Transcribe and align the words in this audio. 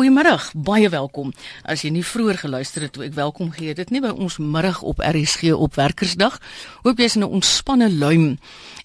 Goeiemôre, 0.00 0.38
baie 0.56 0.88
welkom. 0.88 1.28
As 1.68 1.82
jy 1.84 1.90
nie 1.92 2.04
vroeër 2.08 2.38
geluister 2.40 2.86
het 2.86 2.94
toe 2.94 3.02
ek 3.04 3.18
welkom 3.18 3.50
gee 3.52 3.74
dit 3.76 3.90
nie 3.92 4.00
by 4.00 4.14
ons 4.16 4.38
middag 4.40 4.78
op 4.80 5.02
RSG 5.04 5.52
op 5.52 5.76
Werkersdag. 5.76 6.38
Hoop 6.86 7.02
jy's 7.04 7.18
in 7.18 7.24
'n 7.26 7.36
ontspanne 7.36 7.90
luim. 7.92 8.38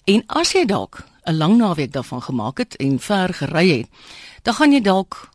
En 0.04 0.22
as 0.26 0.52
jy 0.52 0.66
dalk 0.66 1.08
'n 1.24 1.38
lang 1.38 1.56
naweek 1.56 1.92
daarvan 1.92 2.20
gemaak 2.20 2.58
het 2.58 2.76
en 2.76 3.00
ver 3.00 3.32
gery 3.32 3.78
het, 3.78 3.88
dan 4.42 4.54
gaan 4.54 4.72
jy 4.72 4.80
dalk 4.80 5.30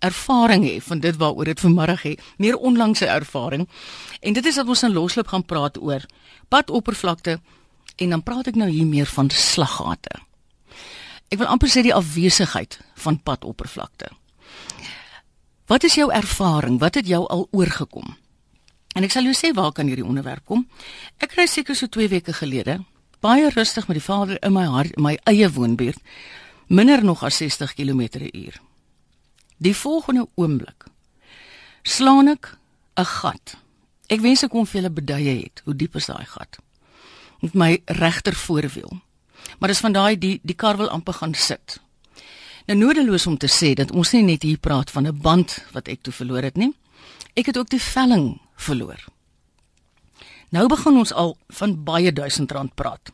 ervaring 0.00 0.64
hê 0.68 0.82
van 0.82 1.00
dit 1.00 1.16
waaroor 1.16 1.44
dit 1.44 1.60
vanmiddag 1.60 2.02
het, 2.02 2.20
meer 2.36 2.56
onlangse 2.56 3.06
ervaring. 3.06 3.68
En 4.20 4.32
dit 4.32 4.46
is 4.46 4.54
dat 4.54 4.68
ons 4.68 4.82
in 4.82 4.92
losloop 4.92 5.28
gaan 5.28 5.46
praat 5.46 5.80
oor 5.80 6.04
padoppervlakte 6.48 7.40
en 7.96 8.10
dan 8.10 8.22
praat 8.22 8.46
ek 8.46 8.54
nou 8.54 8.68
hier 8.68 8.86
meer 8.86 9.06
van 9.06 9.30
slaggate. 9.30 10.20
Ek 11.28 11.38
wil 11.38 11.46
amper 11.46 11.68
sê 11.68 11.82
die 11.82 11.94
afwesigheid 11.94 12.80
van 12.94 13.22
padoppervlakte. 13.22 14.21
Wat 15.72 15.84
is 15.88 15.94
jou 15.94 16.10
ervaring? 16.12 16.78
Wat 16.78 16.94
het 16.94 17.06
jou 17.06 17.22
al 17.32 17.46
oorgekom? 17.50 18.16
En 18.92 19.06
ek 19.06 19.14
sal 19.14 19.24
jou 19.24 19.32
sê 19.32 19.54
waar 19.56 19.70
kan 19.72 19.88
hierdie 19.88 20.04
onderwerp 20.04 20.44
kom. 20.44 20.66
Ek 21.16 21.32
ry 21.38 21.46
seker 21.48 21.76
so 21.78 21.88
2 21.88 22.10
weke 22.12 22.34
gelede, 22.36 22.74
baie 23.24 23.48
rustig 23.54 23.86
met 23.88 23.96
die 23.96 24.04
vader 24.04 24.36
in 24.44 24.52
my 24.52 24.66
hart, 24.68 24.98
my 25.00 25.14
eie 25.30 25.48
woonbuurt, 25.48 25.96
minder 26.68 27.00
nog 27.00 27.22
as 27.24 27.40
60 27.40 27.72
km/h. 27.78 28.60
Die 29.64 29.72
volgende 29.72 30.26
oomblik 30.34 30.90
slaan 31.82 32.28
ek 32.28 32.52
'n 33.00 33.04
gat. 33.04 33.56
Ek 34.12 34.20
wens 34.20 34.44
ek 34.44 34.50
kon 34.50 34.66
vir 34.66 34.82
julle 34.82 34.92
beduie 34.92 35.40
het 35.40 35.62
hoe 35.64 35.74
diep 35.74 35.96
is 35.96 36.06
daai 36.06 36.26
gat. 36.26 36.58
Met 37.40 37.54
my 37.54 37.80
regter 37.86 38.34
voorwiel. 38.34 39.00
Maar 39.58 39.68
dis 39.68 39.80
van 39.80 39.92
daai 39.92 40.18
die 40.18 40.40
die 40.44 40.54
kar 40.54 40.76
wil 40.76 40.90
amper 40.90 41.14
gaan 41.14 41.34
sit. 41.34 41.80
Nou 42.66 42.78
nodeloos 42.78 43.26
om 43.26 43.36
te 43.36 43.50
sê 43.50 43.72
dat 43.74 43.90
ons 43.90 44.12
nie 44.14 44.22
net 44.22 44.42
hier 44.46 44.58
praat 44.58 44.90
van 44.90 45.06
'n 45.06 45.18
band 45.18 45.64
wat 45.72 45.88
ek 45.88 46.02
toe 46.02 46.12
verloor 46.12 46.42
het 46.42 46.56
nie. 46.56 46.72
Ek 47.34 47.46
het 47.46 47.58
ook 47.58 47.68
die 47.68 47.82
velling 47.82 48.40
verloor. 48.56 49.04
Nou 50.48 50.68
begin 50.68 50.96
ons 50.96 51.12
al 51.12 51.36
van 51.48 51.84
baie 51.84 52.12
duisend 52.12 52.52
rand 52.52 52.74
praat. 52.74 53.12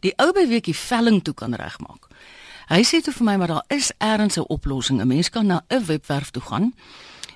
Die 0.00 0.12
ou 0.16 0.32
beweek 0.32 0.64
die 0.64 0.76
velling 0.76 1.22
toe 1.24 1.34
kan 1.34 1.54
regmaak. 1.54 2.06
Hy 2.68 2.82
sê 2.84 3.00
toe 3.02 3.12
vir 3.12 3.24
my 3.24 3.36
maar 3.36 3.48
daar 3.48 3.64
is 3.68 3.92
eers 3.98 4.36
'n 4.38 4.48
oplossing. 4.48 5.00
'n 5.00 5.06
Mens 5.06 5.30
kan 5.30 5.46
na 5.46 5.64
'n 5.68 5.84
webwerf 5.84 6.30
toe 6.30 6.42
gaan 6.42 6.74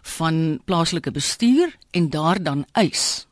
van 0.02 0.60
plaaslike 0.64 1.10
bestuur 1.10 1.76
en 1.90 2.10
daar 2.10 2.42
dan 2.42 2.66
eis. 2.72 3.26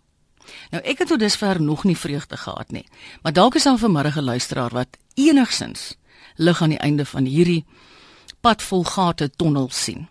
Nou 0.71 0.83
ek 0.83 0.99
het 0.99 1.09
tot 1.09 1.19
dusver 1.19 1.63
nog 1.63 1.85
nie 1.85 1.97
vreugde 1.97 2.37
gehad 2.37 2.71
nie. 2.71 2.87
Maar 3.23 3.33
dalk 3.33 3.55
is 3.55 3.63
daar 3.63 3.79
vanmiddag 3.79 4.17
'n 4.17 4.25
luisteraar 4.25 4.71
wat 4.71 4.97
enigsins 5.15 5.95
lig 6.41 6.63
aan 6.63 6.73
die 6.73 6.81
einde 6.81 7.05
van 7.05 7.29
hierdie 7.29 7.65
pad 8.41 8.63
vol 8.65 8.85
gate 8.89 9.29
tonnel 9.37 9.69
sien. 9.71 10.09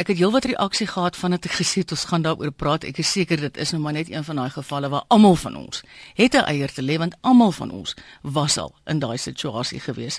Ek 0.00 0.08
het 0.08 0.20
heelwat 0.20 0.46
reaksie 0.48 0.86
gehad 0.88 1.16
van 1.18 1.34
dit 1.34 1.48
ek 1.50 1.58
gesê 1.58 1.82
het 1.82 1.92
ons 1.92 2.06
gaan 2.08 2.22
daaroor 2.24 2.52
praat. 2.56 2.86
Ek 2.88 3.02
is 3.02 3.10
seker 3.12 3.40
dit 3.40 3.56
is 3.60 3.74
nou 3.74 3.82
maar 3.82 3.92
net 3.92 4.08
een 4.08 4.24
van 4.24 4.40
daai 4.40 4.50
gevalle 4.54 4.88
waar 4.88 5.04
almal 5.12 5.36
van 5.36 5.58
ons 5.60 5.82
het 6.16 6.34
'n 6.34 6.46
eier 6.48 6.72
te 6.72 6.82
lê 6.82 6.96
want 6.98 7.16
almal 7.20 7.52
van 7.52 7.70
ons 7.70 7.94
was 8.22 8.58
al 8.58 8.74
in 8.86 8.98
daai 8.98 9.18
situasie 9.18 9.80
gewees. 9.80 10.18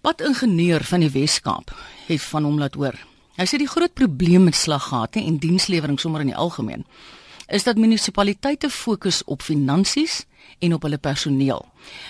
Padingenieur 0.00 0.84
van 0.84 1.00
die 1.00 1.10
Wes-Kaap 1.10 1.74
het 2.06 2.22
van 2.22 2.44
hom 2.44 2.58
laat 2.58 2.74
hoor. 2.74 2.94
Hy 3.36 3.44
sê 3.44 3.58
die 3.58 3.68
groot 3.68 3.94
probleem 3.94 4.44
met 4.44 4.54
slaggate 4.54 5.20
en 5.20 5.38
dienslewering 5.38 6.00
sommer 6.00 6.20
in 6.20 6.26
die 6.26 6.36
algemeen 6.36 6.84
is 7.46 7.64
dat 7.64 7.76
munisipaliteite 7.76 8.70
fokus 8.70 9.24
op 9.24 9.42
finansies 9.42 10.24
en 10.58 10.74
op 10.74 10.82
hulle 10.82 10.98
personeel. 10.98 11.66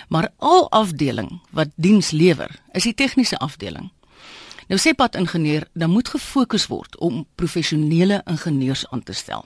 Maar 0.09 0.29
al 0.37 0.69
afdeling 0.71 1.41
wat 1.49 1.67
diens 1.75 2.11
lewer, 2.11 2.61
is 2.71 2.83
die 2.83 2.93
tegniese 2.93 3.37
afdeling. 3.37 3.91
Nou 4.71 4.79
sê 4.79 4.93
pad 4.95 5.15
ingenieur, 5.19 5.67
dan 5.73 5.91
moet 5.91 6.09
gefokus 6.09 6.67
word 6.71 6.95
om 7.03 7.25
professionele 7.35 8.21
ingenieurs 8.29 8.85
aan 8.89 9.03
te 9.03 9.13
stel. 9.13 9.45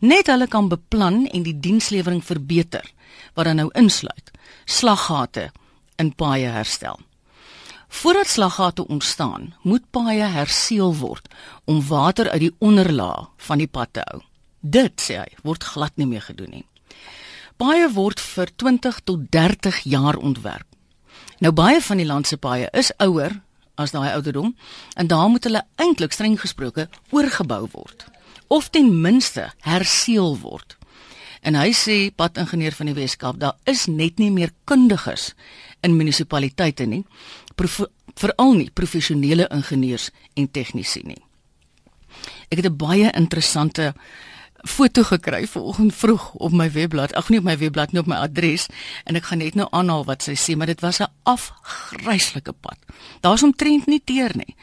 Net 0.00 0.26
hulle 0.26 0.48
kan 0.50 0.68
beplan 0.68 1.26
en 1.26 1.44
die 1.46 1.54
dienslewering 1.60 2.24
verbeter 2.24 2.84
wat 3.34 3.46
dan 3.46 3.60
nou 3.62 3.68
insluit 3.78 4.32
slaggate 4.64 5.50
in 5.96 6.12
paaie 6.14 6.50
herstel. 6.50 6.98
Voordat 7.88 8.26
slaggate 8.28 8.86
ontstaan, 8.86 9.54
moet 9.62 9.90
paaie 9.90 10.26
herseël 10.34 10.94
word 10.98 11.28
om 11.64 11.86
water 11.86 12.30
uit 12.30 12.40
die 12.40 12.54
onderlaag 12.58 13.30
van 13.36 13.62
die 13.62 13.70
pad 13.70 13.92
te 13.92 14.02
hou. 14.10 14.20
Dit 14.66 15.02
sê 15.02 15.20
hy 15.20 15.36
word 15.46 15.64
glad 15.64 15.94
nie 15.96 16.08
meer 16.10 16.24
gedoen 16.26 16.50
nie. 16.50 16.66
Baie 17.60 17.86
word 17.92 18.20
vir 18.20 18.50
20 18.58 19.00
tot 19.08 19.28
30 19.32 19.82
jaar 19.88 20.18
ontwerp. 20.18 20.66
Nou 21.40 21.52
baie 21.52 21.80
van 21.80 22.00
die 22.00 22.08
land 22.08 22.26
se 22.26 22.36
paaie 22.36 22.68
is 22.72 22.90
ouer 22.98 23.38
as 23.76 23.92
daai 23.92 24.10
ouderdom 24.14 24.54
en 24.96 25.06
daar 25.06 25.28
moet 25.28 25.44
hulle 25.44 25.62
eintlik 25.80 26.12
streng 26.16 26.38
gesproke 26.40 26.88
oorgebou 27.12 27.66
word 27.72 28.06
of 28.48 28.70
ten 28.70 28.90
minste 29.02 29.50
herseël 29.66 30.36
word. 30.40 30.76
En 31.42 31.54
hy 31.58 31.72
sê 31.74 31.96
padingenieur 32.14 32.74
van 32.74 32.90
die 32.90 32.96
Weskaap, 32.96 33.38
daar 33.38 33.56
is 33.70 33.86
net 33.86 34.18
nie 34.22 34.30
meer 34.30 34.52
kundiges 34.66 35.32
in 35.86 35.96
munisipaliteite 35.98 36.86
nie, 36.90 37.02
veral 38.16 38.54
nie 38.54 38.70
professionele 38.70 39.48
ingenieurs 39.54 40.10
en 40.34 40.48
tegnisi 40.50 41.02
nie. 41.04 41.20
Ek 42.50 42.62
het 42.62 42.66
'n 42.66 42.76
baie 42.76 43.10
interessante 43.12 43.94
foto 44.66 45.02
gekry 45.04 45.46
vanoggend 45.46 45.94
vroeg 45.94 46.32
op 46.34 46.52
my 46.52 46.70
webblad. 46.72 47.14
Ag 47.14 47.28
nee, 47.28 47.38
op 47.38 47.44
my 47.44 47.56
webblad, 47.58 47.92
nie 47.92 48.00
op 48.00 48.06
my 48.10 48.16
adres 48.16 48.66
en 49.04 49.16
ek 49.18 49.30
gaan 49.30 49.38
net 49.38 49.54
nou 49.58 49.68
aanhaal 49.70 50.04
wat 50.08 50.26
sy 50.26 50.34
sê, 50.38 50.56
maar 50.56 50.70
dit 50.70 50.80
was 50.80 51.00
'n 51.00 51.10
afgryslike 51.24 52.52
pad. 52.52 52.78
Daar's 53.20 53.42
omtrent 53.42 53.86
nie 53.86 54.02
teer 54.04 54.32
nie. 54.36 54.56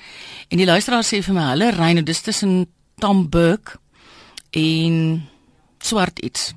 En 0.50 0.58
die 0.58 0.66
luisteraar 0.66 1.04
sê 1.04 1.24
vir 1.24 1.34
my, 1.34 1.50
hulle 1.50 1.72
ry 1.72 1.94
nou 1.94 2.04
dis 2.04 2.22
tussen 2.22 2.68
Tamburg 3.00 3.78
en 4.52 5.28
swart 5.80 6.20
iets. 6.20 6.54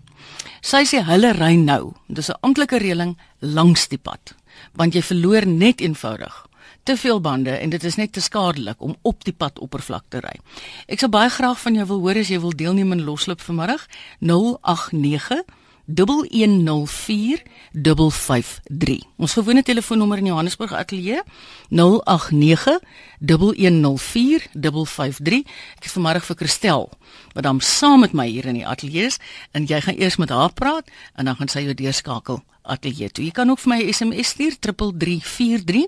Sy 0.60 0.84
sê 0.84 1.04
hulle 1.04 1.32
ry 1.32 1.54
nou. 1.54 1.94
Dis 2.08 2.28
'n 2.28 2.38
amptelike 2.40 2.78
reëling 2.78 3.16
langs 3.40 3.88
die 3.88 3.98
pad, 3.98 4.34
want 4.74 4.94
jy 4.94 5.02
verloor 5.02 5.46
net 5.46 5.80
eenvoudig 5.80 6.46
te 6.86 6.96
veel 6.96 7.20
bande 7.20 7.50
en 7.50 7.70
dit 7.70 7.84
is 7.84 7.98
net 7.98 8.12
te 8.12 8.22
skadelik 8.22 8.80
om 8.82 8.96
op 9.02 9.24
die 9.26 9.34
pad 9.34 9.58
oppervlak 9.58 10.04
te 10.08 10.22
ry. 10.22 10.36
Ek 10.86 11.02
sou 11.02 11.10
baie 11.10 11.30
graag 11.30 11.58
van 11.60 11.74
jou 11.74 11.86
wil 11.90 12.02
hoor 12.06 12.22
as 12.22 12.30
jy 12.30 12.38
wil 12.40 12.54
deelneem 12.54 12.94
aan 12.94 13.06
loslop 13.08 13.42
vanmiddag 13.42 13.86
089 14.22 15.42
1104 15.86 17.42
553. 17.72 19.02
Ons 19.16 19.36
gewone 19.38 19.62
telefoonnommer 19.62 20.18
in 20.18 20.30
Johannesburg 20.32 20.72
ateljee 20.74 21.22
089 21.70 22.80
1104 23.18 24.48
553. 24.54 25.42
Ek 25.78 25.86
is 25.86 25.94
vanmiddag 25.94 26.26
vir 26.26 26.36
Christel 26.42 26.90
wat 27.34 27.46
dan 27.46 27.60
saam 27.60 28.02
met 28.02 28.14
my 28.16 28.26
hier 28.26 28.46
in 28.50 28.58
die 28.58 28.66
ateljee 28.66 29.06
is 29.10 29.18
en 29.52 29.66
jy 29.66 29.80
gaan 29.80 29.98
eers 29.98 30.18
met 30.18 30.34
haar 30.34 30.52
praat 30.52 30.90
en 31.14 31.24
dan 31.30 31.36
gaan 31.38 31.50
sy 31.52 31.66
jou 31.66 31.74
deurskakel 31.74 32.42
ateljee 32.66 33.10
toe. 33.10 33.24
Jy 33.24 33.32
kan 33.36 33.50
ook 33.50 33.60
vir 33.62 33.72
my 33.72 33.78
SMS 33.92 34.34
stuur 34.34 34.58
3343. 34.60 35.86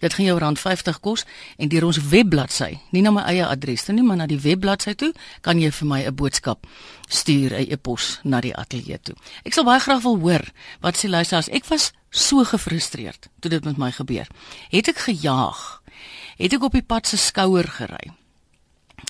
Dit 0.00 0.14
gaan 0.14 0.26
jou 0.26 0.38
rand 0.38 0.60
50 0.60 1.00
kos 1.00 1.24
en 1.56 1.70
deur 1.72 1.86
ons 1.88 2.00
webbladsy, 2.10 2.72
nie 2.92 3.02
na 3.02 3.10
my 3.14 3.22
eie 3.30 3.46
adres 3.46 3.86
toe 3.86 3.94
nie, 3.96 4.04
maar 4.04 4.20
na 4.20 4.26
die 4.26 4.40
webbladsy 4.40 4.94
toe, 4.94 5.12
kan 5.40 5.60
jy 5.60 5.70
vir 5.70 5.88
my 5.88 6.00
'n 6.06 6.14
boodskap 6.14 6.66
stuur, 7.08 7.54
'n 7.54 7.70
e-pos 7.72 8.20
na 8.24 8.40
die 8.40 8.54
ateljee 8.54 8.98
toe. 9.02 9.16
Ek 9.44 9.54
sal 9.54 9.64
baie 9.64 9.80
graag 9.80 10.02
wil 10.02 10.18
hoor 10.18 10.44
wat 10.80 10.96
sê 10.96 11.08
luisteraars. 11.08 11.48
Ek 11.48 11.64
was 11.66 11.92
so 12.10 12.44
gefrustreerd 12.44 13.28
toe 13.40 13.50
dit 13.50 13.64
met 13.64 13.76
my 13.76 13.92
gebeur. 13.92 14.26
Het 14.70 14.88
ek 14.88 14.98
gejaag? 14.98 15.82
Het 16.36 16.52
ek 16.52 16.62
op 16.62 16.72
die 16.72 16.82
pad 16.82 17.06
se 17.06 17.16
skouer 17.16 17.68
gery? 17.68 18.12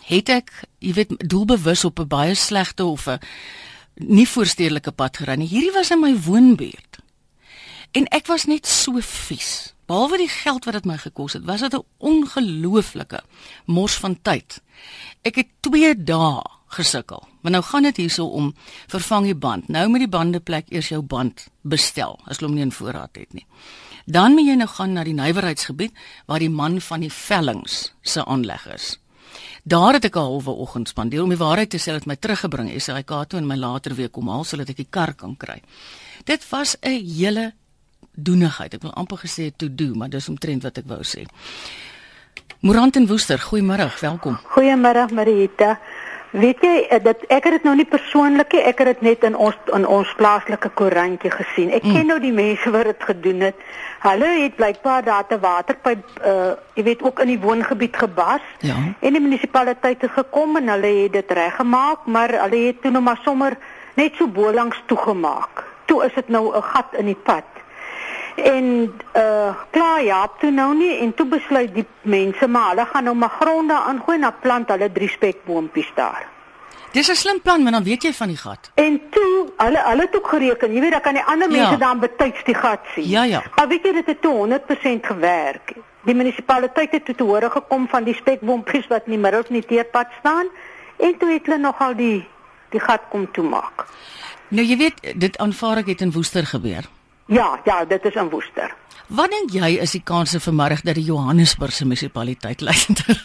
Het 0.07 0.29
ek, 0.29 0.51
jy 0.79 0.93
weet, 0.93 1.15
doelbewus 1.29 1.85
op 1.85 1.99
'n 2.01 2.09
baie 2.09 2.35
slegte 2.35 2.85
of 2.85 3.07
'n 3.09 3.19
nie 3.95 4.27
voorstedelike 4.29 4.93
pad 4.93 5.17
gery 5.17 5.37
nie. 5.37 5.49
Hierdie 5.49 5.73
was 5.73 5.91
in 5.91 6.01
my 6.01 6.13
woonbuurt. 6.27 6.96
En 7.97 8.05
ek 8.13 8.29
was 8.29 8.45
net 8.45 8.69
so 8.69 9.01
vies. 9.01 9.73
Behalwe 9.89 10.19
die 10.21 10.29
geld 10.29 10.67
wat 10.67 10.77
dit 10.77 10.89
my 10.89 10.99
gekos 11.01 11.37
het, 11.39 11.45
was 11.49 11.63
dit 11.65 11.75
'n 11.75 11.85
ongelooflike 11.99 13.21
mors 13.65 13.97
van 14.03 14.19
tyd. 14.23 14.61
Ek 15.23 15.37
het 15.37 15.49
2 15.61 15.95
dae 16.05 16.43
gesukkel. 16.67 17.29
Maar 17.41 17.53
nou 17.53 17.63
gaan 17.63 17.83
dit 17.83 17.97
hierso 17.97 18.27
om 18.27 18.55
vervang 18.87 19.25
die 19.25 19.35
band. 19.35 19.69
Nou 19.69 19.89
met 19.89 20.01
die 20.01 20.09
bandeplek 20.09 20.67
eers 20.69 20.89
jou 20.89 21.03
band 21.03 21.47
bestel 21.63 22.21
as 22.27 22.41
hom 22.41 22.55
nie 22.55 22.63
in 22.63 22.73
voorraad 22.73 23.17
het 23.17 23.33
nie. 23.33 23.47
Dan 24.07 24.33
moet 24.33 24.47
jy 24.47 24.55
nou 24.55 24.69
gaan 24.69 24.93
na 24.93 25.05
die 25.05 25.15
nywerheidsgebied 25.15 25.93
waar 26.27 26.39
die 26.39 26.51
man 26.51 26.81
van 26.81 27.01
die 27.01 27.13
vellings 27.13 27.93
se 28.03 28.25
aanleg 28.25 28.67
is. 28.67 28.99
Daar 29.63 29.93
het 29.93 30.05
ek 30.05 30.17
'n 30.17 30.19
halwe 30.19 30.51
oggend 30.51 30.89
spandeer 30.89 31.23
om 31.23 31.29
die 31.29 31.39
waarheid 31.39 31.71
te 31.71 31.79
sê 31.79 31.93
dat 31.93 32.07
my 32.07 32.17
teruggebring 32.17 32.71
is 32.71 32.87
hy 32.87 33.03
Kato 33.03 33.37
en 33.37 33.47
my 33.47 33.57
later 33.57 33.95
weer 33.95 34.09
kom 34.09 34.29
haal 34.29 34.45
sodat 34.45 34.69
ek 34.69 34.77
die 34.77 34.91
kar 34.91 35.15
kan 35.15 35.37
kry. 35.37 35.63
Dit 36.25 36.49
was 36.51 36.77
'n 36.83 37.03
hele 37.05 37.55
doenigheid. 38.17 38.75
Ek 38.75 38.83
wil 38.83 38.95
amper 38.97 39.21
gesê 39.25 39.51
to 39.57 39.69
do, 39.71 39.93
maar 39.95 40.11
dis 40.13 40.29
omtrent 40.29 40.65
wat 40.67 40.81
ek 40.81 40.89
wou 40.91 41.03
sê. 41.05 41.27
Morant 42.65 42.97
en 42.97 43.07
Woester, 43.07 43.39
goeiemôre, 43.39 43.91
welkom. 44.01 44.41
Goeiemôre 44.57 45.07
Marita. 45.13 45.77
Weet 46.37 46.61
jy, 46.61 46.87
eh, 46.91 46.99
dit 47.03 47.23
ek 47.33 47.45
het 47.45 47.53
dit 47.53 47.65
nou 47.65 47.75
nie 47.77 47.87
persoonlik 47.89 48.53
nie, 48.53 48.63
ek 48.69 48.79
het 48.83 48.87
dit 48.87 49.03
net 49.03 49.23
in 49.25 49.37
ons 49.37 49.57
in 49.73 49.87
ons 49.87 50.15
plaaslike 50.19 50.69
koerantjie 50.75 51.31
gesien. 51.31 51.71
Ek 51.71 51.85
mm. 51.85 51.95
ken 51.95 52.07
nou 52.11 52.19
die 52.21 52.33
mense 52.33 52.71
wat 52.75 52.91
dit 52.91 53.07
gedoen 53.09 53.41
het. 53.47 53.63
Hulle 54.03 54.29
het 54.43 54.57
blykbaar 54.59 55.05
daar 55.05 55.27
te 55.27 55.39
waterpyp 55.41 56.05
uh 56.21 56.53
jy 56.75 56.85
weet 56.91 57.03
ook 57.03 57.23
in 57.25 57.33
die 57.33 57.41
woongebied 57.41 57.97
gebas. 57.97 58.45
Ja. 58.61 58.77
En 59.01 59.17
die 59.17 59.23
munisipaliteit 59.23 60.03
het 60.03 60.13
gekom 60.19 60.57
en 60.61 60.69
hulle 60.69 60.93
het 61.03 61.13
dit 61.13 61.31
reggemaak, 61.31 62.05
maar 62.07 62.35
hulle 62.43 62.67
het 62.67 62.83
toe 62.83 62.91
nou 62.91 63.03
maar 63.03 63.21
sommer 63.25 63.57
net 63.95 64.19
so 64.19 64.29
bo 64.29 64.53
langs 64.53 64.83
toegemaak. 64.87 65.65
Toe 65.87 66.05
is 66.05 66.15
dit 66.15 66.29
nou 66.29 66.57
'n 66.57 66.63
gat 66.63 66.93
in 66.99 67.07
die 67.07 67.23
pad. 67.23 67.56
En 68.37 68.93
uh 69.17 69.55
klaar 69.71 70.03
ja, 70.05 70.29
toe 70.41 70.51
nou 70.51 70.75
nie 70.77 70.99
en 70.99 71.15
toe 71.15 71.27
besluit 71.27 71.75
die 71.75 71.87
mense 72.03 72.47
maar 72.49 72.69
hulle 72.75 72.87
gaan 72.87 73.05
nou 73.05 73.15
maar 73.17 73.33
gronde 73.41 73.75
aangooi 73.75 74.17
en 74.17 74.21
dan 74.23 74.35
plant 74.41 74.69
hulle 74.69 74.93
drie 74.93 75.09
spekboontjies 75.09 75.93
daar. 75.95 76.27
Dis 76.93 77.09
'n 77.11 77.15
slim 77.15 77.41
plan, 77.43 77.61
want 77.63 77.75
dan 77.75 77.85
weet 77.85 78.03
jy 78.03 78.13
van 78.13 78.29
die 78.29 78.37
gat. 78.37 78.71
En 78.75 79.01
toe, 79.11 79.47
hulle 79.57 79.83
hulle 79.87 80.01
het 80.03 80.17
ook 80.17 80.29
gereken, 80.29 80.73
jy 80.73 80.81
weet 80.81 80.91
dan 80.93 81.01
kan 81.01 81.15
die 81.15 81.23
ander 81.23 81.49
mense 81.51 81.71
Ja. 81.71 81.77
dan 81.77 81.99
betyds 82.01 82.45
die 82.45 82.55
gat 82.55 82.81
sien. 82.95 83.09
Ja, 83.09 83.23
ja. 83.25 83.43
Maar 83.57 83.69
weet 83.69 83.85
jy 83.85 83.93
dit 83.93 84.07
het 84.07 84.21
toe 84.23 84.33
100% 84.35 85.07
gewerk. 85.07 85.73
Die 86.05 86.15
munisipaliteit 86.15 86.91
het 86.93 87.05
toe 87.05 87.15
te 87.15 87.23
hore 87.23 87.51
gekom 87.51 87.89
van 87.89 88.05
die 88.05 88.15
spekboontjies 88.15 88.87
wat 88.87 89.03
in 89.05 89.11
die 89.13 89.21
middel 89.21 89.43
van 89.45 89.55
die 89.55 89.67
teerpad 89.67 90.07
staan 90.19 90.47
en 90.97 91.17
toe 91.19 91.33
het 91.33 91.47
hulle 91.47 91.59
nogal 91.59 91.95
die 91.97 92.29
die 92.71 92.81
gat 92.81 93.01
kom 93.11 93.31
toemaak. 93.33 93.85
Nou 94.49 94.65
jy 94.67 94.77
weet, 94.77 95.21
dit 95.21 95.39
aanvaar 95.39 95.77
ek 95.77 95.87
het 95.87 96.01
in 96.01 96.13
Woester 96.13 96.47
gebeur. 96.47 96.85
Ja, 97.27 97.61
ja, 97.65 97.85
dit 97.85 98.05
is 98.05 98.15
in 98.15 98.31
Woester. 98.31 98.75
Wat 99.07 99.31
dink 99.31 99.51
jy 99.55 99.77
is 99.83 99.95
die 99.95 100.03
kanse 100.03 100.41
vanmiddag 100.41 100.81
dat 100.87 100.95
die 100.95 101.05
Johannesburgse 101.05 101.85
munisipaliteit 101.85 102.61
luister? 102.61 103.25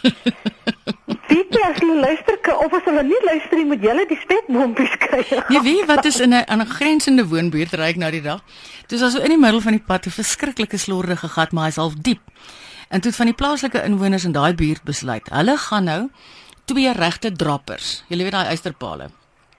Jy 1.52 1.68
as 1.68 1.78
hulle 1.82 2.00
luister 2.00 2.32
of 2.64 2.72
as 2.74 2.84
hulle 2.88 3.02
nie 3.06 3.18
luister 3.26 3.58
nie, 3.58 3.66
moet 3.68 3.82
julle 3.84 4.04
die 4.08 4.18
spekboontjies 4.18 4.94
kry. 5.02 5.22
Jy 5.52 5.60
weet 5.66 5.86
wat 5.90 6.08
is 6.08 6.18
in 6.24 6.34
'n 6.34 6.44
aan 6.48 6.62
'n 6.62 6.66
grensende 6.66 7.24
woonbuurt 7.28 7.74
ry 7.78 7.92
ek 7.92 7.96
nou 7.96 8.10
die 8.10 8.22
dag. 8.22 8.40
Dis 8.88 9.02
also 9.02 9.18
in 9.20 9.30
die 9.30 9.38
middel 9.38 9.60
van 9.60 9.72
die 9.72 9.84
pad 9.86 10.06
'n 10.06 10.10
verskriklike 10.10 10.78
slordige 10.78 11.28
gat, 11.28 11.52
maar 11.52 11.64
hy's 11.64 11.76
half 11.76 11.94
diep. 11.94 12.22
En 12.88 13.00
toe 13.00 13.10
het 13.10 13.16
van 13.16 13.26
die 13.26 13.34
plaaslike 13.34 13.84
inwoners 13.84 14.24
in 14.24 14.32
daai 14.32 14.54
buurt 14.54 14.82
besluit, 14.84 15.28
hulle 15.30 15.56
gaan 15.56 15.84
nou 15.84 16.10
twee 16.64 16.92
regte 16.92 17.32
drappers. 17.32 18.04
Jy 18.08 18.16
weet 18.16 18.32
daai 18.32 18.46
eysterpale. 18.46 19.10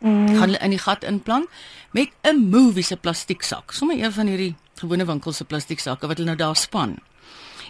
Mm. 0.03 0.35
Gaan 0.35 0.55
in 0.59 0.75
die 0.75 0.81
gat 0.83 1.03
inplant 1.07 1.47
met 1.91 2.09
'n 2.21 2.49
movie 2.49 2.83
se 2.83 2.97
plastieksak. 2.97 3.71
Sommige 3.71 4.03
een 4.03 4.11
van 4.11 4.27
hierdie 4.27 4.55
gewone 4.75 5.05
winkel 5.05 5.31
se 5.31 5.45
plastieksakke 5.45 6.07
wat 6.07 6.17
hulle 6.17 6.29
nou 6.29 6.37
daar 6.37 6.55
span. 6.55 6.97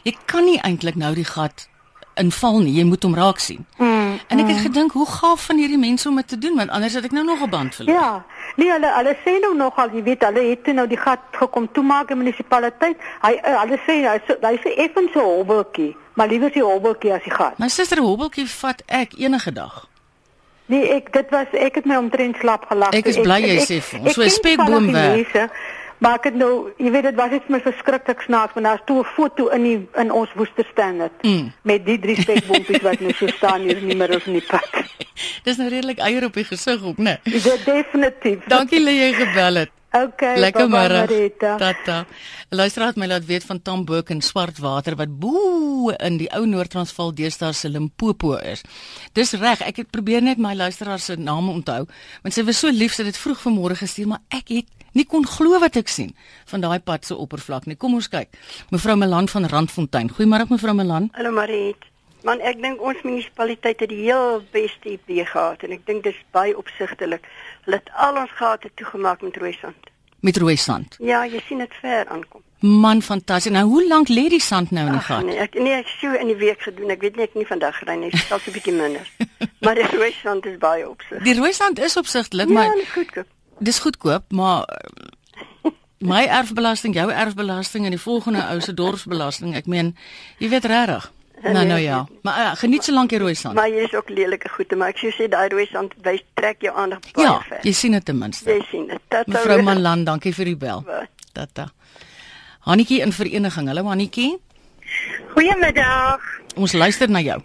Jy 0.04 0.16
kan 0.26 0.46
nie 0.46 0.60
eintlik 0.62 0.96
nou 0.96 1.14
die 1.16 1.28
gat 1.28 1.68
inval 2.16 2.60
nie, 2.60 2.74
jy 2.78 2.84
moet 2.84 3.04
hom 3.04 3.16
raak 3.16 3.40
sien. 3.40 3.66
Mm, 3.78 4.20
en 4.28 4.42
ek 4.44 4.50
het 4.52 4.62
gedink, 4.68 4.92
hoe 4.92 5.06
gaaf 5.10 5.46
van 5.50 5.58
hierdie 5.58 5.80
mense 5.80 6.10
om 6.10 6.16
dit 6.16 6.28
te 6.28 6.38
doen, 6.38 6.56
want 6.56 6.70
anders 6.70 6.94
het 6.94 7.06
ek 7.06 7.12
nou 7.12 7.24
nog 7.26 7.42
'n 7.42 7.50
band 7.50 7.76
verloor. 7.76 7.96
Ja, 7.96 8.26
nee 8.56 8.72
hulle 8.72 8.92
hulle 8.98 9.16
sê 9.26 9.40
nou 9.42 9.56
nogal, 9.56 9.90
jy 9.94 10.04
weet, 10.04 10.24
hulle 10.24 10.44
het 10.50 10.74
nou 10.74 10.88
die 10.88 10.98
gat 10.98 11.20
gekom 11.32 11.72
toemaak 11.72 12.10
in 12.10 12.18
munisipaliteit. 12.18 12.98
Hy 13.22 13.34
uh, 13.34 13.62
hulle 13.62 13.80
sê 13.88 13.94
hy 14.06 14.20
hy 14.42 14.58
sê 14.64 14.76
effens 14.78 15.12
so 15.14 15.22
hobbeltjie, 15.22 15.96
maar 16.14 16.28
liewer 16.28 16.52
die 16.52 16.64
hobbeltjie 16.64 17.14
as 17.14 17.24
die 17.24 17.34
gat. 17.34 17.58
My 17.60 17.68
suster 17.68 18.02
hobbeltjie 18.02 18.48
vat 18.48 18.84
ek 18.88 19.14
enige 19.18 19.52
dag. 19.52 19.93
Nee, 20.66 20.90
ek 20.96 21.14
dit 21.14 21.30
was 21.30 21.48
ek 21.52 21.76
het 21.76 21.86
my 21.86 21.96
omtrent 21.96 22.38
slap 22.40 22.66
gelag. 22.70 22.94
Ek 22.94 23.06
is 23.06 23.20
bly 23.20 23.42
jy 23.42 23.58
sê 23.68 23.82
vir 23.82 24.00
ons, 24.00 24.14
so 24.14 24.22
'n 24.22 24.30
spekboom 24.30 24.92
werk. 24.92 25.16
mense, 25.16 25.50
Maar 26.04 26.18
ek 26.20 26.26
het 26.28 26.36
nou, 26.36 26.72
jy 26.84 26.90
weet 26.92 27.06
dit 27.08 27.16
was 27.16 27.32
iets 27.32 27.48
my 27.48 27.62
verskriklik 27.64 28.22
snaaks, 28.26 28.54
maar 28.54 28.64
daar's 28.64 28.82
toe 28.86 29.00
'n 29.00 29.08
foto 29.16 29.48
in 29.56 29.64
die 29.64 29.88
in 29.96 30.12
ons 30.12 30.30
Woester 30.36 30.66
standaard 30.72 31.12
Mm. 31.24 31.54
met 31.62 31.86
die 31.86 32.00
drie 32.00 32.22
spekboontjies 32.22 32.82
wat 32.82 33.00
nou 33.00 33.14
so 33.14 33.28
staan 33.28 33.62
hier 33.62 33.78
in 33.78 33.88
die 33.88 33.96
middel 33.96 34.20
van 34.20 34.34
die 34.34 34.44
pad. 34.48 34.68
Dis 35.48 35.58
nou 35.58 35.70
redelik 35.70 36.00
eier 36.00 36.24
op 36.24 36.34
die 36.34 36.44
gesig 36.44 36.84
op, 36.84 36.98
né? 36.98 37.18
Dit 37.24 37.66
definitief. 37.66 38.40
Dankie 38.48 38.84
dat 38.86 38.94
jy 38.94 39.14
gebel 39.14 39.56
het. 39.56 39.70
Okay. 39.94 40.40
Lekker 40.42 40.66
môre. 40.74 41.06
Marita. 41.06 41.54
Tata. 41.62 42.06
Luisteraar 42.50 42.94
het 42.94 42.98
my 42.98 43.06
laat 43.12 43.26
weet 43.30 43.44
van 43.46 43.62
Tamboek 43.62 44.10
en 44.10 44.24
Swartwater 44.26 44.96
wat 44.98 45.12
bo 45.22 45.92
in 45.94 46.18
die 46.18 46.30
ou 46.34 46.48
Noord-Transvaal 46.50 47.14
deesdae 47.14 47.54
se 47.54 47.70
Limpopo 47.70 48.34
is. 48.42 48.66
Dis 49.14 49.36
reg, 49.38 49.62
ek 49.62 49.84
het 49.84 49.92
probeer 49.94 50.26
net 50.26 50.42
my 50.42 50.56
luisteraar 50.58 51.00
se 51.00 51.16
name 51.16 51.54
onthou, 51.54 51.86
want 52.26 52.34
sy 52.34 52.46
was 52.48 52.64
so 52.64 52.74
lief 52.74 52.98
sy 52.98 53.06
het 53.06 53.14
dit 53.14 53.22
vroeg 53.22 53.46
vanmôre 53.46 53.78
gestuur, 53.78 54.10
maar 54.16 54.26
ek 54.34 54.50
het 54.56 54.90
nie 54.98 55.06
kon 55.06 55.26
glo 55.30 55.62
wat 55.62 55.78
ek 55.78 55.90
sien 55.90 56.14
van 56.50 56.66
daai 56.66 56.80
pad 56.82 57.06
se 57.06 57.14
oppervlak 57.14 57.70
nie. 57.70 57.78
Kom 57.78 57.94
ons 57.94 58.10
kyk. 58.10 58.34
Mevrou 58.74 58.98
Melan 58.98 59.30
van 59.30 59.50
Randfontein. 59.50 60.10
Goeiemôre 60.10 60.50
mevrou 60.50 60.74
Melan. 60.78 61.12
Hallo 61.14 61.34
Mariet. 61.38 61.93
Man, 62.24 62.40
ek 62.42 62.62
dink 62.64 62.82
ons 62.82 63.02
munisipaliteit 63.04 63.80
het 63.84 63.90
die 63.92 64.04
heel 64.06 64.44
beste 64.52 64.90
idee 64.94 65.26
gehad 65.28 65.64
en 65.64 65.72
ek 65.76 65.82
dink 65.86 66.04
dis 66.04 66.16
baie 66.32 66.54
opsigtelik. 66.58 67.26
Hulle 67.66 67.82
het 67.82 67.90
al 68.00 68.16
ons 68.22 68.32
gate 68.40 68.70
toegemaak 68.80 69.22
met 69.22 69.38
rooi 69.38 69.52
sand. 69.62 69.90
Met 70.24 70.38
rooi 70.40 70.56
sand. 70.56 70.96
Ja, 71.04 71.26
jy 71.28 71.42
sien 71.48 71.60
dit 71.60 71.74
ver 71.82 72.08
aankom. 72.08 72.42
Man, 72.64 73.02
fantasties. 73.04 73.52
Nou, 73.52 73.66
hoe 73.68 73.88
lank 73.88 74.08
lê 74.08 74.30
die 74.32 74.40
sand 74.40 74.72
nou 74.72 74.86
in 74.88 74.94
die 74.96 75.02
gat? 75.04 75.26
nee, 75.28 75.36
ek 75.38 75.54
nee, 75.60 75.74
ek 75.76 75.90
het 75.90 75.98
so 76.00 76.14
in 76.16 76.28
die 76.32 76.38
week 76.40 76.62
gedoen. 76.64 76.94
Ek 76.96 77.02
weet 77.04 77.16
nie 77.20 77.24
ek 77.28 77.34
nie 77.36 77.46
vandag 77.50 77.76
gery 77.82 77.96
nie, 78.00 78.10
dit 78.14 78.22
is 78.24 78.48
'n 78.48 78.52
bietjie 78.56 78.74
minder. 78.74 79.10
maar 79.66 79.76
die 79.76 79.88
rooi 79.92 80.14
sand 80.22 80.46
is 80.46 80.56
baie 80.58 80.88
opsig. 80.90 81.24
Die 81.28 81.36
rooi 81.36 81.52
sand 81.54 81.80
is 81.80 81.98
opsigtelik, 81.98 82.48
Ja, 82.48 82.54
maar 82.54 82.72
dit 82.76 82.84
is 82.84 82.90
goedkoop. 82.96 83.28
dis 83.60 83.80
goedkoop, 83.80 84.32
maar 84.32 84.64
eh, 84.64 85.72
my 86.00 86.24
erfbelasting, 86.24 86.96
jou 86.96 87.12
erfbelasting 87.12 87.84
en 87.86 87.92
die 87.92 88.00
volgende 88.00 88.48
ou 88.48 88.62
se 88.62 88.74
dorpsbelasting, 88.74 89.56
ek 89.56 89.66
meen, 89.68 89.98
jy 90.40 90.50
weet 90.50 90.66
regtig. 90.66 91.12
Nou 91.44 91.54
Nee, 91.54 91.66
nou 91.68 91.80
ja, 91.82 92.08
maar 92.24 92.38
uh, 92.40 92.52
geniet 92.56 92.84
so 92.84 92.94
lank 92.96 93.10
die 93.10 93.20
rooi 93.20 93.34
sand. 93.36 93.56
Maar 93.56 93.68
jy 93.70 93.84
is 93.84 93.94
ook 93.94 94.10
lelike 94.10 94.50
goede, 94.50 94.76
maar 94.80 94.94
ek 94.94 94.98
sou 95.02 95.12
sê 95.12 95.28
daai 95.30 95.50
rooi 95.52 95.66
sand 95.72 95.92
wys 96.06 96.22
trek 96.40 96.62
jou 96.64 96.72
aandag 96.76 97.00
baie 97.14 97.26
Ja, 97.28 97.42
ver. 97.50 97.60
jy 97.68 97.72
sien 97.76 97.92
dit 97.92 98.06
ten 98.06 98.18
minste. 98.18 98.48
Jy 98.50 98.62
sien 98.72 98.88
dit. 98.88 99.00
Tata, 99.12 99.32
Mevrou 99.32 99.62
Malan, 99.62 100.04
dankie 100.08 100.32
vir 100.34 100.46
die 100.46 100.56
bel. 100.56 100.86
Tata. 101.34 101.68
Hannetjie 102.64 103.02
in 103.04 103.12
vereniging. 103.12 103.68
Hallo 103.68 103.84
Hannetjie. 103.92 104.38
Goeiemiddag. 105.34 106.22
Ons 106.56 106.74
luister 106.74 107.10
na 107.10 107.20
jou. 107.20 107.42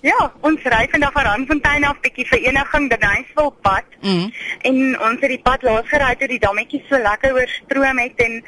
Ja, 0.00 0.16
ons 0.40 0.62
ry 0.72 0.86
vandag 0.88 1.12
van 1.12 1.26
Randfontein 1.28 1.84
af 1.84 1.98
bietjie 2.00 2.24
vereniging 2.24 2.86
Denysville 2.88 3.52
pad. 3.60 3.84
Mm. 4.00 4.30
En 4.64 4.78
ons 5.00 5.20
het 5.20 5.28
die 5.28 5.42
pad 5.44 5.62
laas 5.66 5.90
gery 5.92 6.14
toe 6.16 6.28
die 6.30 6.40
dammetjies 6.40 6.86
so 6.88 6.96
lekker 6.96 7.36
oorstroom 7.36 8.00
het 8.00 8.22
en 8.24 8.38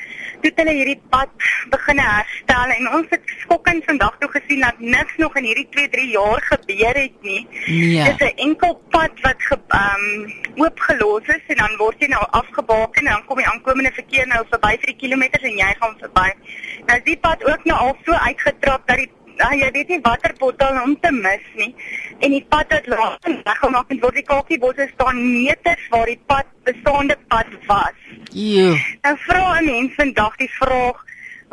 toe 0.41 0.49
het 0.49 0.63
hulle 0.63 0.77
hierdie 0.79 1.01
pad 1.13 1.45
begin 1.75 2.01
herstel 2.01 2.73
en 2.79 2.89
ons 2.99 3.13
het 3.13 3.37
skokkend 3.43 3.85
vandag 3.85 4.17
toe 4.23 4.31
gesien 4.39 4.65
dat 4.65 4.81
niks 4.81 5.21
nog 5.21 5.37
in 5.37 5.51
hierdie 5.51 5.69
2-3 5.77 6.09
jaar 6.15 6.43
gebeur 6.49 7.01
het 7.03 7.21
nie. 7.21 7.45
Nee. 7.67 8.09
Dis 8.09 8.25
'n 8.33 8.37
enkel 8.49 8.81
pad 8.97 9.21
wat 9.21 9.49
ge, 9.51 9.61
um, 9.83 10.33
oopgelos 10.57 11.27
is 11.37 11.45
en 11.53 11.57
dan 11.57 11.77
word 11.77 12.01
jy 12.01 12.09
nou 12.09 12.25
afgebaken 12.31 13.05
en 13.07 13.13
dan 13.13 13.25
kom 13.25 13.37
die 13.37 13.47
aankomende 13.53 13.93
verkeer 13.93 14.27
nou 14.27 14.45
verby 14.49 14.77
vir 14.81 14.93
die 14.97 15.01
kilometers 15.05 15.45
en 15.45 15.57
jy 15.57 15.75
gaan 15.81 15.97
verby. 16.01 16.29
Nou 16.87 16.99
is 16.99 17.05
die 17.05 17.21
pad 17.21 17.45
ook 17.45 17.65
nou 17.65 17.79
al 17.79 17.97
so 18.05 18.13
uitgetrap 18.13 18.89
dat 18.89 18.97
die 18.97 19.11
Ah, 19.39 19.53
jy 19.55 19.71
weet 19.71 19.89
nie 19.89 20.01
watter 20.03 20.35
bottel 20.39 20.83
om 20.83 20.97
te 21.01 21.13
mis 21.13 21.47
nie. 21.55 21.75
En 22.21 22.31
die 22.31 22.45
pad 22.49 22.67
het 22.69 22.87
laat 22.87 23.29
weggemaak 23.45 23.91
en 23.91 24.01
word 24.01 24.15
die 24.15 24.27
kakiebosse 24.27 24.89
staan 24.95 25.23
meters 25.33 25.89
waar 25.91 26.07
die 26.07 26.21
pad 26.27 26.47
bestaande 26.65 27.17
pad 27.29 27.47
was. 27.67 27.97
Jo. 28.33 28.77
Nou 29.03 29.17
vra 29.29 29.61
'n 29.61 29.65
mens 29.65 29.95
vandag 29.95 30.37
die 30.37 30.51
vraag 30.51 31.05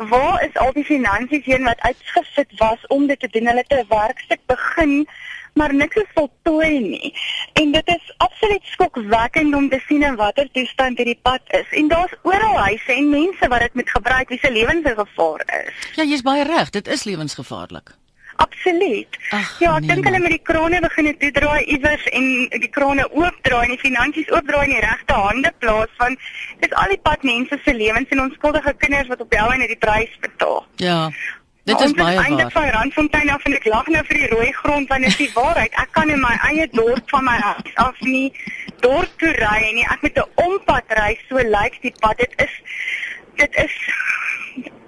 Waar 0.08 0.44
is 0.44 0.56
al 0.56 0.72
die 0.72 0.84
finansies 0.84 1.44
heen 1.44 1.64
wat 1.68 1.80
uitgesit 1.80 2.52
was 2.56 2.86
om 2.86 3.06
dit 3.06 3.20
te 3.20 3.28
doen? 3.28 3.46
Hulle 3.46 3.64
het 3.68 3.78
'n 3.78 3.88
werkstuk 3.88 4.40
begin, 4.46 5.06
maar 5.54 5.74
niks 5.74 5.96
is 5.96 6.10
voltooi 6.14 6.80
nie. 6.80 7.14
En 7.52 7.72
dit 7.72 7.88
is 7.88 8.14
absoluut 8.16 8.64
skokwekkend 8.74 9.54
om 9.54 9.68
te 9.68 9.80
sien 9.86 10.02
in 10.02 10.16
watter 10.16 10.48
toestand 10.52 10.96
hierdie 10.96 11.18
pad 11.22 11.40
is. 11.46 11.66
En 11.70 11.88
daar's 11.88 12.14
oral 12.22 12.58
huise 12.58 12.92
en 12.92 13.10
mense 13.10 13.48
wat 13.48 13.60
dit 13.60 13.74
moet 13.74 13.90
gebruik 13.90 14.28
wie 14.28 14.38
se 14.38 14.52
lewens 14.52 14.86
in 14.86 14.96
gevaar 14.96 15.42
is. 15.64 15.74
Ja, 15.94 16.04
jy's 16.04 16.22
baie 16.22 16.44
reg. 16.44 16.70
Dit 16.70 16.88
is 16.88 17.04
lewensgevaarlik. 17.04 17.96
Absoluut. 18.40 19.16
Ag, 19.30 19.48
ja, 19.60 19.74
ek 19.76 19.84
nee, 19.84 19.88
dink 19.90 20.06
hulle 20.08 20.16
man. 20.16 20.22
met 20.24 20.32
die 20.32 20.44
krane 20.48 20.78
begin 20.80 21.08
toe 21.20 21.30
draai 21.36 21.60
iewers 21.74 22.06
en 22.16 22.28
die 22.62 22.70
krane 22.72 23.04
oopdraai 23.12 23.66
en 23.66 23.74
die 23.74 23.82
finansies 23.82 24.30
oopdraai 24.32 24.64
in 24.64 24.72
die 24.78 24.84
regte 24.84 25.18
hande 25.26 25.52
plaas 25.60 25.92
want 26.00 26.30
dis 26.62 26.72
al 26.82 26.94
die 26.94 27.00
pad 27.08 27.26
mense 27.28 27.58
se 27.64 27.74
lewens 27.76 28.14
en 28.16 28.24
onskuldige 28.24 28.72
kinders 28.80 29.12
wat 29.12 29.20
op 29.20 29.34
die 29.34 29.42
ou 29.42 29.50
en 29.52 29.66
die 29.66 29.76
prys 29.84 30.16
betaal. 30.24 30.64
Ja. 30.80 31.10
Dit 31.70 31.78
Maar 31.78 31.86
is 31.86 31.90
ons 31.90 31.98
is 32.00 32.04
baie 32.04 32.18
eintlik 32.18 32.52
waar. 32.52 32.62
van 32.64 32.70
Randfontein 32.80 33.30
af 33.30 33.44
en 33.46 33.54
ek 33.54 33.64
lag 33.74 33.86
nou 33.94 34.04
vir 34.08 34.16
die 34.16 34.28
rooi 34.34 34.52
grond 34.62 34.88
want 34.88 35.00
dit 35.06 35.10
is 35.10 35.16
die 35.16 35.30
waarheid. 35.34 35.72
Ek 35.84 35.88
kan 35.96 36.10
in 36.10 36.20
my 36.20 36.34
eie 36.50 36.66
dorp 36.72 37.04
van 37.14 37.24
my 37.24 37.38
huis 37.46 37.74
af 37.74 38.00
nie 38.00 38.32
dorp 38.80 39.10
toe 39.22 39.32
ry 39.38 39.70
nie. 39.76 39.86
Ek 39.94 40.02
moet 40.02 40.16
'n 40.18 40.30
ompad 40.46 40.84
ry. 40.98 41.18
So 41.28 41.36
lyk 41.36 41.78
die 41.82 41.94
pad. 42.00 42.16
Dit 42.18 42.32
is 42.36 42.54
dit 43.36 43.54
is 43.64 43.74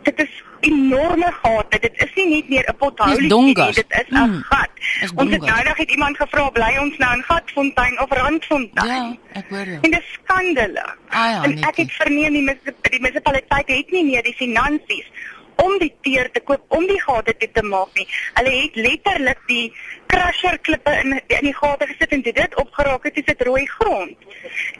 dit 0.02 0.18
is 0.20 0.32
enorme 0.62 1.30
gate. 1.42 1.78
Dit 1.82 1.94
is 2.04 2.10
nie 2.14 2.26
net 2.34 2.48
meer 2.48 2.66
'n 2.70 2.76
Dis 3.18 3.28
dongas. 3.28 3.74
Dit 3.74 3.90
is 3.90 4.08
'n 4.10 4.14
Mm, 4.30 4.42
gat. 4.50 4.70
is 5.02 5.10
Ons 5.14 5.30
het 5.30 5.40
nou 5.40 5.62
nog 5.64 5.76
het 5.76 5.90
iemand 5.90 6.16
gevra 6.16 6.48
bly 6.50 6.76
ons 6.80 6.96
nou 6.98 7.14
in 7.16 7.22
Gatfontein 7.22 8.00
of 8.00 8.10
Randfontein. 8.10 8.86
Ja, 8.88 9.16
ek 9.40 9.44
hoor 9.48 9.64
jou. 9.64 9.78
En 9.82 9.90
dit 9.90 10.00
is 10.00 10.18
skandalig. 10.22 10.96
Ah 11.08 11.30
ja, 11.30 11.42
en 11.44 11.58
ek 11.62 11.76
het 11.76 11.92
verneem 11.92 12.32
die, 12.32 12.42
munis- 12.42 12.74
die 12.90 13.00
munisipaliteit 13.00 13.68
het 13.68 13.90
nie 13.90 14.04
meer 14.04 14.22
die 14.22 14.34
finansies 14.34 15.06
om 15.62 15.78
die 15.78 15.92
teer 16.02 16.31
te 16.35 16.40
koop 16.40 16.62
om 16.78 16.87
die 16.90 17.00
gate 17.00 17.35
toe 17.38 17.49
te 17.52 17.62
maak 17.62 17.95
nie. 17.99 18.07
Hulle 18.38 18.52
het 18.57 18.76
letterlik 18.76 19.40
die 19.49 19.73
crusher 20.12 20.59
klippe 20.66 20.90
in 21.02 21.14
in 21.38 21.47
die 21.49 21.54
gate 21.57 21.87
gesit 21.90 22.12
en 22.16 22.23
toe 22.26 22.33
dit 22.37 22.57
opgeraak 22.61 23.04
het, 23.09 23.16
is 23.23 23.25
dit 23.31 23.42
rooi 23.49 23.64
grond. 23.78 24.16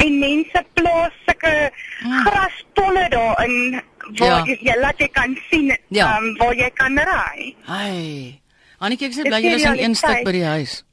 En 0.05 0.19
mense 0.19 0.65
plaas 0.75 1.13
sulke 1.27 1.55
Mm. 2.03 2.21
grastolle 2.27 3.09
daarin 3.09 3.83
waar 4.19 4.29
Ja. 4.29 4.45
jy, 4.47 4.57
jy 4.61 4.77
laat 4.81 4.99
jy 4.99 5.09
kan 5.09 5.37
sien 5.51 5.77
Ja. 5.89 6.17
um, 6.19 6.37
waar 6.39 6.55
jy 6.55 6.71
kan 6.75 6.99
ry. 6.99 7.55
Ai. 7.67 8.41
Annetjie, 8.83 9.07
ek 9.09 9.15
sê 9.15 9.23
bly 9.29 9.39
jy 9.43 9.55
is 9.55 9.65
in 9.65 9.79
een 9.79 9.95
stuk 9.95 10.25
by 10.25 10.33
die 10.33 10.45
huis. 10.45 10.85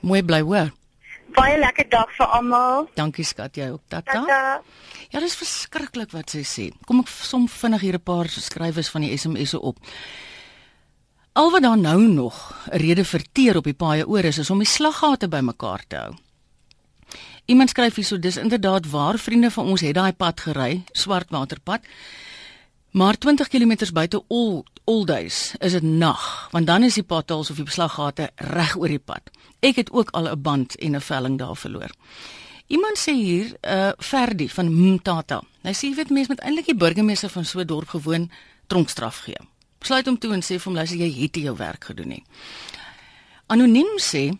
Mooi 0.00 0.22
bly 0.22 0.40
hoor. 0.46 0.70
Baie 1.36 1.58
lekker 1.58 1.88
dag 1.90 2.10
vir 2.16 2.26
almal. 2.26 2.88
Dankie 2.94 3.24
skat, 3.24 3.56
jy 3.56 3.70
ook. 3.70 3.82
Tata. 3.88 4.12
Tata. 4.12 4.62
Ja, 5.12 5.20
dis 5.20 5.36
verskriklik 5.36 6.12
wat 6.12 6.30
sy 6.30 6.44
sê. 6.44 6.68
Kom 6.86 7.00
ek 7.00 7.08
som 7.08 7.48
vinnig 7.48 7.80
hier 7.80 7.94
'n 7.94 8.04
paar 8.04 8.28
skrywers 8.28 8.88
van 8.88 9.02
die 9.02 9.16
SMS'e 9.16 9.60
op. 9.60 9.78
Al 11.32 11.50
wat 11.50 11.62
daar 11.62 11.78
nou 11.78 12.00
nog 12.08 12.54
'n 12.72 12.78
rede 12.78 13.04
vir 13.04 13.22
teer 13.32 13.56
op 13.56 13.64
die 13.64 13.74
paaie 13.74 14.06
oor 14.06 14.24
is, 14.24 14.38
is 14.38 14.50
om 14.50 14.58
die 14.58 14.66
slaggate 14.66 15.28
bymekaar 15.28 15.84
te 15.88 15.96
hou. 15.96 16.14
Iemand 17.46 17.70
skryf 17.70 17.94
hierso, 17.94 18.18
dis 18.18 18.36
inderdaad 18.36 18.90
waar 18.90 19.18
vriende 19.18 19.50
van 19.50 19.66
ons 19.66 19.80
het 19.80 19.94
daai 19.94 20.12
pad 20.12 20.40
gery, 20.40 20.82
Swartwaterpad. 20.92 21.80
Maar 22.90 23.18
20 23.18 23.48
km 23.48 23.92
buite 23.92 24.22
Old 24.28 24.77
Olduis 24.88 25.52
is 25.60 25.74
dit 25.76 25.82
nag, 25.84 26.48
want 26.50 26.66
dan 26.66 26.82
is 26.86 26.96
die 26.96 27.04
potholes 27.04 27.50
of 27.52 27.58
die 27.60 27.66
beslaggate 27.68 28.30
reg 28.48 28.72
oor 28.80 28.88
die 28.88 29.02
pad. 29.02 29.26
Ek 29.60 29.76
het 29.76 29.90
ook 29.92 30.14
al 30.16 30.28
'n 30.30 30.42
band 30.42 30.76
en 30.76 30.96
'n 30.96 31.00
velling 31.00 31.38
daar 31.38 31.56
verloor. 31.56 31.90
Iemand 32.66 32.98
sê 32.98 33.12
hier, 33.12 33.56
uh 33.62 33.92
Ferdi 33.98 34.48
van 34.48 34.72
Mtata. 34.72 35.42
Hy 35.62 35.72
sê 35.72 35.88
jy 35.88 35.94
weet 35.94 36.10
mense 36.10 36.28
met 36.28 36.40
eintlik 36.40 36.66
die 36.66 36.76
burgemeester 36.76 37.28
van 37.28 37.44
so 37.44 37.60
'n 37.60 37.66
dorp 37.66 37.88
gewoon 37.88 38.30
tronkstraf 38.66 39.18
gee. 39.18 39.36
Sluit 39.80 40.06
hom 40.06 40.18
toe 40.18 40.32
en 40.32 40.42
sê 40.42 40.56
vir 40.58 40.64
hom 40.64 40.74
luister 40.74 40.98
jy 40.98 41.22
het 41.22 41.36
jou 41.36 41.56
werk 41.56 41.84
gedoen 41.84 42.08
nie. 42.08 42.24
Anoniem 43.46 43.98
sê 43.98 44.38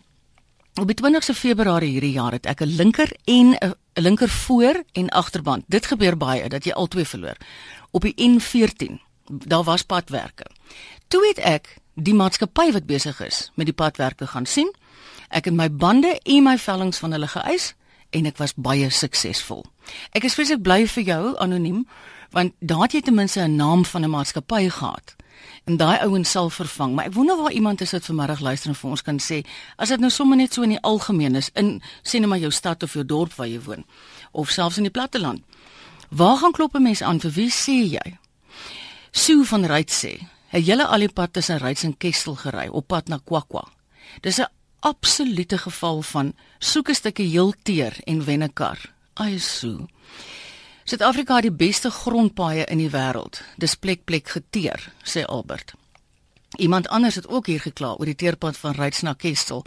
op 0.81 0.87
die 0.87 0.95
20ste 0.95 1.33
Februarie 1.33 1.91
hierdie 1.91 2.13
jaar 2.13 2.31
het 2.31 2.45
ek 2.45 2.61
'n 2.61 2.75
linker 2.75 3.11
en 3.25 3.55
'n 3.61 3.75
linker 3.93 4.29
voor 4.29 4.83
en 4.93 5.09
agterband. 5.09 5.63
Dit 5.67 5.85
gebeur 5.85 6.17
baie 6.17 6.49
dat 6.49 6.63
jy 6.63 6.71
albei 6.71 7.05
verloor. 7.05 7.37
Op 7.91 8.01
die 8.01 8.13
N14. 8.15 9.08
Daar 9.29 9.63
was 9.63 9.83
padwerke. 9.83 10.45
Toe 11.07 11.21
het 11.27 11.39
ek 11.45 11.75
die 11.93 12.13
maatskappy 12.13 12.71
wat 12.71 12.85
besig 12.89 13.19
is 13.21 13.51
met 13.55 13.65
die 13.69 13.75
padwerke 13.75 14.27
gaan 14.27 14.45
sien. 14.45 14.71
Ek 15.29 15.45
het 15.45 15.53
my 15.53 15.69
bande 15.69 16.19
en 16.23 16.43
my 16.43 16.57
vellings 16.57 16.97
van 16.97 17.13
hulle 17.13 17.29
geëis 17.29 17.73
en 18.09 18.25
ek 18.25 18.39
was 18.41 18.55
baie 18.57 18.89
suksesvol. 18.89 19.65
Ek 20.17 20.25
is 20.25 20.33
vreeslik 20.33 20.63
bly 20.65 20.85
vir 20.87 21.03
jou 21.03 21.23
anoniem 21.37 21.85
want 22.33 22.53
daar 22.59 22.85
het 22.85 22.93
jy 22.93 23.01
ten 23.01 23.17
minste 23.17 23.41
'n 23.41 23.55
naam 23.55 23.85
van 23.85 24.03
'n 24.03 24.09
maatskappy 24.09 24.69
gehad. 24.69 25.15
En 25.65 25.77
daai 25.77 25.99
ouens 25.99 26.31
sal 26.31 26.49
vervang, 26.49 26.95
maar 26.95 27.05
ek 27.05 27.13
wonder 27.13 27.37
waar 27.37 27.51
iemand 27.51 27.81
is 27.81 27.91
wat 27.91 28.05
vanmiddag 28.05 28.39
luister 28.39 28.69
en 28.69 28.75
vir 28.75 28.89
ons 28.89 29.01
kan 29.01 29.19
sê 29.19 29.45
as 29.75 29.89
dit 29.89 29.99
nou 29.99 30.09
sommer 30.11 30.37
net 30.37 30.53
so 30.53 30.61
in 30.61 30.69
die 30.69 30.81
algemeen 30.81 31.35
is 31.35 31.49
in 31.53 31.81
sê 32.03 32.19
net 32.19 32.27
maar 32.27 32.39
jou 32.39 32.51
stad 32.51 32.83
of 32.83 32.93
jou 32.93 33.05
dorp 33.05 33.33
waar 33.33 33.47
jy 33.47 33.61
woon 33.61 33.85
of 34.31 34.49
selfs 34.49 34.77
in 34.77 34.83
die 34.83 34.91
platteland. 34.91 35.41
Waar 36.09 36.37
gaan 36.37 36.51
klop 36.51 36.75
'n 36.75 36.81
mens 36.81 37.01
aan 37.01 37.19
vir 37.19 37.31
wie 37.31 37.49
sê 37.49 37.89
jy? 37.91 38.17
Sue 39.11 39.45
van 39.45 39.65
Ryds 39.65 40.05
sê, 40.05 40.19
"Het 40.47 40.65
julle 40.65 40.85
al 40.85 40.99
die 40.99 41.13
pad 41.13 41.33
tussen 41.33 41.57
Ryds 41.57 41.83
en 41.83 41.97
Kestel 41.97 42.35
gery 42.35 42.67
op 42.67 42.87
pad 42.87 43.07
na 43.07 43.19
Kwakwa?" 43.23 43.67
Dis 44.21 44.39
'n 44.39 44.47
absolute 44.79 45.57
geval 45.57 46.01
van 46.01 46.33
soek 46.59 46.89
'n 46.89 46.93
stukkie 46.93 47.29
heel 47.29 47.53
teer 47.63 47.97
en 48.03 48.23
wen 48.23 48.43
'n 48.43 48.53
kar. 48.53 48.93
Ai 49.13 49.39
Sue. 49.39 49.87
Suid-Afrika 50.83 51.35
het 51.35 51.43
die 51.43 51.51
beste 51.51 51.91
grondpaaie 51.91 52.65
in 52.65 52.77
die 52.77 52.89
wêreld. 52.89 53.41
Dis 53.57 53.75
plek 53.75 54.03
plek 54.03 54.29
geteer, 54.29 54.93
sê 55.03 55.25
Albert. 55.25 55.73
Iemand 56.57 56.87
anders 56.87 57.15
het 57.15 57.27
ook 57.27 57.45
hier 57.45 57.59
gekla 57.59 57.93
oor 57.93 58.05
die 58.05 58.15
teerpad 58.15 58.57
van 58.57 58.71
Ryds 58.71 59.01
na 59.01 59.13
Kestel. 59.13 59.65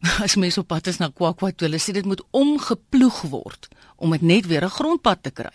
As 0.24 0.36
mens 0.36 0.58
op 0.58 0.66
pad 0.66 0.86
is 0.86 0.96
na 0.96 1.10
Kwakwa, 1.14 1.52
hulle 1.56 1.78
sê 1.78 1.92
dit 1.92 2.04
moet 2.04 2.22
omgeploeg 2.30 3.20
word 3.20 3.68
om 3.96 4.10
dit 4.10 4.22
net 4.22 4.46
weer 4.46 4.64
'n 4.64 4.70
grondpad 4.70 5.22
te 5.22 5.30
kry. 5.30 5.54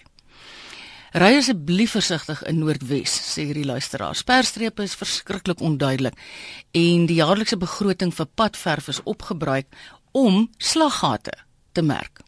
Ry 1.14 1.36
asseblief 1.38 1.92
versigtig 1.94 2.40
in 2.50 2.58
Noordwes, 2.58 3.14
sê 3.14 3.44
hierdie 3.46 3.68
luisteraar. 3.70 4.16
Sperstrepe 4.18 4.82
is 4.82 4.96
verskriklik 4.98 5.60
onduidelik 5.62 6.16
en 6.74 7.04
die 7.06 7.20
jaarlikse 7.20 7.60
begroting 7.62 8.10
vir 8.18 8.26
padverf 8.34 8.88
is 8.90 9.02
opgebruik 9.06 9.68
om 10.18 10.48
slaggate 10.58 11.36
te 11.78 11.84
merk. 11.86 12.24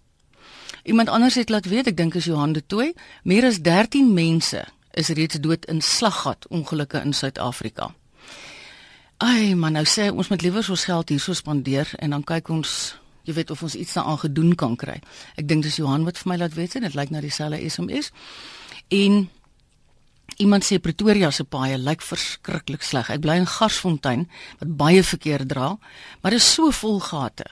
Iemand 0.86 1.10
anders 1.10 1.34
het 1.34 1.50
laat 1.50 1.66
weet, 1.66 1.90
ek 1.90 1.98
dink 1.98 2.14
is 2.14 2.28
Johan 2.30 2.54
de 2.54 2.62
Tooy, 2.62 2.92
meer 3.26 3.48
as 3.50 3.58
13 3.66 4.12
mense 4.14 4.62
is 4.94 5.10
reeds 5.18 5.40
dood 5.42 5.66
in 5.66 5.82
slaggat 5.82 6.46
ongelukke 6.54 7.02
in 7.02 7.14
Suid-Afrika. 7.18 7.90
Ai, 9.18 9.56
maar 9.58 9.74
nou 9.74 9.86
sê 9.90 10.12
ons 10.14 10.30
moet 10.30 10.46
liewer 10.46 10.70
ons 10.70 10.84
geld 10.86 11.10
hierso 11.10 11.34
spandeer 11.34 11.90
en 11.98 12.14
dan 12.14 12.28
kyk 12.28 12.54
ons, 12.54 12.70
jy 13.26 13.34
weet 13.34 13.50
of 13.50 13.66
ons 13.66 13.80
iets 13.82 13.98
daaraan 13.98 14.22
gedoen 14.28 14.54
kan 14.54 14.78
kry. 14.78 15.00
Ek 15.42 15.50
dink 15.50 15.66
dis 15.66 15.82
Johan 15.82 16.06
wat 16.06 16.22
vir 16.22 16.30
my 16.36 16.38
laat 16.44 16.54
weet 16.54 16.78
en 16.78 16.86
dit 16.86 17.00
lyk 17.02 17.10
na 17.10 17.26
dieselfde 17.26 17.66
SMS. 17.66 18.12
En 18.94 19.30
iemand 20.38 20.66
sê 20.66 20.80
Pretoria 20.80 21.32
se 21.32 21.44
paaie 21.44 21.78
lyk 21.78 22.02
verskriklik 22.06 22.84
sleg. 22.84 23.10
Ek 23.10 23.22
bly 23.24 23.40
in 23.42 23.50
Garsfontein 23.50 24.28
wat 24.60 24.74
baie 24.78 25.04
verkeer 25.04 25.46
dra, 25.48 25.76
maar 26.22 26.36
dit 26.36 26.42
is 26.42 26.54
so 26.54 26.72
vol 26.72 27.00
gate. 27.00 27.48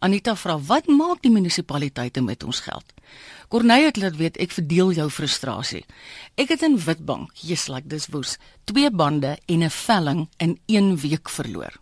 Anita 0.00 0.32
vra, 0.32 0.56
wat 0.56 0.86
maak 0.88 1.20
die 1.20 1.32
munisipaliteite 1.32 2.22
met 2.24 2.44
ons 2.44 2.62
geld? 2.64 2.94
Corneille 3.52 3.90
het 3.90 3.98
laat 4.00 4.16
weet 4.16 4.38
ek 4.40 4.54
verdeel 4.56 4.94
jou 4.96 5.08
frustrasie. 5.12 5.82
Ek 6.40 6.54
het 6.54 6.64
in 6.64 6.78
Witbank, 6.80 7.34
jy's 7.44 7.66
like 7.68 7.88
dis 7.90 8.08
woes, 8.14 8.38
twee 8.64 8.88
bande 8.90 9.36
en 9.46 9.62
'n 9.62 9.70
velling 9.70 10.28
in 10.38 10.58
1 10.66 10.96
week 10.96 11.28
verloor. 11.28 11.76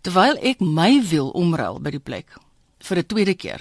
Terwyl 0.00 0.38
ek 0.40 0.60
my 0.60 1.02
wiel 1.02 1.28
omruil 1.30 1.80
by 1.80 1.90
die 1.90 2.00
plek 2.00 2.26
vir 2.80 2.98
'n 2.98 3.06
tweede 3.06 3.34
keer, 3.34 3.60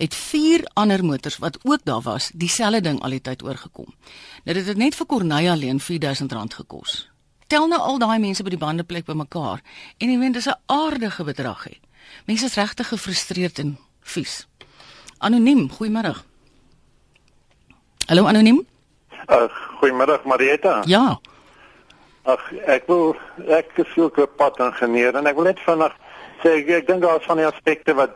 het 0.00 0.14
vier 0.16 0.64
ander 0.80 1.04
motors 1.04 1.38
wat 1.38 1.58
ook 1.62 1.84
daar 1.84 2.00
was, 2.00 2.30
dieselfde 2.34 2.80
ding 2.80 3.02
al 3.04 3.12
die 3.16 3.20
tyd 3.20 3.42
oorgekom. 3.44 3.92
Nou 4.44 4.56
dit 4.56 4.66
het 4.66 4.80
net 4.80 4.96
vir 4.96 5.06
Corneille 5.06 5.50
alleen 5.52 5.80
R4000 5.80 6.56
gekos. 6.56 7.10
Tel 7.46 7.68
nou 7.68 7.80
al 7.80 7.98
daai 7.98 8.18
mense 8.22 8.42
by 8.46 8.54
die 8.54 8.60
bandeplek 8.60 9.04
bymekaar 9.04 9.60
en 9.98 10.12
jy 10.12 10.18
weet 10.18 10.38
dis 10.38 10.48
'n 10.48 10.60
aardige 10.66 11.24
bedrag 11.24 11.64
hè. 11.64 11.76
Mense 12.26 12.44
is 12.44 12.54
regtig 12.54 12.88
gefrustreerd 12.88 13.58
en 13.58 13.78
vies. 14.00 14.46
Anoniem, 15.18 15.70
goeiemôre. 15.70 16.14
Hallo 18.06 18.26
anoniem? 18.26 18.66
Uh, 19.28 19.48
goeiemiddag 19.78 20.24
Marietta. 20.24 20.82
Ja. 20.86 21.20
Ag 22.22 22.52
ek 22.66 22.86
wil 22.86 23.16
ek 23.46 23.76
is 23.76 23.96
ook 23.96 24.18
'n 24.18 24.28
padingenieur 24.36 25.14
en 25.14 25.26
ek 25.26 25.34
wil 25.34 25.44
net 25.44 25.60
vinnig 25.60 25.92
sê 26.42 26.48
ek, 26.48 26.68
ek 26.68 26.86
dink 26.86 27.02
daar's 27.02 27.24
van 27.24 27.36
die 27.36 27.46
aspekte 27.46 27.94
wat 27.94 28.10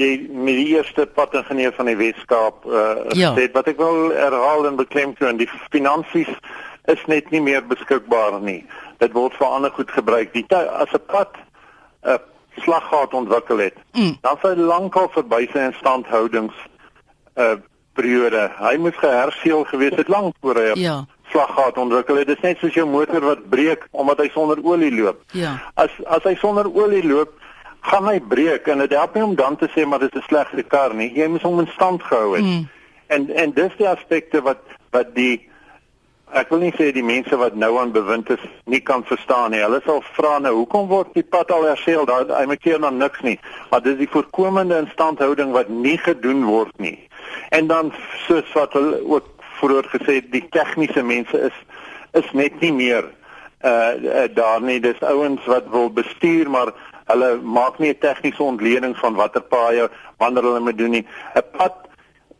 jy 0.00 0.26
met 0.32 0.56
die 0.56 0.68
eerste 0.76 1.06
padingenieur 1.06 1.72
van 1.76 1.86
die 1.90 1.96
Weskaap 2.00 2.64
uh 2.66 3.04
Ja. 3.16 3.34
sê 3.36 3.48
wat 3.52 3.68
ek 3.68 3.76
wil 3.78 4.10
herhaal 4.16 4.66
en 4.66 4.76
beklemtoon 4.80 5.36
die 5.40 5.48
finansies 5.70 6.30
is 6.88 7.02
net 7.06 7.30
nie 7.30 7.40
meer 7.40 7.62
beskikbaar 7.66 8.40
nie. 8.40 8.64
Dit 8.98 9.12
word 9.12 9.34
vir 9.38 9.46
ander 9.46 9.70
goed 9.70 9.90
gebruik. 9.90 10.32
Die 10.32 10.44
as 10.56 10.92
'n 10.92 11.04
pad 11.06 11.36
'n 12.04 12.18
slaggat 12.64 13.14
ontwikkel 13.14 13.58
het, 13.58 13.74
Mm. 13.92 14.16
dan 14.22 14.36
sou 14.42 14.56
lankal 14.56 15.08
verby 15.12 15.48
sy 15.52 15.58
instandhoudings 15.58 16.54
uh 17.36 17.56
periode. 17.94 18.50
Hy 18.58 18.76
moes 18.78 18.96
geherseel 18.96 19.64
gewees 19.64 19.96
het 19.96 20.08
lank 20.08 20.34
voor 20.40 20.54
hy 20.56 20.72
Ja. 20.80 21.04
slaggat 21.32 21.76
ontwikkel 21.78 22.16
het. 22.16 22.26
Dit 22.26 22.36
is 22.36 22.42
net 22.42 22.58
soos 22.58 22.74
jou 22.74 22.86
motor 22.86 23.20
wat 23.20 23.48
breek 23.50 23.86
omdat 23.90 24.18
hy 24.18 24.28
sonder 24.28 24.58
olie 24.64 24.92
loop. 25.02 25.20
Ja. 25.32 25.60
As 25.74 25.90
as 26.06 26.22
hy 26.22 26.34
sonder 26.34 26.66
olie 26.74 27.02
loop, 27.06 27.32
gaan 27.80 28.08
hy 28.08 28.20
breek 28.20 28.66
en 28.68 28.78
dit 28.78 28.92
help 28.92 29.14
nie 29.14 29.24
om 29.24 29.34
dan 29.34 29.56
te 29.56 29.68
sê 29.74 29.86
maar 29.86 29.98
dit 29.98 30.14
is 30.14 30.22
'n 30.22 30.28
slegte 30.28 30.62
kar 30.62 30.94
nie. 30.94 31.12
Jy 31.14 31.26
moet 31.26 31.42
hom 31.42 31.60
in 31.60 31.70
stand 31.74 32.02
gehou 32.02 32.36
het. 32.36 32.44
Mm. 32.44 32.68
En 33.06 33.30
en 33.34 33.52
dis 33.52 33.76
die 33.76 33.88
aspekte 33.88 34.42
wat 34.42 34.60
wat 34.90 35.14
die 35.14 35.50
ek 36.32 36.50
wil 36.52 36.62
nie 36.62 36.72
sê 36.78 36.90
die 36.94 37.04
mense 37.04 37.36
wat 37.36 37.56
nou 37.58 37.72
aan 37.80 37.92
bewind 37.92 38.30
is 38.30 38.42
nie 38.70 38.80
kan 38.80 39.02
verstaan 39.04 39.50
nie. 39.50 39.62
Hulle 39.62 39.80
sal 39.84 40.02
vra 40.14 40.38
nou 40.38 40.52
hoekom 40.60 40.88
word 40.90 41.14
die 41.14 41.26
pad 41.26 41.50
al 41.50 41.66
herstel? 41.66 42.06
Daar 42.06 42.28
hy 42.30 42.44
maak 42.46 42.62
keer 42.62 42.78
dan 42.82 43.00
niks 43.02 43.22
nie. 43.26 43.38
Maar 43.70 43.82
dis 43.82 43.98
die 43.98 44.10
voorkomende 44.10 44.78
instandhouding 44.78 45.52
wat 45.56 45.68
nie 45.68 45.98
gedoen 45.98 46.44
word 46.44 46.76
nie. 46.78 46.98
En 47.50 47.66
dan 47.66 47.92
soos 48.26 48.52
wat 48.54 48.72
hulle 48.78 49.00
ook 49.06 49.26
vroeër 49.58 49.90
gesê 49.92 50.20
het, 50.20 50.30
die 50.32 50.46
tegniese 50.50 51.02
mense 51.02 51.46
is 51.50 51.56
is 52.12 52.26
net 52.34 52.56
nie 52.60 52.72
meer 52.74 53.04
uh, 53.62 53.70
uh 53.70 54.26
daar 54.34 54.62
nie. 54.62 54.80
Dis 54.80 55.02
ouens 55.02 55.44
wat 55.46 55.68
wil 55.70 55.90
bestuur 55.90 56.50
maar 56.50 56.72
hulle 57.10 57.30
maak 57.42 57.78
nie 57.78 57.90
'n 57.90 57.98
tegniese 57.98 58.42
ontleding 58.42 58.96
van 58.96 59.14
watter 59.14 59.42
paaie 59.42 59.88
wanneer 60.18 60.42
hulle 60.42 60.60
moet 60.60 60.78
doen 60.78 60.90
nie. 60.90 61.06
'n 61.34 61.42
Pad 61.56 61.74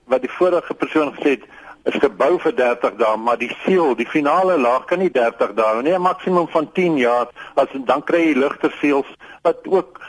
wat 0.07 0.21
die 0.21 0.37
vorige 0.39 0.75
persoon 0.75 1.15
gesê 1.15 1.31
het 1.39 1.45
is 1.85 1.97
gebou 2.01 2.39
vir 2.39 2.55
30 2.55 2.97
dae, 3.01 3.17
maar 3.17 3.39
die 3.39 3.57
seël, 3.65 3.95
die 3.97 4.07
finale 4.07 4.59
laag 4.59 4.85
kan 4.85 4.99
nie 4.99 5.11
30 5.11 5.55
dae 5.55 5.65
hou 5.65 5.83
nie, 5.83 5.95
'n 5.95 6.03
maksimum 6.03 6.49
van 6.49 6.73
10 6.73 6.97
jaar. 6.97 7.29
As 7.55 7.69
dan 7.73 8.05
kry 8.05 8.21
jy 8.29 8.35
ligter 8.35 8.73
seëls 8.81 9.11
wat 9.43 9.67
ook 9.67 10.01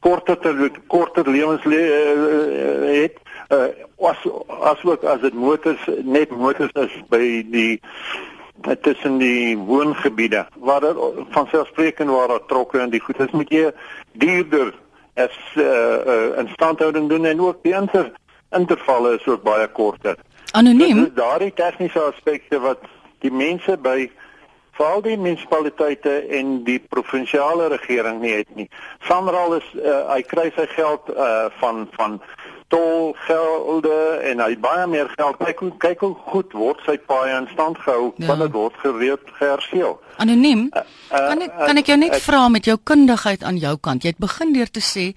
korter 0.00 0.38
ter, 0.38 0.70
korter 0.86 1.28
lewens 1.28 1.64
uh, 1.64 3.02
het. 3.02 3.18
Uh, 3.48 3.68
as 3.98 4.16
as 4.60 4.84
ook 4.84 5.04
as 5.04 5.20
dit 5.20 5.34
motors 5.34 5.82
net 6.02 6.30
motors 6.30 6.72
is 6.74 6.94
by 7.08 7.44
die 7.50 7.80
tussen 8.80 9.18
die 9.18 9.56
woongebiede 9.58 10.46
waar 10.58 10.80
daar 10.80 10.96
vanselfsprekend 11.30 12.10
waar 12.10 12.28
daar 12.28 12.46
trokke 12.46 12.80
en 12.80 12.90
die 12.90 13.00
goed 13.00 13.20
is 13.20 13.30
moet 13.30 13.50
jy 13.50 13.70
duurder 14.12 14.74
as 15.14 15.36
uh, 15.54 15.64
uh, 15.64 16.38
instandhouding 16.38 17.08
doen 17.08 17.24
en 17.24 17.40
ook 17.40 17.62
die 17.62 17.74
inter 17.74 18.12
intervalle 18.50 19.16
is 19.16 19.26
ook 19.26 19.42
baie 19.42 19.68
korter. 19.68 20.16
Anoniem. 20.52 21.04
Dis 21.04 21.14
daardie 21.14 21.52
tegniese 21.52 22.00
aspekte 22.00 22.60
wat 22.60 22.84
die 23.24 23.32
mense 23.32 23.76
by 23.76 24.10
veral 24.76 25.02
die 25.02 25.16
munisipaliteite 25.16 26.12
en 26.36 26.60
die 26.64 26.78
provinsiale 26.92 27.68
regering 27.72 28.20
nie 28.20 28.34
het 28.36 28.50
nie. 28.54 28.68
Sanral 29.08 29.56
is 29.58 29.68
uh, 29.80 30.02
hy 30.12 30.20
kry 30.28 30.50
sy 30.56 30.66
geld 30.74 31.08
uh, 31.14 31.46
van 31.60 31.86
van 31.96 32.20
tolgelde 32.68 34.20
en 34.30 34.40
hy 34.42 34.56
baie 34.58 34.86
meer 34.90 35.08
geld. 35.14 35.38
Kyk 35.38 35.58
hoe 35.62 35.72
kyk 35.82 36.02
hoe 36.02 36.14
goed 36.26 36.54
word 36.58 36.80
sy 36.86 36.96
paaie 36.98 37.34
in 37.38 37.48
stand 37.52 37.78
gehou 37.78 38.12
ja. 38.16 38.26
want 38.30 38.42
dit 38.42 38.54
word 38.56 38.78
gereed 38.82 39.34
geherstel. 39.38 39.98
Anoniem. 40.22 40.66
Uh, 40.72 40.82
uh, 41.12 41.26
kan 41.30 41.44
ek 41.46 41.58
kan 41.60 41.82
ek 41.82 41.92
jou 41.92 41.98
net 42.00 42.16
uh, 42.18 42.22
vra 42.24 42.46
met 42.52 42.66
jou 42.66 42.78
kundigheid 42.82 43.44
aan 43.46 43.60
jou 43.62 43.76
kant. 43.78 44.02
Jy 44.02 44.16
het 44.16 44.22
begin 44.22 44.54
deur 44.56 44.70
te 44.70 44.82
sê 44.82 45.12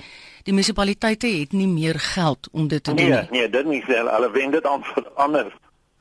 die 0.46 0.54
munisipaliteite 0.56 1.30
het 1.30 1.56
nie 1.58 1.68
meer 1.70 2.00
geld 2.02 2.50
om 2.52 2.70
dit 2.70 2.84
te 2.84 2.94
nee, 2.94 3.10
doen 3.10 3.26
nie. 3.30 3.40
Nee, 3.40 3.50
dit 3.50 3.72
nie 3.74 3.82
sê 3.88 4.02
hulle 4.02 4.32
wend 4.36 4.58
dit 4.58 4.70
aan 4.70 4.86
vir 4.94 5.10
ander. 5.16 5.50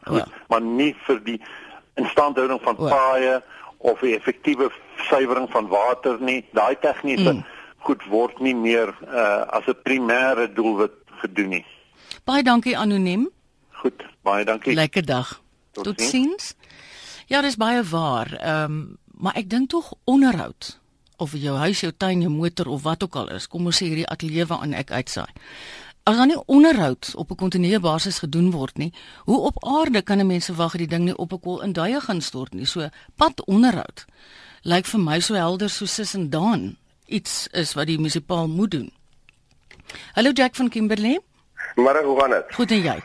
Goed, 0.08 0.24
ja. 0.24 0.44
maar 0.52 0.64
nie 0.64 0.92
vir 1.06 1.24
die 1.24 1.38
instandhouding 1.98 2.60
van 2.64 2.76
ja. 2.78 2.92
paaie 2.92 3.34
of 3.88 4.00
die 4.04 4.14
effektiewe 4.16 4.70
suiwering 5.08 5.48
van 5.50 5.68
water 5.72 6.20
nie. 6.20 6.42
Daai 6.52 6.76
tegniese 6.80 7.32
mm. 7.32 7.44
goed 7.88 8.04
word 8.12 8.40
nie 8.44 8.54
meer 8.56 8.92
uh, 9.08 9.48
as 9.56 9.66
'n 9.66 9.80
primêre 9.86 10.48
doelwit 10.52 10.96
gedoen 11.18 11.48
nie. 11.48 11.64
Baie 12.24 12.42
dankie 12.42 12.76
anoniem. 12.78 13.28
Goed, 13.82 14.04
baie 14.22 14.44
dankie. 14.44 14.74
Lekker 14.74 15.04
dag. 15.06 15.42
Tot, 15.72 15.84
Tot 15.84 16.00
sins. 16.00 16.54
Ja, 17.26 17.40
dis 17.40 17.56
baie 17.56 17.82
waar. 17.82 18.32
Ehm, 18.32 18.64
um, 18.64 18.96
maar 19.18 19.34
ek 19.34 19.50
dink 19.50 19.68
tog 19.68 19.94
onderhoud 20.04 20.78
of 21.16 21.32
jou 21.34 21.56
huis, 21.56 21.80
jou 21.80 21.92
tuin, 21.96 22.20
jou 22.22 22.30
motor 22.30 22.68
of 22.70 22.82
wat 22.82 23.02
ook 23.02 23.16
al 23.16 23.30
is, 23.34 23.48
kom 23.50 23.66
ons 23.66 23.80
sê 23.80 23.88
hierdie 23.90 24.06
ateljee 24.06 24.46
waaraan 24.46 24.76
ek 24.78 24.92
uitsaai. 24.94 25.32
As 26.06 26.16
dan 26.16 26.30
nie 26.30 26.38
onderhoud 26.46 27.10
op 27.14 27.30
'n 27.30 27.36
kontinuerlike 27.36 27.82
basis 27.82 28.18
gedoen 28.18 28.50
word 28.50 28.78
nie, 28.78 28.92
hoe 29.24 29.38
op 29.38 29.64
aarde 29.64 30.02
kan 30.02 30.18
'n 30.18 30.26
mens 30.26 30.44
verwag 30.44 30.72
dat 30.72 30.80
die 30.80 30.88
ding 30.88 31.04
nie 31.04 31.16
op 31.16 31.32
'n 31.32 31.40
kol 31.40 31.60
in 31.62 31.72
duie 31.72 32.00
gaan 32.00 32.20
stort 32.20 32.54
nie? 32.54 32.64
So 32.64 32.88
pad 33.16 33.44
onderhoud 33.44 34.06
lyk 34.62 34.86
vir 34.86 35.00
my 35.00 35.20
so 35.20 35.34
helder 35.34 35.70
so 35.70 35.86
sis 35.86 36.14
en 36.14 36.30
daan 36.30 36.76
iets 37.06 37.48
is 37.52 37.74
wat 37.74 37.86
die 37.86 37.96
munisipaal 37.96 38.48
moet 38.48 38.70
doen. 38.70 38.92
Hallo 40.14 40.30
Jack 40.32 40.54
van 40.54 40.68
Kimberley. 40.68 41.20
Môre 41.74 42.02
hoe 42.04 42.20
gaan 42.20 42.30
dit? 42.30 42.54
Goed 42.54 42.70
en 42.70 42.82
jy? 42.82 42.98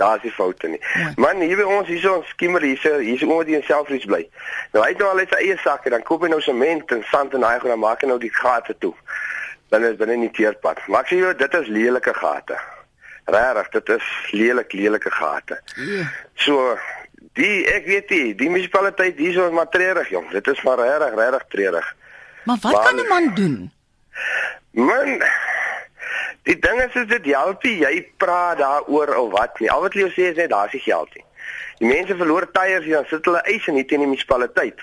Daar's 0.00 0.22
nie 0.22 0.32
foute 0.32 0.68
nie. 0.68 0.80
Ja. 0.94 1.12
Man, 1.16 1.40
hier 1.44 1.58
by 1.60 1.66
ons 1.68 1.88
hier 1.88 2.00
so 2.00 2.14
ons 2.20 2.28
skimmer 2.32 2.62
hier 2.64 2.78
so 2.80 2.98
hier 2.98 3.18
is 3.18 3.24
iemand 3.24 3.42
wat 3.42 3.50
in 3.52 3.64
selfries 3.66 4.06
bly. 4.08 4.22
Nou 4.72 4.84
hy 4.84 4.92
het 4.94 5.02
nou 5.02 5.10
al 5.12 5.20
sy 5.26 5.40
eie 5.44 5.56
sakke, 5.60 5.92
dan 5.92 6.04
koop 6.08 6.24
hy 6.24 6.30
nou 6.32 6.40
sement 6.44 6.94
en 6.96 7.02
sand 7.10 7.34
en 7.36 7.44
daai 7.44 7.58
gaan 7.60 7.74
dan 7.74 7.82
maak 7.82 8.04
hy 8.04 8.08
nou 8.08 8.16
die 8.22 8.32
gate 8.32 8.76
toe. 8.80 8.94
Dan 9.70 9.84
is 9.84 9.98
binne 10.00 10.16
nie 10.22 10.30
teerpad. 10.36 10.80
Maar 10.88 11.04
ek 11.04 11.12
sê 11.12 11.20
jou 11.20 11.34
dit 11.42 11.58
is 11.60 11.68
lelike 11.74 12.14
gate. 12.16 12.56
Regtig, 13.30 13.68
dit 13.76 13.92
is 13.98 14.08
lelik 14.32 14.72
lelike 14.78 15.12
gate. 15.18 15.60
Ja. 15.76 16.08
So 16.46 16.78
die 17.38 17.66
ek 17.70 17.86
weet 17.90 18.16
nie, 18.16 18.32
die 18.38 18.48
munisipaliteit 18.50 19.20
hier 19.20 19.36
so 19.36 19.50
is 19.50 19.54
maar 19.58 19.68
treurig 19.74 20.08
jong. 20.14 20.30
Dit 20.32 20.48
is 20.48 20.64
maar 20.64 20.80
regtig 20.80 21.18
regtig 21.20 21.46
treurig. 21.52 21.92
Maar 22.48 22.56
wat 22.64 22.72
maar, 22.72 22.88
kan 22.88 23.04
'n 23.04 23.08
man 23.08 23.34
doen? 23.34 23.72
Man 24.70 25.22
Die 26.48 26.56
ding 26.58 26.80
is 26.80 26.94
as 26.96 27.08
dit 27.10 27.26
help 27.34 27.64
jy, 27.64 27.74
jy 27.82 28.12
praat 28.22 28.58
daaroor 28.58 29.14
of 29.16 29.34
wat 29.34 29.58
nie. 29.60 29.68
Al 29.70 29.84
wat 29.84 29.96
jy 29.98 30.08
sê 30.14 30.30
is 30.30 30.38
net 30.40 30.52
daar's 30.52 30.72
nie 30.72 30.84
geld 30.84 31.12
nie. 31.14 31.24
Die 31.80 31.88
mense 31.88 32.16
verloor 32.16 32.46
tyres 32.52 32.86
en 32.88 32.96
dan 32.98 33.10
sit 33.10 33.28
hulle 33.28 33.42
eis 33.48 33.66
in 33.68 33.76
teen 33.80 34.04
die 34.04 34.08
munisipaliteit. 34.08 34.80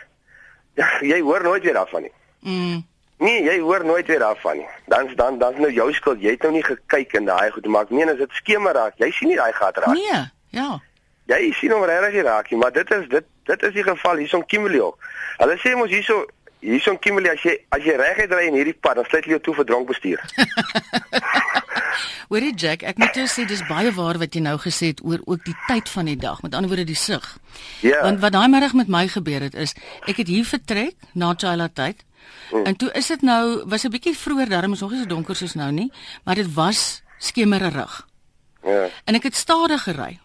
Ja, 0.77 0.87
jy 1.01 1.19
hoor 1.25 1.43
nooit 1.43 1.63
weer 1.65 1.73
daarvan 1.73 2.05
nie. 2.05 2.13
Mm. 2.45 2.85
Nee, 3.17 3.41
jy 3.43 3.57
hoor 3.59 3.85
nooit 3.85 4.05
weer 4.07 4.21
daarvan 4.21 4.57
nie. 4.61 4.67
Dan 4.85 5.09
dan 5.15 5.39
dan 5.41 5.57
nou 5.61 5.71
jou 5.73 5.93
skuld. 5.93 6.21
Jy 6.21 6.35
het 6.35 6.45
nou 6.45 6.53
nie 6.53 6.63
gekyk 6.63 7.13
in 7.17 7.25
daai 7.25 7.49
goed 7.51 7.63
te 7.65 7.69
maak. 7.69 7.89
Nee, 7.89 8.05
as 8.05 8.21
dit 8.21 8.37
skemer 8.41 8.77
raak, 8.77 8.97
jy 9.01 9.09
sien 9.11 9.33
nie 9.33 9.37
daai 9.39 9.53
gat 9.57 9.77
raak. 9.81 9.97
Nee, 9.97 10.21
ja. 10.53 10.69
Jy 11.27 11.51
sien 11.57 11.73
hom 11.73 11.83
regtig 11.83 12.23
raak, 12.23 12.51
maar 12.51 12.71
dit 12.71 12.91
is 12.91 13.07
dit 13.09 13.25
dit 13.49 13.63
is 13.63 13.73
die 13.73 13.83
geval 13.83 14.21
hierson 14.21 14.45
Kimberley. 14.45 14.85
Hulle 15.37 15.57
sê 15.63 15.73
mos 15.75 15.89
hierso 15.89 16.25
hierson 16.61 16.99
Kimberley 16.99 17.31
as 17.31 17.43
jy 17.45 17.57
as 17.75 17.85
jy 17.85 17.95
reguit 17.99 18.31
ry 18.33 18.47
in 18.47 18.57
hierdie 18.57 18.75
pad, 18.75 18.95
dan 18.99 19.05
sluit 19.09 19.25
jy 19.25 19.35
jou 19.35 19.43
toe 19.47 19.55
vir 19.59 19.67
dronk 19.69 19.87
bestuur. 19.91 20.23
Hoorie 22.29 22.53
Jack, 22.59 22.83
ek 22.83 22.99
moet 23.01 23.15
jou 23.15 23.25
sê 23.31 23.45
dis 23.47 23.63
baie 23.69 23.91
waar 23.95 24.19
wat 24.21 24.35
jy 24.35 24.41
nou 24.43 24.57
gesê 24.61 24.91
het 24.91 24.99
oor 25.05 25.21
ook 25.25 25.45
die 25.45 25.55
tyd 25.67 25.89
van 25.89 26.09
die 26.11 26.17
dag. 26.19 26.41
Met 26.43 26.57
ander 26.57 26.69
woorde 26.69 26.87
die 26.89 26.97
sig. 26.99 27.23
Ja. 27.85 28.01
Want 28.03 28.19
wat 28.19 28.35
daai 28.35 28.47
middag 28.51 28.75
met 28.77 28.91
my 28.91 29.05
gebeur 29.07 29.47
het 29.47 29.55
is, 29.55 29.73
ek 30.05 30.19
het 30.23 30.27
hier 30.27 30.45
vertrek 30.45 31.09
na 31.13 31.33
Chila 31.37 31.69
tyd. 31.73 32.03
Hmm. 32.51 32.65
En 32.67 32.75
toe 32.75 32.91
is 32.99 33.07
dit 33.07 33.21
nou 33.21 33.63
was 33.65 33.85
'n 33.85 33.91
bietjie 33.91 34.17
vroeër, 34.17 34.49
daarom 34.49 34.73
is 34.73 34.83
nog 34.83 34.91
nie 34.91 34.99
so 34.99 35.07
donker 35.07 35.35
soos 35.35 35.55
nou 35.55 35.71
nie, 35.71 35.91
maar 36.23 36.35
dit 36.35 36.53
was 36.53 37.01
skemerig. 37.17 38.07
Ja. 38.63 38.89
En 39.05 39.15
ek 39.15 39.23
het 39.23 39.35
stadig 39.35 39.83
gery. 39.83 40.19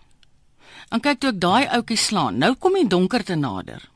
En 0.90 1.00
kyk 1.00 1.20
toe 1.20 1.30
ek 1.30 1.40
daai 1.40 1.66
ouetjie 1.68 1.96
slaan. 1.96 2.38
Nou 2.38 2.54
kom 2.54 2.74
die 2.74 2.86
donker 2.86 3.24
te 3.24 3.34
nader. 3.34 3.91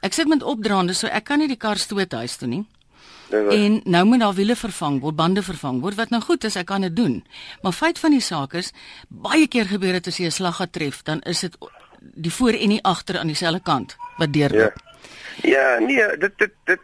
Ek 0.00 0.12
sit 0.12 0.28
met 0.28 0.42
opdraande, 0.42 0.94
so 0.94 1.06
ek 1.06 1.24
kan 1.24 1.38
nie 1.38 1.48
die 1.48 1.58
kar 1.58 1.76
stoot 1.76 2.12
huis 2.12 2.36
toe 2.36 2.48
nie. 2.48 2.64
En 3.30 3.80
nou 3.84 4.04
moet 4.08 4.20
daar 4.20 4.34
wiele 4.34 4.56
vervang 4.56 5.00
word, 5.00 5.16
bande 5.16 5.42
vervang 5.42 5.80
word 5.80 5.98
wat 5.98 6.10
nou 6.10 6.20
goed 6.24 6.44
is, 6.48 6.56
ek 6.56 6.66
kan 6.70 6.80
dit 6.86 6.94
doen. 6.96 7.18
Maar 7.62 7.76
feit 7.76 7.98
van 7.98 8.14
die 8.14 8.24
saak 8.24 8.54
is 8.56 8.72
baie 9.08 9.48
keer 9.48 9.68
gebeur 9.68 9.98
dit 9.98 10.06
as 10.06 10.16
jy 10.16 10.26
'n 10.26 10.30
slag 10.30 10.56
gaan 10.56 10.70
tref, 10.70 11.02
dan 11.02 11.20
is 11.22 11.40
dit 11.40 11.56
die 12.00 12.32
voor 12.32 12.52
en 12.52 12.68
die 12.68 12.84
agter 12.84 13.18
aan 13.18 13.26
dieselfde 13.26 13.60
kant 13.60 13.96
wat 14.18 14.32
deurloop. 14.32 14.74
Ja. 15.42 15.50
ja, 15.50 15.78
nee, 15.78 16.16
dit 16.16 16.32
dit 16.38 16.52
dit 16.64 16.80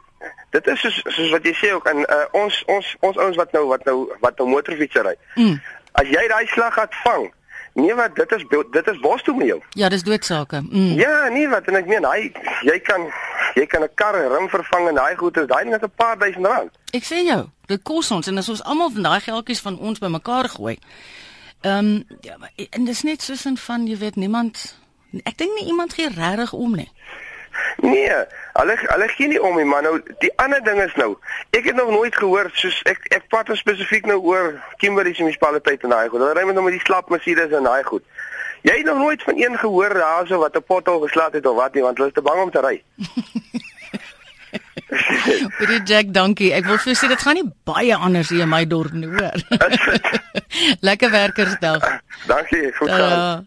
dit 0.51 0.67
is 0.67 0.81
soos 0.81 1.01
soos 1.05 1.31
wat 1.31 1.45
jy 1.45 1.55
sê 1.55 1.73
ook 1.73 1.89
aan 1.89 1.99
uh, 1.99 2.25
ons 2.33 2.63
ons 2.67 2.97
ons 3.01 3.17
ouens 3.17 3.37
wat 3.37 3.53
nou 3.53 3.67
wat 3.67 3.85
nou 3.85 3.97
wat 4.21 4.39
nou 4.39 4.49
motorfiets 4.49 4.95
ry. 4.95 5.17
Mm. 5.35 5.61
As 5.93 6.09
jy 6.11 6.29
daai 6.29 6.47
slag 6.47 6.75
gaan 6.75 6.89
vang, 7.03 7.33
Nee 7.75 7.95
wat 7.95 8.15
dit 8.17 8.33
is 8.33 8.45
dit 8.71 8.87
is 8.87 9.01
bos 9.01 9.23
toe 9.23 9.35
met 9.37 9.47
jou. 9.47 9.63
Ja, 9.71 9.89
dis 9.89 10.03
doodsake. 10.03 10.61
Mm. 10.71 10.93
Ja, 10.99 11.29
nee 11.29 11.49
wat 11.49 11.67
en 11.67 11.75
ek 11.75 11.87
meen 11.91 12.07
hy 12.07 12.31
jy 12.63 12.79
kan 12.87 13.09
jy 13.55 13.67
kan 13.67 13.83
'n 13.83 13.91
kar 13.95 14.15
rim 14.15 14.49
vervang 14.49 14.89
en 14.89 14.95
daai 14.95 15.17
goeder, 15.17 15.47
daai 15.47 15.65
ding 15.65 15.75
is 15.75 15.83
'n 15.83 15.91
paar 15.97 16.19
duisend 16.19 16.47
rand. 16.47 16.71
Ek 16.93 17.05
sê 17.05 17.25
jou, 17.27 17.49
dit 17.67 17.83
kos 17.83 18.11
ons 18.11 18.27
en 18.27 18.39
as 18.39 18.49
ons 18.49 18.63
almal 18.63 18.91
van 18.91 19.03
daai 19.03 19.21
geldjies 19.21 19.61
van 19.61 19.79
ons 19.79 19.99
bymekaar 19.99 20.49
gooi. 20.49 20.79
Ehm 21.61 21.79
um, 21.79 22.05
ja, 22.21 22.37
en 22.71 22.85
dis 22.85 23.03
net 23.03 23.23
soos 23.23 23.47
van 23.55 23.87
jy 23.87 23.99
weet 23.99 24.17
niemand 24.17 24.79
ek 25.23 25.39
dink 25.39 25.55
nie 25.59 25.67
iemand 25.67 25.95
gee 25.95 26.09
regtig 26.09 26.53
om 26.53 26.75
nie. 26.77 26.91
Nee, 27.77 28.17
hulle 28.53 28.77
hulle 28.83 29.09
gee 29.09 29.29
nie 29.29 29.43
om 29.43 29.57
nie, 29.57 29.65
maar 29.65 29.83
nou 29.83 29.99
die 30.19 30.33
ander 30.37 30.63
ding 30.65 30.81
is 30.83 30.95
nou, 31.01 31.17
ek 31.51 31.65
het 31.71 31.77
nog 31.77 31.91
nooit 31.91 32.17
gehoor 32.17 32.51
soos 32.53 32.81
ek 32.91 33.07
ek 33.11 33.29
praat 33.29 33.51
nou 33.51 33.59
spesifiek 33.59 34.07
nou 34.07 34.21
oor 34.23 34.55
Kimberley 34.83 35.15
se 35.15 35.23
munisipaliteit 35.23 35.83
en 35.83 35.95
daai 35.97 36.09
goed. 36.09 36.21
Hulle 36.21 36.35
ry 36.39 36.47
met 36.47 36.55
nou 36.55 36.65
met 36.65 36.79
die 36.79 36.85
slap 36.87 37.11
Mercedes 37.11 37.53
en 37.53 37.69
daai 37.69 37.83
goed. 37.85 38.05
Jy 38.65 38.79
het 38.79 38.87
nog 38.89 38.99
nooit 38.99 39.23
van 39.23 39.37
een 39.37 39.59
gehoor 39.61 39.95
daarso 39.95 40.39
wat 40.39 40.57
'n 40.57 40.65
pothol 40.65 41.01
geslaan 41.01 41.33
het 41.33 41.47
of 41.47 41.57
wat 41.57 41.75
nie, 41.75 41.83
want 41.83 41.97
hulle 41.97 42.09
is 42.09 42.15
te 42.15 42.23
bang 42.23 42.43
om 42.43 42.51
te 42.51 42.61
ry. 42.61 42.83
Baie 45.59 45.81
Jack, 45.85 46.13
dankie. 46.15 46.53
Ek 46.55 46.67
wil 46.69 46.79
vir 46.79 46.97
sê 46.99 47.09
dit 47.11 47.25
gaan 47.27 47.39
nie 47.39 47.47
baie 47.67 47.97
anders 47.97 48.31
hier 48.33 48.45
in 48.47 48.53
my 48.53 48.63
dorp 48.67 48.93
nie, 48.93 49.11
hoor. 49.11 49.39
Lekker 50.89 51.11
werkersdag. 51.11 51.89
Dankie, 52.27 52.73
goed 52.79 52.91
gaan. 52.91 53.47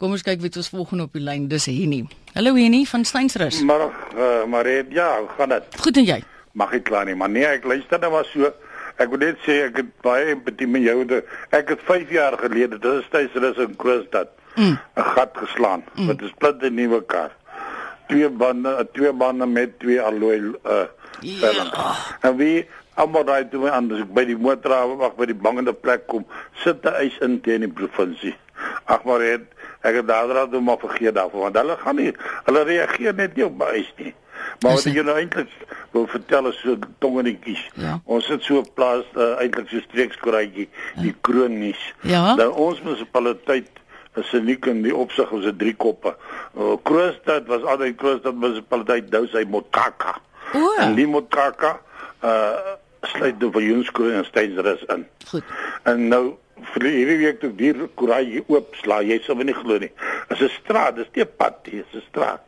Kom 0.00 0.14
ons 0.16 0.22
kyk 0.24 0.40
wie 0.40 0.48
ons 0.56 0.70
volgende 0.72 1.04
op 1.04 1.12
die 1.12 1.20
lyn. 1.20 1.42
Dis 1.50 1.66
Henny. 1.68 1.98
Hallo 2.32 2.54
Henny 2.56 2.86
van 2.88 3.02
Steynsrus. 3.04 3.58
Maar 3.68 3.82
uh, 4.16 4.44
maar 4.48 4.68
ja, 4.88 5.08
gaan 5.36 5.52
dit? 5.52 5.76
Goed 5.76 5.98
en 6.00 6.06
jy? 6.08 6.16
Mag 6.56 6.72
ek 6.78 6.86
klaar 6.88 7.04
nie, 7.04 7.16
maar 7.20 7.28
nee, 7.28 7.44
ek 7.44 7.66
luister 7.68 8.00
nou 8.00 8.08
maar 8.14 8.24
so. 8.30 8.48
Ek 8.96 9.12
wil 9.12 9.20
net 9.20 9.42
sê 9.44 9.58
ek 9.66 9.82
het 9.82 9.90
baie 10.00 10.30
empatie 10.32 10.70
met 10.72 10.86
jou. 10.88 11.04
Ek 11.52 11.74
het 11.74 11.84
5 11.84 12.16
jaar 12.16 12.38
gelede, 12.40 12.80
dit 12.80 12.88
is 13.02 13.04
Steynsrus 13.10 13.60
in 13.60 13.76
Kroonstad, 13.76 14.32
mm. 14.56 14.72
'n 14.72 15.06
gat 15.18 15.36
geslaan 15.42 15.84
mm. 15.92 16.08
met 16.08 16.24
'n 16.24 16.32
splinte 16.32 16.72
nuwe 16.72 17.02
kar. 17.04 17.36
Twee 18.08 18.32
bande, 18.32 18.88
twee 18.96 19.12
bande 19.12 19.46
met 19.46 19.78
twee 19.84 20.00
alloy 20.00 20.40
uh 20.64 20.88
ja. 21.20 21.52
En 22.24 22.36
wie 22.40 22.64
almal 22.96 23.24
daai 23.24 23.48
toe 23.52 23.68
aan 23.68 23.92
by 24.16 24.24
die 24.24 24.40
motor 24.40 24.96
wag 24.96 25.20
by 25.20 25.28
die 25.28 25.36
bangende 25.36 25.76
plek 25.76 26.08
kom, 26.08 26.24
sit 26.64 26.80
hy 26.88 27.04
eis 27.04 27.20
in 27.20 27.40
teen 27.44 27.68
die 27.68 27.68
provinsie. 27.68 28.36
Ag 28.88 29.04
maar 29.04 29.20
het 29.20 29.59
ek 29.80 30.00
het 30.00 30.06
daardie 30.06 30.48
dom 30.52 30.64
maar 30.64 30.78
vergeet 30.78 31.14
daarvan 31.14 31.40
want 31.40 31.56
hulle 31.56 31.76
gaan 31.76 31.96
nie 31.96 32.12
hulle 32.44 32.64
reageer 32.68 33.14
net 33.14 33.36
nie 33.36 33.44
op 33.44 33.56
my 33.58 33.70
eis 33.80 33.92
nie. 33.96 34.14
Maar 34.60 34.76
wat 34.76 34.84
jy 34.84 35.02
nou 35.04 35.16
eintlik 35.16 35.52
wil 35.94 36.06
vertel 36.06 36.48
is 36.50 36.60
so 36.60 36.76
tongenetjies. 36.98 37.62
Ja. 37.80 38.00
Ons 38.04 38.28
het 38.28 38.42
so 38.42 38.60
'n 38.60 38.72
plaas 38.74 39.04
uh, 39.16 39.36
eintlik 39.40 39.68
so 39.68 39.80
streekskoraatjie 39.80 40.68
ja. 40.68 41.02
die 41.02 41.14
kronies. 41.20 41.94
Ja. 42.00 42.34
Nou 42.34 42.50
ons 42.52 42.82
munisipaliteit 42.82 43.68
is 44.14 44.32
uniek 44.32 44.66
in 44.66 44.82
die 44.82 44.94
opsig 44.96 45.30
ons 45.30 45.44
het 45.44 45.58
drie 45.58 45.74
koppe. 45.74 46.16
Uh, 46.58 46.76
Kroonstad 46.82 47.46
was 47.46 47.62
altyd 47.62 47.96
Kroonstad 47.96 48.34
munisipaliteit 48.34 49.10
nou 49.10 49.26
sy 49.26 49.44
Motkaka. 49.48 50.18
O. 50.54 50.74
En 50.78 50.94
die 50.94 51.06
Motkaka 51.06 51.80
uh 52.24 52.76
sluit 53.00 53.38
die 53.40 53.48
Viljoenskroon 53.50 54.12
en 54.12 54.24
Steynsrus 54.24 54.82
in. 54.92 55.06
Goed. 55.30 55.44
En 55.82 56.08
nou 56.08 56.36
vir 56.74 56.86
hierdie 56.88 57.18
week 57.24 57.40
toe 57.40 57.50
die 57.56 57.72
koeraai 57.94 58.44
oop 58.46 58.76
sla, 58.82 59.00
jy 59.02 59.20
sal 59.24 59.36
nie 59.36 59.56
glo 59.56 59.78
nie. 59.78 59.92
Dit 60.28 60.40
is 60.40 60.46
'n 60.48 60.56
straat, 60.62 60.96
dis 60.96 61.10
nie 61.14 61.24
'n 61.24 61.36
pad 61.36 61.56
nie, 61.66 61.76
dit 61.76 61.86
is 61.92 62.02
'n 62.02 62.08
straat. 62.08 62.42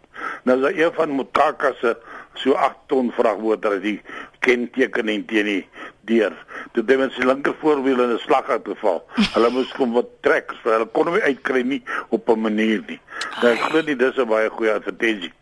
Nou 0.45 0.57
is 0.57 0.63
daar 0.63 0.79
een 0.79 0.93
van 0.93 1.17
Mutaka 1.17 1.73
se 1.81 1.97
so 2.35 2.53
8 2.53 2.77
ton 2.87 3.13
vragmotor 3.13 3.81
die 3.81 4.01
kenteken 4.39 5.09
en 5.09 5.25
teen 5.27 5.45
die 5.45 5.67
deur. 6.01 6.33
Dit 6.73 6.89
het 6.89 6.99
mens 6.99 7.17
linker 7.17 7.55
voorwiel 7.61 8.01
in 8.01 8.15
'n 8.15 8.19
slag 8.19 8.49
uitgeval. 8.49 9.05
Hulle 9.35 9.51
moes 9.51 9.73
kom 9.73 9.93
wat 9.93 10.09
trek, 10.21 10.53
so 10.63 10.71
hulle 10.71 10.87
kon 10.87 11.07
hom 11.07 11.15
nie 11.15 11.23
uitkry 11.23 11.63
nie 11.63 11.83
op 12.09 12.29
'n 12.29 12.41
manier 12.41 12.83
nie. 12.87 13.01
Nou, 13.43 13.53
ek 13.53 13.61
glo 13.61 13.81
nie 13.83 13.97
dis 13.97 14.17
'n 14.17 14.29
baie 14.29 14.49
goeie 14.49 14.73
advertensie 14.73 15.33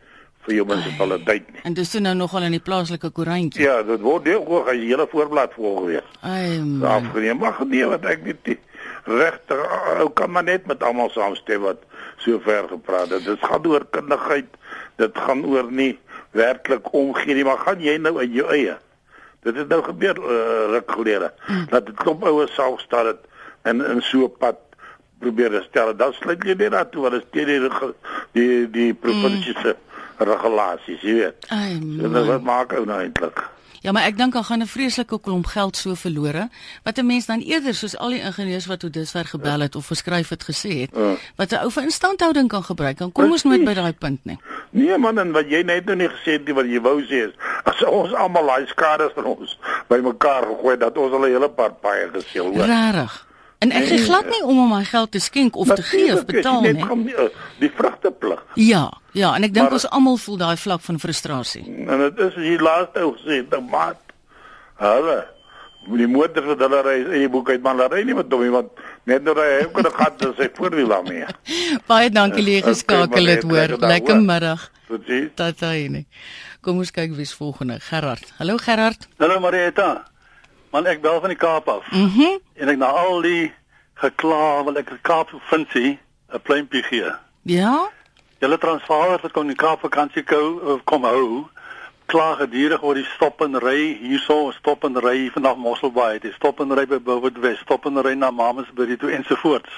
vir 0.47 0.55
jou 0.57 0.67
munisipaliteit 0.69 1.49
nie. 1.53 1.63
En 1.69 1.77
dis 1.77 1.91
toe 1.93 2.01
nou 2.01 2.15
nogal 2.17 2.47
in 2.49 2.57
die 2.57 2.65
plaaslike 2.65 3.11
koerantjie. 3.17 3.65
Ja, 3.67 3.81
dit 3.87 4.01
word 4.05 4.25
deel 4.25 4.45
hoog 4.47 4.71
as 4.73 4.81
die 4.81 4.89
hele 4.89 5.07
voorblad 5.11 5.55
vol 5.59 5.77
gewees. 5.83 6.13
Ai 6.25 6.61
man. 6.65 6.87
Afgeneem, 6.97 7.41
maar 7.43 7.61
nee, 7.67 7.87
wat 7.87 8.07
ek. 8.09 8.25
Regtig, 9.11 9.61
ou 10.01 10.09
kan 10.17 10.31
maar 10.31 10.45
net 10.45 10.67
met 10.69 10.83
almal 10.85 11.11
saamstem 11.13 11.65
wat 11.65 11.85
so 12.25 12.41
ver 12.45 12.69
gepraat 12.69 13.13
het. 13.15 13.25
Dit 13.25 13.45
gaan 13.45 13.67
oor 13.67 13.85
kundigheid. 13.91 14.49
Dit 15.01 15.19
gaan 15.19 15.45
oor 15.49 15.69
nie 15.73 15.99
werklik 16.37 16.93
omgee 16.95 17.35
nie, 17.35 17.45
maar 17.45 17.61
gaan 17.65 17.81
jy 17.83 17.97
nou 17.99 18.17
in 18.23 18.33
jou 18.37 18.49
eie. 18.53 18.77
Dit 19.45 19.57
het 19.57 19.69
nou 19.73 19.81
gebeur 19.83 20.21
uh, 20.21 20.67
ruk 20.77 20.91
gelede. 20.93 21.33
Mm. 21.49 21.67
Dat 21.73 21.87
dit 21.87 21.97
klop 21.97 22.25
ouers 22.29 22.55
self 22.55 22.81
staan 22.81 23.13
het 23.13 23.25
en 23.69 23.81
in 23.85 24.03
so 24.03 24.25
'n 24.25 24.37
pad 24.39 24.57
probeer 25.19 25.63
stel. 25.69 25.97
Dan 25.97 26.13
sluit 26.13 26.45
jy 26.45 26.55
net 26.55 26.73
daartoe 26.73 27.03
wat 27.03 27.13
is 27.13 27.27
teen 27.31 27.47
die 27.47 27.71
die 28.33 28.71
die 28.71 28.95
provinsiese 28.95 29.77
mm. 29.77 29.90
Regulasies, 30.29 31.01
jy 31.01 31.15
weet. 31.15 31.47
Ai 31.49 31.79
So, 32.01 32.09
wat 32.27 32.43
maak 32.43 32.73
ou 32.73 32.85
nou 32.85 33.01
eintlik? 33.01 33.49
Ja, 33.83 33.93
maar 33.93 34.03
ek 34.05 34.17
dink 34.19 34.33
dan 34.33 34.45
gaan 34.45 34.61
'n 34.61 34.67
vreeslike 34.67 35.21
klomp 35.21 35.47
geld 35.47 35.77
so 35.77 35.95
verlore 35.95 36.49
wat 36.85 36.99
'n 36.99 37.07
mens 37.07 37.27
dan 37.27 37.41
eerder 37.41 37.75
soos 37.75 37.97
al 37.97 38.09
die 38.11 38.21
ingenieurs 38.21 38.67
wat 38.67 38.81
tot 38.81 38.93
dusver 38.93 39.25
gebel 39.25 39.61
het 39.61 39.75
of 39.77 39.87
geskryf 39.87 40.29
het 40.29 40.43
gesê 40.45 40.69
het, 40.81 40.91
Ja. 40.93 41.15
wat 41.37 41.51
'n 41.53 41.57
ou 41.65 41.71
vir 41.71 41.83
instandhouding 41.83 42.49
kan 42.49 42.63
gebruik. 42.65 42.99
Dan 42.99 43.13
kom 43.13 43.31
ons 43.31 43.43
nooit 43.45 43.65
by 43.65 43.75
daai 43.75 43.93
punt 43.93 44.25
nie. 44.25 44.39
Nee 44.71 44.99
man, 44.99 45.19
en 45.19 45.33
wat 45.33 45.49
jy 45.49 45.63
net 45.63 45.85
nou 45.85 45.97
nie 45.97 46.09
gesê 46.09 46.33
het 46.33 46.45
nie 46.45 46.55
wat 46.55 46.67
jy 46.67 46.81
wou 46.81 47.01
sê 47.03 47.29
is 47.29 47.35
as 47.65 47.85
ons 47.85 48.13
almal 48.13 48.47
daai 48.47 48.67
skades 48.67 49.13
van 49.15 49.25
ons 49.25 49.59
bymekaar 49.89 50.43
gegooi 50.47 50.77
dat 50.77 50.99
ons 50.99 51.13
al 51.13 51.25
'n 51.25 51.31
hele 51.33 51.49
paar 51.51 51.73
paie 51.73 52.09
geseel 52.13 52.45
hoor. 52.55 52.67
Rarig. 52.67 53.27
En 53.61 53.73
ek 53.77 53.87
gee 53.91 53.99
glad 54.07 54.25
nie 54.33 54.41
om 54.43 54.59
om 54.59 54.71
my 54.73 54.85
geld 54.89 55.11
te 55.13 55.21
skenk 55.21 55.57
of 55.57 55.69
te 55.69 55.83
gee 55.83 56.13
of 56.15 56.25
betaal 56.25 56.63
net 56.65 56.77
nie. 56.79 56.85
gaan 56.85 57.03
die, 57.05 57.15
die 57.61 57.71
vrugteplig. 57.77 58.41
Ja, 58.57 58.87
ja, 59.13 59.35
en 59.37 59.45
ek 59.45 59.53
dink 59.53 59.67
Maar- 59.69 59.73
ons 59.77 59.89
almal 59.91 60.17
voel 60.17 60.37
daai 60.41 60.57
vlak 60.57 60.81
van 60.81 60.99
frustrasie. 60.99 61.65
En 61.89 61.99
dit 62.07 62.19
is 62.19 62.35
die 62.35 62.57
laaste 62.59 63.01
ou 63.05 63.13
gesê, 63.19 63.45
"Die 63.49 63.61
maat." 63.71 64.01
Hulle 64.81 65.27
die 65.97 66.07
motor 66.07 66.45
wat 66.47 66.59
hulle 66.59 66.81
ry 66.83 66.97
in 67.05 67.21
die 67.21 67.29
boek 67.29 67.51
uit 67.51 67.63
man, 67.63 67.77
hulle 67.79 67.89
ry 67.95 68.03
nie 68.05 68.15
met 68.15 68.33
hom 68.33 68.43
nie 68.43 68.51
want 68.51 68.69
net 69.09 69.23
nou 69.25 69.35
ry 69.35 69.47
hy 69.61 69.65
ook 69.67 69.79
in 69.79 69.87
'n 69.87 69.93
gat 69.93 70.23
en 70.23 70.35
sy 70.37 70.49
voorwiel 70.55 70.89
daarmee. 70.89 71.27
Baie 71.89 72.11
dankie 72.11 72.43
lê 72.43 72.61
maar 72.63 72.73
geskakel 72.73 73.27
het 73.27 73.43
net 73.43 73.43
hoor. 73.43 73.53
lekker 73.53 73.79
daar, 73.79 73.89
Lekker 73.91 74.15
hoor. 74.15 74.25
middag. 74.25 74.71
Presies. 74.89 75.31
Tataine. 75.35 76.05
Kom 76.61 76.79
ons 76.79 76.91
kyk 76.91 77.13
wie's 77.17 77.33
volgende. 77.35 77.81
Gerard. 77.81 78.33
Hallo 78.39 78.57
Gerard. 78.57 79.09
Hallo 79.19 79.41
Marieta. 79.41 80.05
Man 80.71 80.87
ek 80.87 81.01
bel 81.03 81.21
van 81.21 81.29
die 81.29 81.39
Kaap 81.39 81.69
af. 81.69 81.91
Mhm. 81.91 82.21
Mm 82.21 82.39
En 82.55 82.69
ek 82.69 82.77
na 82.79 82.87
al 82.87 83.23
die 83.23 83.53
gekla 83.95 84.65
wil 84.65 84.77
ek 84.77 84.91
die 84.91 84.99
Kaap 85.03 85.29
provinsie 85.33 85.99
'n 86.33 86.41
pleintjie 86.43 86.83
gee. 86.83 87.13
ja? 87.43 87.89
Julle 88.39 88.59
Transvaal 88.59 89.19
wat 89.21 89.33
kom 89.33 89.47
die 89.47 89.57
Kaap 89.57 89.81
vakansie 89.81 90.23
kou 90.23 90.79
kom 90.85 91.05
hou. 91.05 91.49
Kla 92.07 92.35
gedurig 92.35 92.83
oor 92.83 92.95
die 92.95 93.07
stop 93.15 93.41
en 93.41 93.59
ry 93.59 93.99
hierso, 94.01 94.51
stop 94.51 94.85
en 94.85 94.97
ry 94.99 95.31
vanaf 95.31 95.57
Mosselbaai, 95.57 96.19
die 96.19 96.33
stop 96.33 96.61
en 96.61 96.73
ry 96.75 96.87
by 96.87 96.99
Bouwet 96.99 97.39
Wes, 97.39 97.59
stop 97.59 97.87
en 97.87 98.03
ry 98.03 98.15
na 98.15 98.31
Mamasbury 98.31 98.97
toe 98.97 99.11
ensovoorts. 99.11 99.71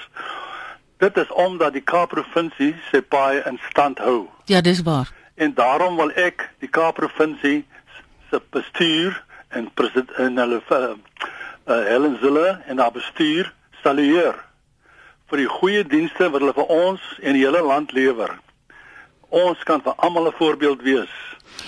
Dit 0.97 1.17
is 1.17 1.31
omdat 1.31 1.73
die 1.73 1.81
Kaap 1.81 2.09
provinsie 2.09 2.75
sy 2.91 3.01
paai 3.01 3.41
in 3.45 3.59
stand 3.69 3.99
hou. 3.99 4.29
Ja, 4.45 4.61
dis 4.61 4.81
waar. 4.81 5.11
En 5.35 5.53
daarom 5.53 5.95
wil 5.95 6.11
ek 6.15 6.49
die 6.59 6.69
Kaap 6.69 6.95
provinsie 6.95 7.65
se 8.29 8.41
bestuur 8.49 9.23
en 9.53 9.69
president 9.73 10.11
en 10.17 10.37
hulle 10.37 10.61
uh, 10.69 10.77
uh, 11.67 11.85
Helen 11.87 12.17
Zille 12.21 12.61
en 12.67 12.79
haar 12.79 12.91
bestuur 12.91 13.53
salueer 13.83 14.35
vir 15.31 15.43
die 15.43 15.49
goeie 15.49 15.83
dienste 15.83 16.29
wat 16.29 16.41
hulle 16.41 16.53
vir 16.53 16.73
ons 16.73 17.05
en 17.21 17.33
die 17.33 17.45
hele 17.45 17.63
land 17.65 17.93
lewer. 17.97 18.35
Ons 19.33 19.63
kan 19.65 19.81
vir 19.81 19.95
almal 19.97 20.27
'n 20.27 20.37
voorbeeld 20.37 20.81
wees. 20.81 21.13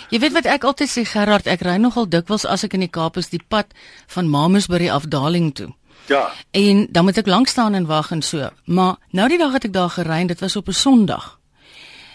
Jy 0.09 0.19
weet 0.19 0.33
wat 0.33 0.45
ek 0.45 0.63
altyd 0.63 0.89
sê 0.89 1.05
Gerard, 1.05 1.47
ek 1.47 1.61
ry 1.61 1.77
nogal 1.77 2.05
dikwels 2.09 2.45
as 2.45 2.63
ek 2.63 2.73
in 2.73 2.85
die 2.85 2.91
Kaap 2.91 3.17
is 3.17 3.29
die 3.29 3.41
pad 3.49 3.73
van 4.07 4.29
Mamasbury 4.29 4.89
afdaling 4.89 5.53
toe. 5.53 5.73
Ja, 6.07 6.31
En 6.51 6.87
dan 6.91 7.03
moet 7.03 7.17
ek 7.17 7.27
lank 7.27 7.47
staan 7.47 7.73
en 7.73 7.85
wag 7.85 8.11
en 8.11 8.21
so. 8.21 8.49
Maar 8.65 8.95
nou 9.09 9.27
die 9.29 9.37
dag 9.37 9.53
het 9.53 9.65
ek 9.65 9.73
daar 9.73 9.89
gery 9.89 10.21
en 10.21 10.27
dit 10.27 10.39
was 10.39 10.55
op 10.55 10.67
'n 10.67 10.73
Sondag. 10.73 11.39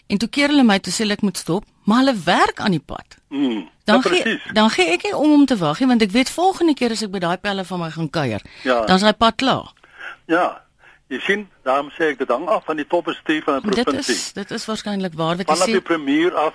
En 0.06 0.18
toe 0.18 0.28
keer 0.28 0.48
hulle 0.48 0.62
my 0.62 0.78
toe 0.78 0.92
sê 0.92 1.10
ek 1.10 1.22
moet 1.22 1.36
stop, 1.36 1.64
maar 1.90 2.04
hulle 2.04 2.14
werk 2.24 2.60
aan 2.60 2.70
die 2.76 2.84
pad. 2.92 3.16
mm, 3.28 3.68
Dan 3.84 4.00
ja, 4.04 4.10
gee 4.10 4.40
dan 4.54 4.70
gee 4.70 4.86
ek 4.94 5.02
nie 5.08 5.14
om 5.16 5.32
om 5.32 5.44
te 5.46 5.56
wag 5.58 5.80
nie 5.80 5.88
want 5.88 6.02
ek 6.06 6.10
weet 6.14 6.30
volgende 6.30 6.74
keer 6.78 6.90
as 6.94 7.02
ek 7.02 7.10
by 7.10 7.18
daai 7.18 7.36
pelle 7.42 7.64
van 7.64 7.78
my 7.80 7.90
gaan 7.90 8.10
kuier, 8.10 8.40
Ja. 8.62 8.84
dan 8.86 8.96
is 8.96 9.02
hy 9.02 9.12
pad 9.12 9.34
klaar. 9.36 9.72
Ja. 10.26 10.62
Jy 11.10 11.18
sien, 11.26 11.48
daarom 11.66 11.88
sê 11.90 12.12
ek 12.12 12.18
dit 12.18 12.28
hang 12.30 12.46
af 12.48 12.64
van 12.64 12.76
die 12.78 12.86
topbestuur 12.86 13.42
van 13.42 13.54
'n 13.58 13.70
Dit 13.70 13.84
provinsie. 13.84 14.14
is 14.14 14.32
dit 14.32 14.50
is 14.50 14.66
waarskynlik 14.66 15.14
waar 15.14 15.36
wat 15.36 15.48
jy 15.48 15.64
die 15.66 15.80
sê. 15.80 15.82
premier 15.82 16.34
af 16.34 16.54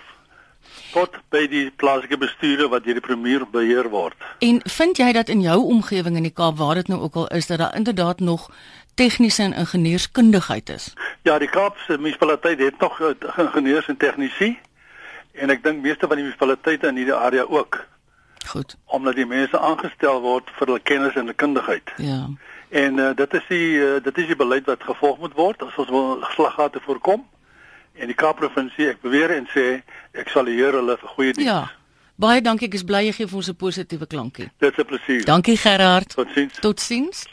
tot 0.94 1.10
by 1.30 1.48
die 1.48 1.72
plaaslike 1.76 2.18
bestuure 2.18 2.70
wat 2.70 2.84
deur 2.86 2.94
die 2.94 3.02
premier 3.04 3.44
beheer 3.52 3.90
word. 3.90 4.14
En 4.40 4.62
vind 4.64 4.98
jy 4.98 5.12
dat 5.12 5.30
in 5.30 5.42
jou 5.42 5.60
omgewing 5.66 6.16
in 6.16 6.24
die 6.24 6.32
Kaap 6.34 6.58
waar 6.58 6.76
dit 6.76 6.88
nou 6.88 7.02
ook 7.02 7.16
al 7.16 7.28
is 7.28 7.48
dat 7.48 7.58
daar 7.58 7.76
inderdaad 7.76 8.20
nog 8.20 8.50
tegniese 8.96 9.44
en 9.44 9.54
ingenieurskundigheid 9.54 10.70
is? 10.70 10.94
Ja, 11.24 11.38
die 11.40 11.50
Kaapse 11.50 11.98
munisipaliteit 11.98 12.60
het 12.60 12.80
nog 12.80 13.02
eh, 13.02 13.08
ingenieurs 13.38 13.88
en 13.88 13.98
tegnisi 13.98 14.58
en 15.36 15.50
ek 15.50 15.64
dink 15.64 15.84
meeste 15.84 16.08
van 16.08 16.20
die 16.20 16.26
munisipaliteite 16.26 16.88
in 16.88 16.96
hierdie 17.02 17.16
area 17.16 17.44
ook 17.44 17.86
Goed. 18.48 18.76
omdat 18.86 19.16
die 19.16 19.26
mense 19.26 19.60
aangestel 19.60 20.22
word 20.22 20.50
vir 20.58 20.68
hulle 20.68 20.84
kennis 20.84 21.16
en 21.16 21.26
hulle 21.26 21.34
kundigheid. 21.34 21.94
Ja. 21.98 22.30
En 22.70 23.00
uh, 23.00 23.12
dit 23.16 23.34
is 23.34 23.48
die 23.48 23.72
uh, 23.78 24.04
dit 24.04 24.18
is 24.18 24.28
die 24.28 24.36
beleid 24.36 24.66
wat 24.66 24.84
gevolg 24.84 25.20
moet 25.20 25.34
word 25.34 25.64
as 25.64 25.78
ons 25.82 25.90
wil 25.90 26.26
slaggate 26.36 26.80
voorkom. 26.86 27.26
En 27.96 28.12
die 28.12 28.18
Kaapprovinsie, 28.18 28.90
ek 28.92 29.02
beweer 29.02 29.32
en 29.32 29.48
sê 29.54 29.82
ek 30.12 30.32
sal 30.34 30.50
Here 30.52 30.82
hulle 30.82 30.98
vir 31.00 31.12
goeie 31.16 31.34
diens. 31.34 31.48
Ja. 31.48 31.62
Baie 32.20 32.42
dankie, 32.44 32.68
ek 32.68 32.76
is 32.78 32.84
bly 32.88 33.06
jy 33.08 33.14
gee 33.16 33.28
vir 33.28 33.38
ons 33.40 33.50
'n 33.52 33.56
positiewe 33.56 34.08
klankie. 34.08 34.50
Dit 34.60 34.72
is 34.72 34.80
'n 34.80 34.88
plesier. 34.88 35.26
Dankie 35.26 35.58
Gerard. 35.58 36.16
Totsiens. 36.16 36.60
Totsiens. 36.60 37.26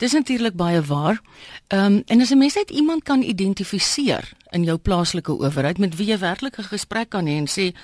Dis 0.00 0.12
natuurlik 0.12 0.54
baie 0.56 0.80
waar. 0.82 1.20
Ehm 1.66 1.84
um, 1.84 2.02
en 2.06 2.20
as 2.20 2.30
'n 2.30 2.38
mens 2.38 2.54
net 2.54 2.70
iemand 2.70 3.02
kan 3.02 3.22
identifiseer 3.22 4.32
in 4.50 4.64
jou 4.64 4.78
plaaslike 4.78 5.32
owerheid 5.32 5.78
met 5.78 5.96
wie 5.96 6.06
jy 6.06 6.18
werklik 6.18 6.58
'n 6.58 6.62
gesprek 6.62 7.08
kan 7.08 7.26
hê 7.26 7.36
en 7.36 7.48
sê 7.48 7.76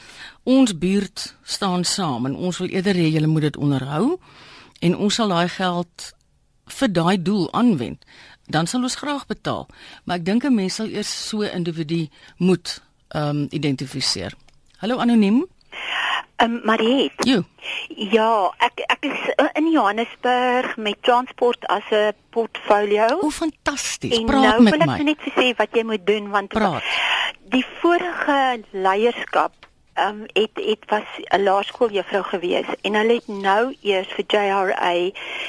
ons 0.43 0.79
buurt 0.79 1.37
staan 1.43 1.85
saam 1.85 2.27
en 2.27 2.35
ons 2.35 2.59
wil 2.59 2.69
eerder 2.69 2.95
hê 2.95 3.13
julle 3.13 3.27
moet 3.27 3.43
dit 3.43 3.57
onderhou 3.57 4.21
en 4.81 4.97
ons 4.97 5.15
sal 5.15 5.29
daai 5.29 5.49
geld 5.49 6.15
vir 6.65 6.93
daai 6.93 7.23
doel 7.23 7.53
aanwend, 7.53 8.05
dan 8.47 8.67
sal 8.67 8.83
ons 8.83 8.95
graag 8.95 9.27
betaal. 9.27 9.69
Maar 10.05 10.17
ek 10.17 10.25
dink 10.25 10.45
'n 10.45 10.55
mens 10.55 10.75
sal 10.75 10.89
eers 10.89 11.29
so 11.29 11.43
'n 11.43 11.55
individu 11.55 12.09
moet 12.37 12.83
ehm 13.09 13.29
um, 13.29 13.47
identifiseer. 13.51 14.33
Hallo 14.77 14.99
anoniem. 14.99 15.47
Um, 16.43 16.61
Mariet. 16.65 17.13
Jo. 17.25 17.43
Ja, 17.89 18.53
ek 18.59 18.83
ek 18.93 19.07
is 19.09 19.21
uh, 19.41 19.47
in 19.57 19.71
Johannesburg 19.73 20.77
met 20.77 20.97
transport 21.01 21.65
as 21.73 21.83
'n 21.91 22.13
portfolio. 22.31 23.07
O, 23.25 23.31
fantasties. 23.31 24.19
en 24.19 24.27
Praat 24.27 24.43
nou 24.43 24.63
met 24.63 24.73
wil 24.73 24.81
ek 24.83 24.87
my. 24.99 25.03
net 25.03 25.21
vir 25.25 25.33
sê 25.33 25.57
wat 25.57 25.73
jy 25.73 25.83
moet 25.85 26.07
doen 26.07 26.29
want 26.31 26.49
Praat. 26.53 26.83
die 27.49 27.65
vorige 27.81 28.61
leierskap 28.73 29.53
ehm 29.97 30.09
um, 30.09 30.27
het 30.33 30.51
het 30.55 30.83
was 30.93 31.09
'n 31.33 31.43
laerskooljuffrou 31.43 32.23
gewees 32.23 32.67
en 32.83 32.95
hulle 32.95 33.15
het 33.15 33.29
nou 33.29 33.77
eers 33.83 34.09
vir 34.17 34.25
JRA 34.27 34.93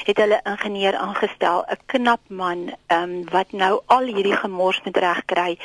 het 0.03 0.17
hulle 0.17 0.39
ingenieur 0.43 0.95
aangestel, 0.95 1.65
'n 1.69 1.77
knap 1.85 2.19
man 2.27 2.73
ehm 2.87 3.03
um, 3.03 3.23
wat 3.31 3.51
nou 3.51 3.79
al 3.85 4.05
hierdie 4.05 4.35
gemors 4.35 4.81
moet 4.83 4.97
regkry. 4.97 5.57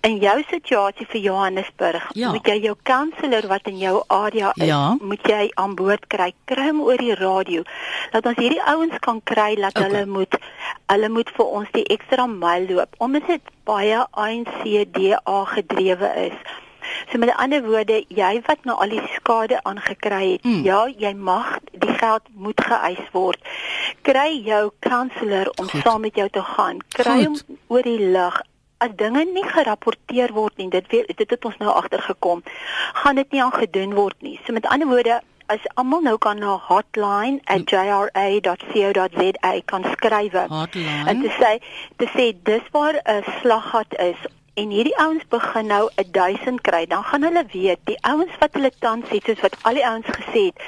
In 0.00 0.16
jou 0.18 0.42
situasie 0.50 1.06
vir 1.06 1.20
Johannesburg, 1.20 2.10
Ja. 2.12 2.30
moet 2.30 2.46
jy 2.46 2.58
jou 2.60 2.76
counselor 2.82 3.46
wat 3.48 3.66
in 3.66 3.78
jou 3.78 4.02
area 4.06 4.52
is, 4.54 4.66
Ja. 4.66 4.96
moet 5.00 5.22
jy 5.22 5.50
aan 5.54 5.74
boord 5.74 6.06
kry. 6.06 6.32
Kry 6.44 6.66
hom 6.68 6.80
oor 6.80 6.96
die 6.96 7.14
radio. 7.14 7.62
Laat 8.12 8.26
ons 8.26 8.36
hierdie 8.36 8.62
ouens 8.66 8.98
kan 9.00 9.20
kry 9.24 9.54
dat 9.54 9.76
Okay. 9.76 9.82
hulle 9.90 10.06
moet 10.06 10.36
hulle 10.86 11.08
moet 11.08 11.30
vir 11.36 11.46
ons 11.46 11.68
die 11.72 11.84
ekstra 11.84 12.26
myl 12.26 12.66
loop 12.68 12.94
omdat 12.98 13.26
dit 13.26 13.40
baie 13.64 14.06
ANCDA 14.10 15.44
gedrewe 15.44 16.08
is. 16.30 16.38
So 17.12 17.18
met 17.18 17.36
ander 17.36 17.62
woorde, 17.62 18.04
jy 18.08 18.42
wat 18.46 18.58
nou 18.64 18.76
al 18.78 18.88
die 18.88 19.02
skade 19.14 19.60
aangekry 19.62 20.32
het, 20.32 20.44
Mm. 20.44 20.62
ja, 20.64 20.86
jy 20.98 21.14
mag 21.14 21.58
die 21.72 21.92
geld 21.98 22.22
moet 22.34 22.60
geëis 22.60 23.10
word. 23.12 23.38
Kry 24.02 24.40
jou 24.44 24.70
counselor 24.80 25.50
om 25.58 25.68
Goed. 25.68 25.82
saam 25.82 26.00
met 26.00 26.14
jou 26.14 26.28
te 26.28 26.42
gaan. 26.42 26.78
Kry 26.88 27.24
hom 27.24 27.36
Goed. 27.36 27.44
oor 27.68 27.82
die 27.82 27.98
lug. 28.10 28.40
As 28.78 28.90
dinge 28.96 29.24
nie 29.24 29.44
gerapporteer 29.44 30.32
word 30.32 30.56
nie, 30.56 30.68
dit 30.68 30.84
weet 30.88 31.16
dit 31.16 31.30
het 31.30 31.44
ons 31.44 31.56
nou 31.58 31.70
agtergekom. 31.72 32.42
Gaan 32.92 33.14
dit 33.14 33.30
nie 33.32 33.42
aan 33.42 33.52
gedoen 33.52 33.94
word 33.94 34.14
nie. 34.20 34.40
So 34.46 34.52
met 34.52 34.66
ander 34.66 34.88
woorde, 34.88 35.20
as 35.46 35.58
almal 35.74 36.00
nou 36.00 36.18
kan 36.18 36.38
na 36.38 36.56
hotline@jra.co.za 36.68 39.60
kan 39.64 39.84
skryf 39.92 40.32
en 40.32 40.48
Hotline. 40.48 41.20
te 41.22 41.30
sê 41.38 41.58
te 41.96 42.06
sê 42.16 42.34
dis 42.42 42.62
waar 42.72 42.94
'n 43.04 43.22
slaggat 43.40 43.94
is 43.98 44.16
en 44.54 44.70
hierdie 44.70 44.96
ouens 45.02 45.24
begin 45.28 45.66
nou 45.66 45.88
1000 45.96 46.60
kry, 46.60 46.84
dan 46.86 47.02
gaan 47.04 47.26
hulle 47.26 47.44
weet 47.52 47.80
die 47.90 47.98
ouens 48.06 48.38
wat 48.40 48.54
hulle 48.54 48.70
tans 48.78 49.10
het 49.10 49.26
soos 49.26 49.42
wat 49.42 49.56
al 49.62 49.80
die 49.80 49.86
ouens 49.86 50.10
gesê 50.18 50.46
het, 50.50 50.64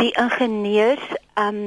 die 0.00 0.10
ingenieurs 0.18 1.06
um 1.38 1.62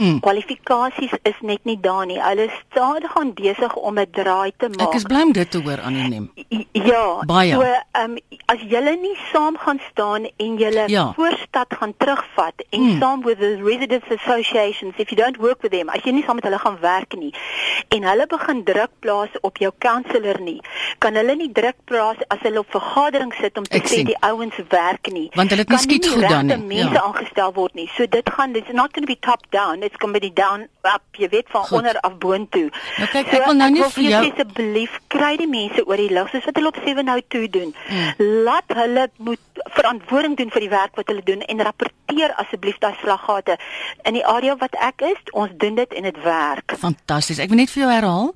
Mm. 0.00 0.20
Kwalifikasies 0.24 1.12
is 1.28 1.40
net 1.44 1.64
nie 1.68 1.76
daar 1.80 2.06
nie. 2.08 2.16
Hulle 2.22 2.46
is 2.48 2.56
stadig 2.70 3.16
aan 3.20 3.34
besig 3.36 3.74
om 3.76 3.98
'n 3.98 4.06
draai 4.10 4.52
te 4.56 4.68
maak. 4.68 4.88
Ek 4.88 4.94
is 4.94 5.02
bly 5.02 5.22
om 5.22 5.32
dit 5.32 5.50
te 5.50 5.60
hoor 5.60 5.80
anoniem. 5.80 6.30
Ja. 6.72 7.22
Baie. 7.26 7.52
So, 7.52 7.60
ehm 7.60 8.16
um, 8.16 8.16
as 8.46 8.60
julle 8.68 8.96
nie 8.96 9.16
saam 9.32 9.58
gaan 9.58 9.80
staan 9.90 10.24
en 10.36 10.56
julle 10.56 10.84
ja. 10.86 11.12
voorstad 11.16 11.66
gaan 11.68 11.94
terugvat 11.96 12.64
en 12.70 12.80
mm. 12.80 13.00
saam 13.00 13.22
with 13.22 13.38
the 13.38 13.60
residents 13.62 14.08
associations 14.10 14.94
if 14.96 15.10
you 15.10 15.16
don't 15.22 15.36
work 15.36 15.62
with 15.62 15.72
them, 15.72 15.88
as 15.88 16.00
jy 16.04 16.12
nie 16.12 16.24
saam 16.24 16.34
met 16.34 16.44
hulle 16.44 16.58
gaan 16.58 16.78
werk 16.80 17.14
nie 17.14 17.34
en 17.88 18.04
hulle 18.04 18.26
begin 18.26 18.64
druk 18.64 18.90
plaas 18.98 19.32
op 19.40 19.58
jou 19.58 19.70
councillor 19.78 20.40
nie, 20.40 20.60
kan 20.98 21.14
hulle 21.18 21.34
nie 21.36 21.50
druk 21.52 21.76
plaas 21.90 22.20
as 22.28 22.42
hulle 22.46 22.62
op 22.62 22.70
vergadering 22.70 23.32
sit 23.40 23.58
om 23.58 23.66
te 23.66 23.78
Ek 23.80 23.88
sê 23.88 24.00
sien. 24.00 24.10
die 24.10 24.16
ouens 24.26 24.56
werk 24.70 25.10
nie. 25.12 25.28
Want 25.34 25.50
hulle 25.50 25.64
het 25.64 25.72
miskien 25.74 26.04
goed 26.04 26.28
dan 26.28 26.46
nie. 26.46 26.56
mense 26.56 26.94
ja. 26.94 27.02
aangestel 27.02 27.52
word 27.56 27.74
nie. 27.74 27.88
So 27.96 28.06
dit 28.06 28.30
gaan 28.36 28.54
it's 28.54 28.72
not 28.72 28.94
going 28.94 29.06
to 29.06 29.10
be 29.10 29.18
top 29.18 29.46
down 29.50 29.82
kom 29.98 30.12
by 30.12 30.20
die 30.22 30.32
down 30.32 30.68
up, 30.86 31.02
jy 31.18 31.28
weet 31.32 31.48
van 31.50 31.64
Goed. 31.64 31.78
onder 31.78 32.00
af 32.00 32.18
boontoe. 32.22 32.70
Nou 32.98 33.08
kyk, 33.08 33.26
ek 33.26 33.34
so, 33.34 33.44
wil 33.44 33.54
nou 33.58 33.70
nie 33.74 33.84
vir 33.96 34.04
jou 34.04 34.22
asseblief 34.30 34.92
kry 35.12 35.36
die 35.40 35.48
mense 35.50 35.84
oor 35.86 36.00
die 36.00 36.12
lig 36.12 36.28
soos 36.32 36.46
wat 36.48 36.56
hulle 36.60 36.72
op 36.72 36.80
7 36.84 37.04
nou 37.04 37.20
toe 37.28 37.46
doen. 37.50 37.74
Hmm. 37.88 38.10
Laat 38.46 38.68
hulle 38.78 39.08
moet 39.16 39.44
verantwoording 39.76 40.34
doen 40.38 40.50
vir 40.50 40.60
die 40.66 40.72
werk 40.72 40.92
wat 40.98 41.08
hulle 41.12 41.24
doen 41.26 41.42
en 41.42 41.64
rapporteer 41.66 42.30
asseblief 42.42 42.78
daai 42.82 42.94
slaggate 43.00 43.54
in 44.08 44.14
die 44.18 44.26
area 44.26 44.54
wat 44.60 44.74
ek 44.80 44.98
is. 45.10 45.20
Ons 45.32 45.50
doen 45.60 45.74
dit 45.78 45.90
en 46.00 46.04
dit 46.08 46.18
werk. 46.24 46.68
Fantasties. 46.80 47.40
Ek 47.42 47.50
wil 47.52 47.60
net 47.62 47.72
vir 47.72 47.80
jou 47.84 47.92
herhaal. 47.92 48.28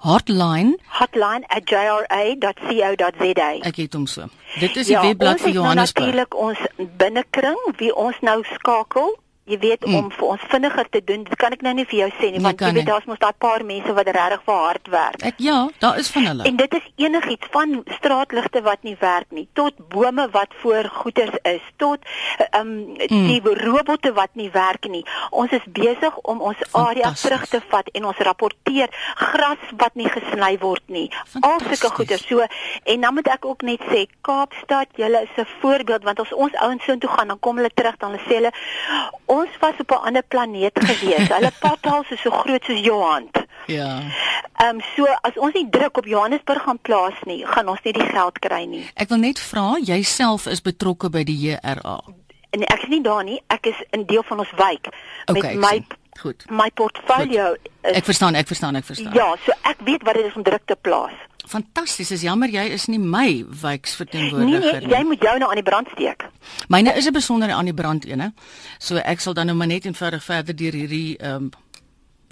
Hotline 0.00 0.72
hotline@jra.co.za. 0.98 3.50
Ek 3.68 3.76
het 3.76 3.92
hom 3.94 4.06
so. 4.06 4.22
Dit 4.58 4.76
is 4.76 4.86
die 4.86 4.96
ja, 4.96 5.02
webblad 5.04 5.40
vir 5.40 5.50
Johannesburg. 5.58 6.06
Nou 6.06 6.16
natuurlik 6.16 6.36
ons 6.36 6.58
binnekring 6.96 7.58
wie 7.82 7.94
ons 7.94 8.16
nou 8.24 8.44
skakel 8.54 9.18
jy 9.50 9.58
weet 9.62 9.86
mm. 9.86 9.94
om 9.98 10.10
vir 10.14 10.26
ons 10.34 10.46
vinniger 10.52 10.88
te 10.90 11.02
doen 11.04 11.24
dit 11.26 11.38
kan 11.40 11.54
ek 11.56 11.62
nou 11.66 11.74
nie 11.78 11.86
vir 11.90 11.98
jou 12.04 12.10
sê 12.18 12.30
nie 12.34 12.42
want 12.44 12.60
jy 12.60 12.72
weet 12.76 12.88
daar's 12.88 13.08
mos 13.10 13.20
daai 13.22 13.36
paar 13.44 13.64
mense 13.66 13.94
wat 13.96 14.10
regtig 14.10 14.44
vir 14.46 14.60
hard 14.66 14.90
werk. 14.94 15.22
Ek 15.30 15.40
ja 15.42 15.58
daar 15.82 15.98
is 15.98 16.10
van 16.14 16.26
hulle. 16.30 16.46
En 16.48 16.56
dit 16.56 16.74
is 16.78 16.86
enigiets 17.04 17.50
van 17.54 17.76
straatligte 17.96 18.62
wat 18.66 18.82
nie 18.86 18.96
werk 19.00 19.30
nie 19.36 19.46
tot 19.58 19.76
bome 19.94 20.28
wat 20.32 20.54
voor 20.62 20.90
goeders 21.00 21.36
is 21.42 21.64
tot 21.76 22.04
ehm 22.50 22.60
um, 22.60 22.72
mm. 23.08 23.26
die 23.28 23.54
robotte 23.64 24.12
wat 24.12 24.34
nie 24.34 24.50
werk 24.54 24.88
nie. 24.88 25.04
Ons 25.30 25.54
is 25.56 25.66
besig 25.66 26.16
om 26.32 26.40
ons 26.40 26.60
area 26.72 27.12
terug 27.12 27.46
te 27.48 27.60
vat 27.72 27.88
en 27.94 28.08
ons 28.10 28.24
rapporteer 28.30 28.92
gras 29.14 29.72
wat 29.82 29.94
nie 29.94 30.08
gesny 30.08 30.56
word 30.60 30.82
nie. 30.86 31.08
Al 31.40 31.60
sulke 31.68 31.94
goeders. 31.96 32.26
So 32.26 32.44
en 32.84 33.00
dan 33.00 33.14
moet 33.14 33.28
ek 33.32 33.44
ook 33.46 33.62
net 33.66 33.82
sê 33.90 34.06
Kaapstad 34.26 34.88
julle 35.00 35.22
is 35.22 35.36
'n 35.36 35.46
voorbeeld 35.60 36.04
want 36.04 36.20
as 36.20 36.32
ons 36.32 36.54
ouens 36.54 36.84
so 36.84 36.96
toe 36.98 37.10
gaan 37.10 37.28
dan 37.28 37.38
kom 37.38 37.56
hulle 37.56 37.70
terug 37.74 37.96
dan 37.96 38.18
sê 38.26 38.34
hulle 38.40 38.52
ons 39.26 39.39
was 39.60 39.74
op 39.78 39.90
'n 39.90 40.04
ander 40.06 40.22
planeet 40.22 40.70
gewees. 40.74 41.28
Hulle 41.36 41.52
potholes 41.60 42.10
is 42.10 42.20
so 42.20 42.30
groot 42.30 42.64
soos 42.64 42.80
jou 42.80 43.02
hand. 43.02 43.30
Ja. 43.66 44.00
Ehm 44.56 44.74
um, 44.74 44.80
so 44.96 45.04
as 45.20 45.36
ons 45.38 45.54
nie 45.54 45.68
druk 45.70 45.96
op 45.96 46.04
Johannesburg 46.04 46.62
gaan 46.62 46.78
plaas 46.78 47.14
nie, 47.24 47.46
gaan 47.46 47.68
ons 47.68 47.82
nie 47.82 47.92
die 47.92 48.06
geld 48.06 48.38
kry 48.38 48.64
nie. 48.64 48.90
Ek 48.94 49.08
wil 49.08 49.18
net 49.18 49.40
vra, 49.40 49.78
jouself 49.82 50.46
is 50.46 50.62
betrokke 50.62 51.10
by 51.10 51.24
die 51.24 51.38
JRA. 51.38 52.00
En 52.50 52.66
ek 52.66 52.82
is 52.82 52.88
nie 52.88 53.02
daar 53.02 53.24
nie. 53.24 53.40
Ek 53.46 53.66
is 53.66 53.78
'n 53.90 54.04
deel 54.06 54.22
van 54.22 54.38
ons 54.38 54.52
wijk 54.56 54.88
okay, 55.26 55.54
met 55.54 55.54
my 55.54 55.84
goed. 56.20 56.44
My 56.50 56.70
portfolio. 56.74 57.48
Goed. 57.48 57.68
Is, 57.80 57.96
ek 57.96 58.04
verstaan, 58.04 58.34
ek 58.34 58.46
verstaan, 58.46 58.76
ek 58.76 58.84
verstaan. 58.84 59.14
Ja, 59.14 59.36
so 59.44 59.52
ek 59.62 59.76
weet 59.84 60.02
wat 60.02 60.14
dit 60.14 60.24
is 60.24 60.34
om 60.34 60.42
druk 60.42 60.62
te 60.64 60.76
plaas. 60.80 61.16
Fantasties, 61.50 62.12
is 62.14 62.22
jammer 62.22 62.50
jy 62.52 62.68
is 62.76 62.86
nie 62.86 62.98
my 63.02 63.42
nee, 64.46 64.58
nee, 64.60 64.80
nie. 64.84 64.92
Jy 64.92 65.00
moet 65.08 65.24
jou 65.26 65.32
nou 65.42 65.48
aan 65.50 65.58
die 65.58 65.66
brand 65.66 65.88
steek. 65.96 66.28
Myne 66.70 66.94
is 66.94 67.08
'n 67.08 67.12
besondere 67.12 67.52
aan 67.52 67.64
die 67.64 67.74
brand 67.74 68.04
ene. 68.06 68.32
So 68.78 68.96
ek 68.96 69.20
sal 69.20 69.34
dan 69.34 69.46
nou 69.46 69.56
maar 69.56 69.66
net 69.66 69.84
eenvoudig 69.84 70.22
verder 70.24 70.56
deur 70.56 70.72
hierdie 70.72 71.18
ehm 71.18 71.34
um, 71.34 71.50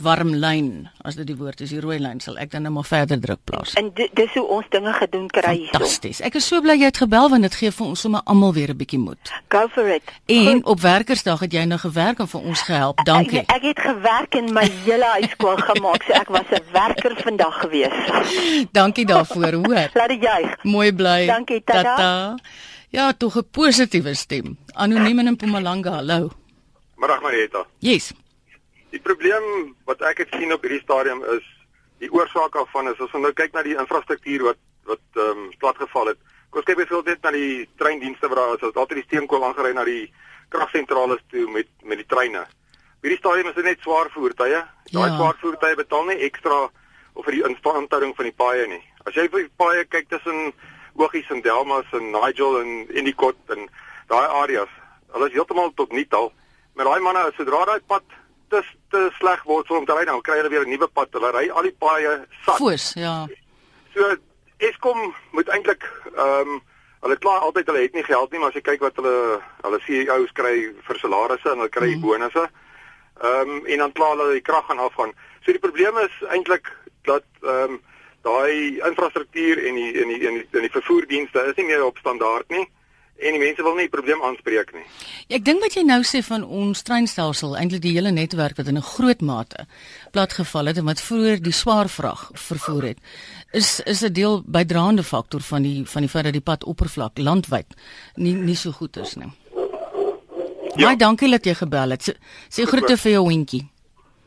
warm 0.03 0.35
lyn 0.35 0.89
as 1.03 1.17
dit 1.19 1.27
die 1.27 1.37
woord 1.37 1.61
is 1.61 1.71
die 1.71 1.81
rooi 1.81 1.99
lyn 1.99 2.21
sal 2.21 2.37
ek 2.39 2.51
dan 2.53 2.63
net 2.63 2.71
nou 2.71 2.79
maar 2.79 2.87
verder 2.89 3.19
druk 3.21 3.41
plaas. 3.45 3.75
En 3.81 3.91
dis 3.95 4.35
hoe 4.35 4.45
ons 4.47 4.67
dinge 4.71 4.93
gedoen 4.93 5.27
kry 5.29 5.55
hierso. 5.57 5.73
Fantasties. 5.79 6.21
Ek 6.21 6.35
is 6.39 6.47
so 6.47 6.61
bly 6.63 6.77
jy 6.79 6.85
het 6.91 7.01
gebel 7.03 7.29
want 7.33 7.43
dit 7.43 7.55
gee 7.55 7.71
vir 7.71 7.87
ons 7.87 8.01
sommer 8.01 8.23
almal 8.27 8.53
weer 8.55 8.71
'n 8.71 8.77
bietjie 8.79 8.99
moed. 8.99 9.33
Go 9.51 9.67
for 9.69 9.89
it. 9.89 10.03
En 10.27 10.47
Goed. 10.47 10.65
op 10.65 10.81
werkersdag 10.81 11.41
het 11.41 11.53
jy 11.53 11.65
nou 11.65 11.79
gewerk 11.79 12.19
en 12.21 12.29
vir 12.29 12.41
ons 12.41 12.63
gehelp. 12.63 13.05
Dankie. 13.05 13.39
Ek, 13.41 13.51
ek 13.57 13.63
het 13.63 13.81
gewerk 13.81 14.35
en 14.35 14.53
my 14.53 14.71
hele 14.85 15.05
huis 15.05 15.31
skoon 15.31 15.59
gemaak. 15.59 16.03
So 16.03 16.13
ek 16.13 16.29
was 16.29 16.47
'n 16.51 16.63
werker 16.73 17.17
vandag 17.23 17.61
gewees. 17.61 18.69
Dankie 18.73 19.07
daarvoor, 19.07 19.53
hoor. 19.53 19.91
Laat 19.95 20.09
dit 20.09 20.23
juig. 20.23 20.65
Mooi 20.65 20.93
bly. 20.93 21.27
Dankie 21.27 21.63
tata. 21.65 21.83
tata. 21.83 22.37
Ja, 22.91 23.13
tog 23.13 23.37
'n 23.37 23.47
positiewe 23.51 24.15
stem. 24.15 24.57
Anoniem 24.75 25.19
in 25.19 25.33
Mpumalanga. 25.33 25.91
Hallo. 25.91 26.31
Middag 26.97 27.21
Marieta. 27.23 27.67
Yes. 27.79 28.13
Die 28.91 29.01
probleem 29.05 29.75
wat 29.89 30.03
ek 30.09 30.25
het 30.25 30.35
sien 30.37 30.53
op 30.53 30.63
hierdie 30.65 30.83
stadium 30.85 31.21
is 31.35 31.45
die 32.01 32.11
oorsaak 32.15 32.55
daarvan 32.55 32.89
is 32.93 33.01
as 33.01 33.13
ons 33.13 33.25
nou 33.27 33.35
kyk 33.37 33.53
na 33.53 33.65
die 33.67 33.77
infrastruktuur 33.77 34.47
wat 34.53 34.61
wat 34.89 35.21
ehm 35.21 35.45
um, 35.45 35.49
platgeval 35.61 36.15
het. 36.15 36.21
Kom 36.49 36.63
ons 36.63 36.69
kyk 36.69 36.79
byvoorbeeld 36.81 37.19
net 37.19 37.27
na 37.27 37.33
die 37.35 37.69
treindienste 37.77 38.29
wat 38.31 38.39
daar 38.41 38.55
is. 38.55 38.63
Ons 38.63 38.73
het 38.73 38.81
altyd 38.83 39.01
die 39.03 39.09
steenkool 39.09 39.45
aangery 39.45 39.75
na 39.77 39.85
die 39.85 40.07
kragsentrale 40.49 41.19
toe 41.33 41.45
met 41.53 41.69
met 41.83 42.01
die 42.01 42.09
treine. 42.09 42.47
Hierdie 43.03 43.19
stadium 43.21 43.51
is 43.51 43.59
dit 43.59 43.69
net 43.69 43.85
swaar 43.85 44.09
voertuie. 44.15 44.63
Daai 44.93 45.09
ja. 45.11 45.17
swaar 45.17 45.37
voertuie 45.43 45.77
betaal 45.77 46.09
nie 46.09 46.19
ekstra 46.31 46.63
of 47.15 47.27
vir 47.27 47.37
die 47.37 47.45
instandhouding 47.51 48.15
van 48.17 48.31
die 48.31 48.39
paaie 48.41 48.67
nie. 48.71 48.83
As 49.05 49.15
jy 49.15 49.29
vir 49.29 49.45
die 49.45 49.57
paaie 49.61 49.85
kyk 49.85 50.09
tussen 50.09 50.53
Ogies 50.99 51.29
en 51.31 51.43
Delmas 51.45 51.87
en 51.95 52.11
Nigel 52.15 52.61
en 52.63 52.71
Endicott 52.91 53.53
en 53.55 53.69
daai 54.11 54.27
areas, 54.41 54.71
hulle 55.15 55.29
is 55.29 55.37
heeltemal 55.37 55.71
tot 55.77 55.93
niet 55.93 56.15
al. 56.15 56.33
Met 56.75 56.89
daai 56.89 57.01
manne, 57.05 57.29
sodra 57.37 57.65
daai 57.69 57.85
pad 57.87 58.07
te 58.51 58.63
te 58.91 59.09
sleg 59.19 59.43
word 59.49 59.69
vir 59.69 59.79
om 59.79 59.87
te 59.87 59.97
ry, 59.97 60.05
dan 60.09 60.23
kry 60.25 60.39
hulle 60.41 60.53
weer 60.53 60.65
'n 60.67 60.71
nuwe 60.71 60.89
pad. 60.89 61.13
Hulle 61.13 61.31
ry 61.33 61.49
al 61.51 61.63
die 61.63 61.77
paaie 61.79 62.15
sat. 62.45 62.57
Foos, 62.57 62.93
ja. 62.95 63.27
So 63.95 64.17
Eskom 64.59 65.15
moet 65.33 65.49
eintlik 65.49 65.85
ehm 66.17 66.55
um, 66.55 66.63
hulle 67.01 67.17
kla 67.17 67.37
altyd 67.47 67.67
hulle 67.67 67.83
het 67.83 67.95
nie 67.95 68.03
geld 68.03 68.33
nie, 68.33 68.41
maar 68.41 68.49
as 68.49 68.55
jy 68.59 68.65
kyk 68.67 68.81
wat 68.83 68.97
hulle 68.99 69.41
hulle 69.63 69.79
CEOs 69.87 70.33
kry 70.35 70.55
vir 70.87 70.99
salarisse 70.99 71.51
en 71.51 71.61
hulle 71.63 71.71
kry 71.71 71.95
mm. 71.95 72.01
bonusse. 72.01 72.49
Ehm 73.23 73.51
um, 73.51 73.67
en 73.67 73.79
dan 73.79 73.93
kla 73.93 74.09
hulle 74.15 74.33
die 74.33 74.47
krag 74.49 74.67
gaan 74.67 74.83
afgaan. 74.83 75.15
So 75.45 75.53
die 75.53 75.63
probleem 75.63 75.99
is 75.99 76.15
eintlik 76.29 76.73
dat 77.05 77.25
ehm 77.43 77.79
um, 77.79 77.81
daai 78.27 78.81
infrastruktuur 78.83 79.63
en 79.67 79.75
die 79.75 79.93
en 80.03 80.09
die 80.09 80.27
en 80.27 80.35
die, 80.35 80.61
die 80.67 80.75
vervoerdienste 80.75 81.45
is 81.51 81.57
nie 81.57 81.69
meer 81.71 81.85
op 81.85 81.99
standaard 81.99 82.49
nie 82.51 82.67
en 83.19 83.35
die 83.35 83.41
mense 83.43 83.63
wil 83.67 83.75
nie 83.75 83.87
die 83.89 83.93
probleem 83.93 84.23
aanspreek 84.23 84.71
nie. 84.77 84.85
Ja, 85.27 85.39
ek 85.39 85.45
dink 85.45 85.63
wat 85.65 85.75
jy 85.75 85.83
nou 85.87 86.01
sê 86.07 86.23
van 86.23 86.45
ons 86.45 86.85
treinstelsel, 86.87 87.57
eintlik 87.59 87.83
die 87.83 87.95
hele 87.97 88.13
netwerk 88.15 88.57
wat 88.61 88.71
in 88.71 88.79
'n 88.79 88.91
groot 88.95 89.21
mate 89.21 89.67
platgeval 90.13 90.67
het 90.67 90.79
en 90.79 90.85
wat 90.85 91.01
vroeër 91.01 91.43
die 91.43 91.53
swaar 91.53 91.89
vrag 91.89 92.31
vervoer 92.35 92.83
het, 92.83 92.99
is 93.53 93.81
is 93.81 94.03
'n 94.03 94.13
deel 94.13 94.43
bydraende 94.47 95.03
faktor 95.03 95.41
van 95.41 95.63
die 95.63 95.85
van 95.85 96.03
die 96.03 96.11
feit 96.11 96.25
dat 96.25 96.33
die 96.33 96.49
pad 96.51 96.65
oppervlak 96.65 97.19
landwyd 97.19 97.67
nie 98.15 98.35
nie 98.35 98.57
so 98.57 98.71
goed 98.73 98.97
is 98.97 99.17
nie. 99.17 99.33
Ja. 100.77 100.87
Baie 100.87 100.97
dankie 100.97 101.31
dat 101.31 101.45
jy 101.45 101.55
gebel 101.55 101.91
het. 101.91 102.17
Sê 102.49 102.63
groete 102.67 102.97
vir 102.97 103.13
jou 103.13 103.25
hondjie. 103.25 103.67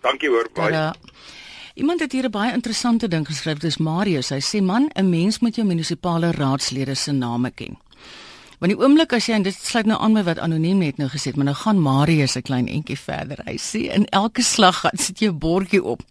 Dankie 0.01 0.30
hoor, 0.30 0.49
baie. 0.54 0.93
Iemand 1.75 1.99
het 1.99 2.12
hier 2.12 2.25
'n 2.25 2.32
baie 2.32 2.54
interessante 2.54 3.08
ding 3.08 3.25
geskryf, 3.27 3.60
dis 3.60 3.77
Marius. 3.77 4.30
Hy 4.30 4.39
sê 4.39 4.62
man, 4.62 4.89
'n 4.95 5.10
mens 5.10 5.39
moet 5.39 5.56
jou 5.56 5.67
munisipale 5.67 6.32
raadslede 6.32 6.95
se 6.95 7.12
name 7.12 7.51
ken. 7.51 7.77
Want 8.62 8.76
die 8.76 8.78
oomblik 8.78 9.10
as 9.17 9.26
jy 9.26 9.34
en 9.39 9.45
dit 9.47 9.56
sluit 9.58 9.88
nou 9.89 9.95
aan 10.06 10.13
by 10.13 10.21
wat 10.28 10.39
anoniem 10.45 10.84
net 10.84 11.00
nou 11.02 11.08
gesê 11.10 11.32
het, 11.32 11.38
maar 11.39 11.47
nou 11.47 11.56
gaan 11.58 11.80
Marius 11.82 12.36
'n 12.38 12.45
klein 12.45 12.67
entjie 12.67 12.97
verder. 12.97 13.39
Hy 13.45 13.58
sê 13.58 13.89
in 13.89 14.06
elke 14.13 14.43
slaggat 14.43 15.02
sit 15.02 15.19
jy 15.19 15.30
'n 15.30 15.39
bordjie 15.39 15.84
op 15.84 16.02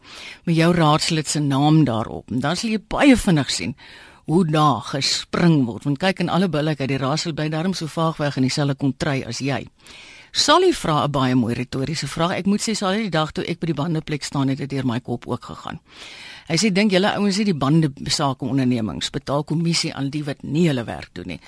met 0.44 0.56
jou 0.56 0.74
raadslid 0.74 1.28
se 1.28 1.38
naam 1.38 1.84
daarop. 1.84 2.30
En 2.30 2.40
dan 2.40 2.56
sal 2.56 2.70
jy 2.70 2.78
baie 2.88 3.16
vinnig 3.16 3.50
sien 3.50 3.76
hoe 4.24 4.44
daar 4.44 4.80
gespring 4.80 5.64
word. 5.64 5.84
Want 5.84 5.98
kyk 5.98 6.20
in 6.20 6.28
alle 6.28 6.48
billikheid, 6.48 6.88
die 6.88 6.98
raadslid 6.98 7.34
bly 7.34 7.48
daarom 7.48 7.74
so 7.74 7.86
vaag 7.86 8.16
weg 8.16 8.36
in 8.36 8.42
dieselfde 8.42 8.74
kontry 8.74 9.22
as 9.26 9.38
jy. 9.38 9.68
Sal 10.32 10.60
jy 10.60 10.72
vra 10.72 11.04
'n 11.04 11.10
baie 11.10 11.34
mooi 11.34 11.54
retoriese 11.54 12.08
vraag. 12.08 12.32
Ek 12.32 12.46
moet 12.46 12.60
sê 12.60 12.74
sal 12.74 12.92
die 12.92 13.10
dag 13.10 13.32
toe 13.32 13.44
ek 13.44 13.60
by 13.60 13.66
die 13.66 13.74
bandeplek 13.74 14.24
staan 14.24 14.48
het 14.48 14.58
dit 14.58 14.70
deur 14.70 14.86
my 14.86 15.00
kop 15.00 15.26
ook 15.26 15.44
gegaan. 15.44 15.78
Hy 16.48 16.56
sê 16.56 16.72
dink 16.72 16.90
julle 16.90 17.14
ouens 17.14 17.36
het 17.36 17.46
die 17.46 17.54
bande 17.54 17.92
sake 18.06 18.44
ondernemings 18.44 19.10
betaal 19.10 19.44
kommissie 19.44 19.94
aan 19.94 20.10
die 20.10 20.24
wat 20.24 20.42
nie 20.42 20.66
hulle 20.66 20.84
werk 20.84 21.10
doen 21.12 21.26
nie. 21.26 21.40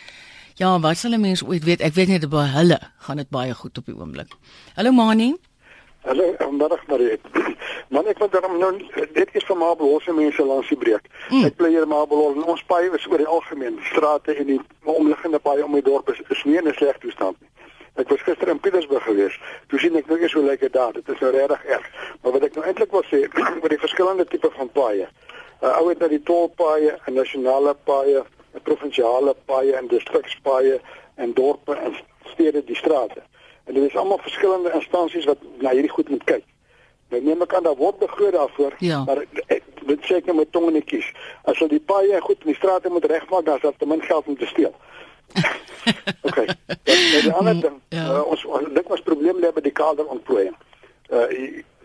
Ja, 0.54 0.80
wat 0.80 0.96
sal 0.96 1.10
'n 1.12 1.20
mens 1.20 1.44
ooit 1.44 1.64
weet? 1.64 1.80
Ek 1.80 1.94
weet 1.94 2.08
net 2.08 2.28
by 2.28 2.44
hulle 2.56 2.78
gaan 2.98 3.16
dit 3.16 3.30
baie 3.30 3.54
goed 3.54 3.78
op 3.78 3.86
die 3.86 3.94
oomblik. 3.96 4.32
Hallo 4.74 4.90
Mani. 4.92 5.36
Hallo, 6.04 6.34
middag 6.50 6.86
Marie. 6.86 7.20
Man, 7.92 8.06
ek 8.06 8.18
wil 8.18 8.28
dan 8.28 8.58
nou 8.58 8.72
dit 9.12 9.28
is 9.32 9.44
vir 9.44 9.56
maar 9.56 9.76
behoorse 9.76 10.12
mense 10.12 10.44
langs 10.44 10.68
die 10.68 10.76
breek. 10.76 11.08
Mm. 11.30 11.44
Ek 11.44 11.56
bly 11.56 11.68
hier 11.68 11.86
maar 11.86 12.06
behoor 12.06 12.44
ons 12.44 12.64
paai 12.66 12.90
is 12.92 13.06
oor 13.06 13.16
die 13.18 13.26
algemeen 13.26 13.78
strate 13.82 14.34
en 14.34 14.46
die 14.46 14.60
omliggende 14.84 15.38
paai 15.38 15.62
om 15.62 15.72
die 15.72 15.82
dorp 15.82 16.08
is, 16.08 16.20
is 16.28 16.44
nie 16.44 16.56
in 16.56 16.68
'n 16.68 16.74
sleg 16.74 16.98
toestand 16.98 17.40
nie. 17.40 17.48
Ek 17.94 18.08
was 18.08 18.20
gister 18.20 18.48
in 18.48 18.60
Pietersburg 18.60 19.04
gewees. 19.04 19.40
Toe 19.68 19.78
sien 19.78 19.96
ek 19.96 20.06
nou 20.06 20.18
eens 20.18 20.32
hoe 20.32 20.44
lyk 20.44 20.60
dit 20.60 20.72
daar. 20.72 20.92
Dit 20.92 21.08
is 21.08 21.20
nou 21.20 21.32
regtig 21.32 21.64
erg. 21.64 21.88
Maar 22.22 22.32
wat 22.32 22.42
ek 22.42 22.54
nou 22.54 22.64
eintlik 22.66 22.90
wil 22.90 23.04
sê 23.04 23.24
oor 23.62 23.68
die 23.68 23.78
verskillende 23.78 24.24
tipe 24.24 24.50
van 24.50 24.68
paaie. 24.68 25.08
Uh, 25.62 25.78
ou 25.78 25.88
het 25.88 25.98
na 25.98 26.08
die 26.08 26.22
tolpaaie, 26.22 26.98
en 27.06 27.14
nasionale 27.14 27.76
paaie, 27.84 28.24
en 28.24 28.41
provinsiale 28.62 29.34
paaie 29.44 29.76
en 29.76 29.86
distrikspaaie 29.88 30.80
en 31.14 31.32
dorpe 31.34 31.74
en 31.74 31.94
stede 32.34 32.64
die 32.64 32.76
strate. 32.76 33.22
En 33.64 33.74
dit 33.74 33.82
is 33.90 33.96
almal 33.96 34.18
verskillende 34.18 34.72
instansies 34.74 35.24
wat 35.24 35.38
na 35.60 35.70
hierdie 35.70 35.90
goed 35.90 36.08
moet 36.08 36.24
kyk. 36.24 36.44
Nou 37.08 37.22
neem 37.22 37.42
ek 37.42 37.54
aan 37.54 37.62
daar 37.62 37.76
word 37.76 37.98
begroot 37.98 38.32
daarvoor, 38.32 38.72
Ja. 38.78 39.04
maar 39.04 39.24
ek, 39.46 39.62
dit 39.86 40.00
sê 40.08 40.16
ek 40.16 40.24
nou 40.26 40.36
met 40.36 40.52
tong 40.52 40.66
in 40.66 40.72
die 40.80 40.84
kies. 40.84 41.12
As 41.44 41.58
hulle 41.58 41.68
die 41.70 41.80
paaie 41.80 42.20
goed 42.20 42.40
in 42.40 42.46
die 42.52 42.56
strate 42.56 42.88
moet 42.88 43.04
regmaak, 43.04 43.44
dan 43.44 43.56
is 43.56 43.62
daar 43.62 43.76
te 43.78 43.86
min 43.86 44.02
geld 44.02 44.26
om 44.26 44.36
te 44.38 44.46
steel. 44.46 44.74
okay. 46.28 46.46
Nou 46.84 47.22
die 47.22 47.32
ander 47.32 47.60
ding, 47.60 47.80
Ja. 47.88 48.06
uh, 48.12 48.22
ons 48.26 48.44
ons 48.44 48.68
dink 48.74 48.90
ons 48.90 49.00
probleem 49.02 49.38
lê 49.40 49.52
by 49.52 49.60
die 49.60 49.72
kaderontplooiing. 49.72 50.56
Uh 51.12 51.26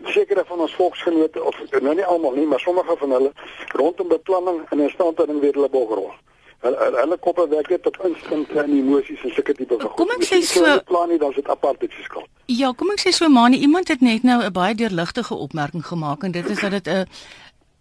sekere 0.08 0.44
van 0.46 0.60
ons 0.62 0.74
volksgenote 0.78 1.42
of 1.42 1.56
nou 1.82 1.94
nie 1.94 2.04
almal 2.06 2.32
nie, 2.32 2.46
maar 2.46 2.60
sommige 2.62 2.94
van 2.96 3.10
hulle 3.10 3.32
rondom 3.76 4.08
beplanning 4.08 4.60
en 4.70 4.80
instandhouding 4.80 5.40
weer 5.40 5.52
hulle 5.52 5.68
bogrol. 5.68 6.12
Hulle 6.60 6.76
hulle, 6.84 6.98
hulle 7.04 7.16
koppe 7.22 7.44
werk 7.48 7.68
net 7.70 7.86
op 7.86 7.96
instinkte 8.04 8.58
en 8.64 8.70
emosies 8.78 9.20
en 9.24 9.30
sulke 9.34 9.54
tipe 9.54 9.76
van 9.78 9.92
Kom 9.94 10.10
ek 10.10 10.24
goed. 10.24 10.26
sê 10.26 10.42
so- 10.42 10.80
plan 10.86 11.08
nie 11.08 11.18
dan 11.18 11.30
is 11.30 11.36
dit 11.36 11.48
apartheid 11.48 11.90
se 11.92 12.02
skuld. 12.02 12.26
Ja, 12.46 12.72
kom 12.72 12.90
ek 12.90 13.00
sê 13.00 13.12
so 13.12 13.28
Mani, 13.28 13.56
iemand 13.58 13.88
het 13.88 14.00
net 14.00 14.22
nou 14.22 14.42
'n 14.42 14.52
baie 14.52 14.74
deurligtige 14.74 15.34
opmerking 15.34 15.86
gemaak 15.86 16.22
en 16.24 16.32
dit 16.32 16.48
is 16.50 16.60
dat 16.60 16.70
dit 16.70 16.86
'n 16.88 17.06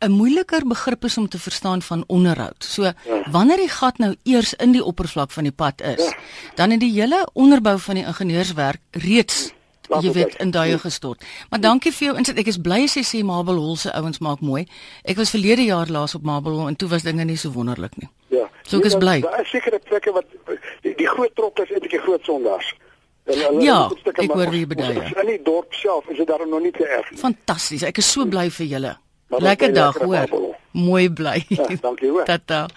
'n 0.05 0.11
moeiliker 0.11 0.67
begrip 0.67 1.03
is 1.05 1.17
om 1.17 1.27
te 1.27 1.39
verstaan 1.39 1.81
van 1.81 2.03
onderhoud. 2.07 2.63
So 2.63 2.91
wanneer 3.31 3.57
die 3.57 3.69
gat 3.69 3.97
nou 3.97 4.15
eers 4.23 4.53
in 4.53 4.71
die 4.71 4.83
oppervlak 4.83 5.31
van 5.31 5.43
die 5.43 5.51
pad 5.51 5.81
is, 5.81 6.13
dan 6.55 6.69
het 6.71 6.79
die 6.79 6.91
hele 7.01 7.27
onderbou 7.33 7.79
van 7.79 7.95
die 7.95 8.05
ingenieurswerk 8.05 8.79
reeds 8.91 9.51
jy 9.87 10.11
weet 10.13 10.35
in 10.43 10.51
duie 10.51 10.77
gestort. 10.79 11.23
Maar 11.49 11.59
dankie 11.59 11.91
vir 11.91 12.07
jou 12.07 12.17
insit. 12.17 12.37
Ek 12.37 12.47
is 12.47 12.57
bly 12.57 12.83
as 12.83 12.95
jy 12.95 13.03
sê 13.03 13.23
Mabel 13.23 13.55
Hol 13.55 13.75
se 13.75 13.91
ouens 13.93 14.19
maak 14.19 14.39
mooi. 14.41 14.65
Ek 15.05 15.17
was 15.17 15.29
verlede 15.29 15.63
jaar 15.65 15.87
laas 15.87 16.15
op 16.15 16.23
Mabel 16.23 16.51
Hol 16.59 16.67
en 16.67 16.75
toe 16.75 16.89
was 16.89 17.03
dinge 17.03 17.25
nie 17.25 17.37
so 17.37 17.49
wonderlik 17.51 17.95
nie. 17.97 18.09
Ja. 18.29 18.49
So 18.67 18.77
ek 18.79 18.85
is 18.85 18.93
Nee, 18.93 18.99
bly. 18.99 19.21
Daar 19.21 19.41
is 19.41 19.49
sekere 19.49 19.79
plekke 19.79 20.11
wat 20.13 20.25
die, 20.83 20.93
die 20.95 21.07
groot 21.07 21.35
trokke 21.35 21.63
is 21.63 21.69
eintlik 21.71 21.91
die 21.91 21.99
groot 22.03 22.23
sondaars. 22.25 22.73
Hulle- 23.27 23.63
Ja, 23.63 23.89
stukke, 23.99 24.21
ek 24.23 24.31
hoor 24.31 24.49
wie 24.51 24.59
jy 24.59 24.67
bedoel. 24.67 25.01
In 25.21 25.27
die 25.27 25.41
dorp 25.43 25.73
self 25.73 26.07
is 26.09 26.17
dit 26.17 26.27
daarom 26.27 26.49
nog 26.49 26.61
nie 26.61 26.71
te 26.71 26.85
erg 26.87 27.11
nie. 27.11 27.19
Fantasties. 27.19 27.83
Ek 27.83 27.97
is 27.97 28.11
so 28.11 28.25
bly 28.25 28.49
vir 28.49 28.65
julle. 28.67 28.97
Lekker 29.29 29.73
dag, 29.73 29.97
hoor. 29.99 30.55
Mooi 30.71 31.09
bly. 31.11 31.45
Ja, 31.49 31.65
dankie, 31.81 32.09
hoor. 32.09 32.23
Tata. 32.31 32.67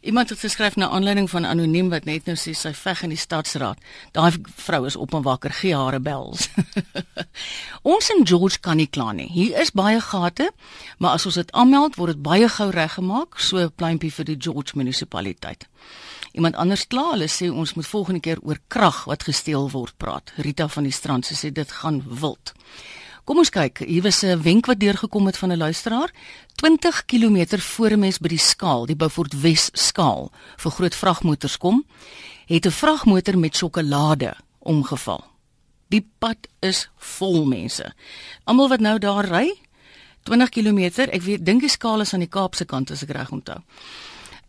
Iemand 0.00 0.28
het 0.28 0.38
geskryf 0.38 0.76
na 0.76 0.88
aanleiding 0.88 1.30
van 1.30 1.46
anoniem 1.46 1.88
wat 1.88 2.04
net 2.04 2.26
nou 2.26 2.36
sê 2.36 2.52
sy 2.54 2.72
veg 2.74 3.02
in 3.02 3.14
die 3.14 3.20
stadsraad. 3.20 3.78
Daai 4.12 4.32
vrou 4.56 4.86
is 4.86 4.96
op 4.96 5.14
en 5.14 5.22
wakker, 5.22 5.52
gee 5.52 5.74
haar 5.76 5.98
'n 5.98 6.02
bels. 6.02 6.48
ons 7.94 8.10
in 8.10 8.26
George 8.26 8.58
kan 8.60 8.76
nie 8.76 8.86
kla 8.86 9.12
nie. 9.12 9.28
Hier 9.32 9.60
is 9.60 9.70
baie 9.70 10.00
gate, 10.00 10.50
maar 10.98 11.10
as 11.10 11.26
ons 11.26 11.34
dit 11.34 11.52
aanmeld, 11.52 11.96
word 11.96 12.12
dit 12.12 12.22
baie 12.22 12.48
gou 12.48 12.70
reggemaak, 12.70 13.38
so 13.38 13.56
'n 13.58 13.72
pluimpie 13.74 14.12
vir 14.12 14.24
die 14.24 14.38
George 14.38 14.72
munisipaliteit. 14.74 15.66
Iemand 16.32 16.56
anders 16.56 16.86
kla, 16.86 17.10
hulle 17.10 17.28
sê 17.28 17.48
ons 17.50 17.74
moet 17.74 17.86
volgende 17.86 18.20
keer 18.20 18.38
oor 18.42 18.58
krag 18.68 19.04
wat 19.04 19.22
gesteel 19.22 19.70
word 19.70 19.96
praat. 19.96 20.32
Rita 20.36 20.68
van 20.68 20.84
die 20.84 20.92
strand 20.92 21.24
sê 21.26 21.52
dit 21.52 21.70
gaan 21.72 22.02
wild. 22.20 22.52
Kom 23.26 23.40
ons 23.42 23.50
kyk, 23.50 23.80
hier 23.82 24.04
was 24.06 24.22
'n 24.22 24.38
wenk 24.42 24.66
wat 24.66 24.78
deurgekom 24.78 25.26
het 25.26 25.36
van 25.36 25.50
'n 25.50 25.58
luisteraar. 25.58 26.10
20 26.54 27.04
km 27.06 27.58
voor 27.58 27.90
'n 27.90 27.98
mens 27.98 28.18
by 28.18 28.28
die 28.28 28.38
skaal, 28.38 28.86
die 28.86 28.96
Beaufort 28.96 29.40
Wes 29.40 29.68
skaal, 29.72 30.30
vir 30.56 30.70
groot 30.70 30.94
vragmotors 30.94 31.56
kom, 31.56 31.84
het 32.46 32.66
'n 32.66 32.70
vragmotor 32.70 33.38
met 33.38 33.56
sjokolade 33.56 34.36
omgeval. 34.58 35.24
Die 35.88 36.06
pad 36.18 36.36
is 36.60 36.88
vol 36.96 37.44
mense. 37.44 37.94
Almal 38.44 38.68
wat 38.68 38.80
nou 38.80 38.98
daar 38.98 39.24
ry, 39.24 39.52
20 40.22 40.48
km, 40.48 40.78
ek 41.10 41.22
weet 41.22 41.44
dink 41.44 41.60
die 41.60 41.70
skaal 41.70 42.00
is 42.00 42.12
aan 42.12 42.20
die 42.20 42.28
Kaapse 42.28 42.64
kant 42.64 42.90
as 42.90 43.02
ek 43.02 43.10
reg 43.10 43.30
onthou. 43.30 43.58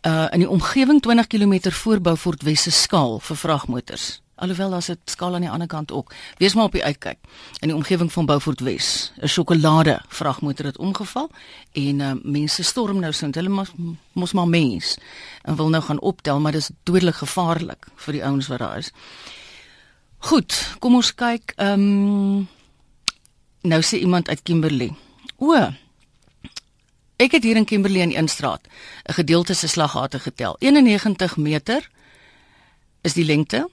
Uh 0.06 0.28
in 0.32 0.40
die 0.40 0.50
omgewing 0.50 1.02
20 1.02 1.28
km 1.28 1.72
voor 1.72 2.02
Beaufort 2.02 2.44
Wes 2.44 2.62
se 2.62 2.72
skaal 2.72 3.20
vir 3.20 3.36
vragmotors. 3.36 4.22
Alhoewel 4.38 4.70
daar's 4.70 4.90
'n 4.90 5.00
skaal 5.06 5.34
aan 5.34 5.42
die 5.42 5.50
ander 5.50 5.68
kant 5.68 5.92
ook. 5.92 6.14
Wees 6.38 6.54
maar 6.54 6.64
op 6.64 6.72
die 6.72 6.84
uitkyk. 6.84 7.18
In 7.60 7.68
die 7.68 7.76
omgewing 7.76 8.12
van 8.12 8.26
Beaufort 8.26 8.60
Wes, 8.60 9.12
'n 9.22 9.28
sjokolade 9.28 10.02
vragmotor 10.08 10.66
het 10.66 10.78
omgeval 10.78 11.30
en 11.72 12.00
uh, 12.00 12.12
mense 12.24 12.64
storm 12.64 13.00
nou 13.00 13.14
sint. 13.14 13.36
Hulle 13.36 13.50
mos 13.50 13.72
mos 14.14 14.34
maar 14.34 14.48
mens 14.48 14.98
en 15.42 15.56
wil 15.56 15.70
nou 15.70 15.84
gaan 15.84 16.00
optel, 16.00 16.40
maar 16.40 16.52
dis 16.52 16.70
dodelik 16.84 17.16
gevaarlik 17.16 17.88
vir 17.96 18.14
die 18.14 18.26
ouens 18.26 18.48
wat 18.48 18.60
daar 18.60 18.78
is. 18.78 18.92
Goed, 20.18 20.76
kom 20.80 20.96
ons 20.96 21.16
kyk. 21.16 21.54
Ehm 21.56 21.74
um, 21.74 22.48
nou 23.62 23.82
sê 23.82 23.98
iemand 23.98 24.30
uit 24.30 24.42
Kimberley. 24.44 24.94
O, 25.38 25.74
Ek 27.18 27.34
het 27.34 27.44
hier 27.44 27.58
in 27.58 27.66
Kimberley 27.66 28.02
in 28.02 28.16
een 28.16 28.28
straat 28.28 28.62
'n 29.10 29.14
gedeelte 29.14 29.54
se 29.54 29.68
slaggate 29.68 30.20
getel. 30.20 30.56
91 30.60 31.38
meter 31.38 31.90
is 33.02 33.14
die 33.14 33.26
lengte. 33.26 33.70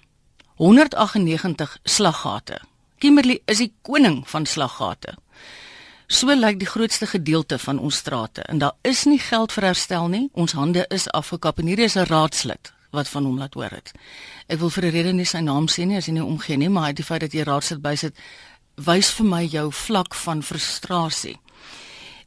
198 0.56 1.78
slaggate. 1.84 2.60
Kimberley 2.98 3.40
is 3.44 3.58
die 3.58 3.72
koning 3.82 4.22
van 4.30 4.46
slaggate. 4.46 5.16
So 6.06 6.30
lyk 6.34 6.60
die 6.60 6.68
grootste 6.68 7.08
gedeelte 7.10 7.58
van 7.58 7.78
ons 7.78 7.96
strate 7.96 8.44
en 8.46 8.60
daar 8.62 8.76
is 8.82 9.04
nie 9.08 9.18
geld 9.18 9.52
vir 9.52 9.70
herstel 9.72 10.08
nie. 10.08 10.28
Ons 10.32 10.54
hande 10.54 10.84
is 10.94 11.08
afgekap 11.10 11.58
en 11.58 11.66
hierdie 11.66 11.88
is 11.88 11.96
'n 11.96 12.06
raadslid 12.06 12.72
wat 12.92 13.08
van 13.08 13.24
hom 13.24 13.38
laat 13.38 13.54
hoor 13.54 13.70
het. 13.70 13.92
Ek 14.46 14.58
wil 14.58 14.70
vir 14.70 14.84
'n 14.84 14.90
rede 14.90 15.12
nie 15.12 15.24
sy 15.24 15.40
naam 15.40 15.66
sê 15.66 15.86
nie 15.86 15.96
as 15.96 16.06
hy 16.06 16.12
nie 16.12 16.22
omgee 16.22 16.56
nie, 16.56 16.68
maar 16.68 16.92
die 16.92 17.04
feit 17.04 17.20
dat 17.20 17.32
jy 17.32 17.42
raadslid 17.42 17.82
bysit 17.82 18.14
wys 18.76 19.10
vir 19.10 19.26
my 19.26 19.44
jou 19.44 19.72
vlak 19.72 20.14
van 20.14 20.42
frustrasie. 20.42 21.38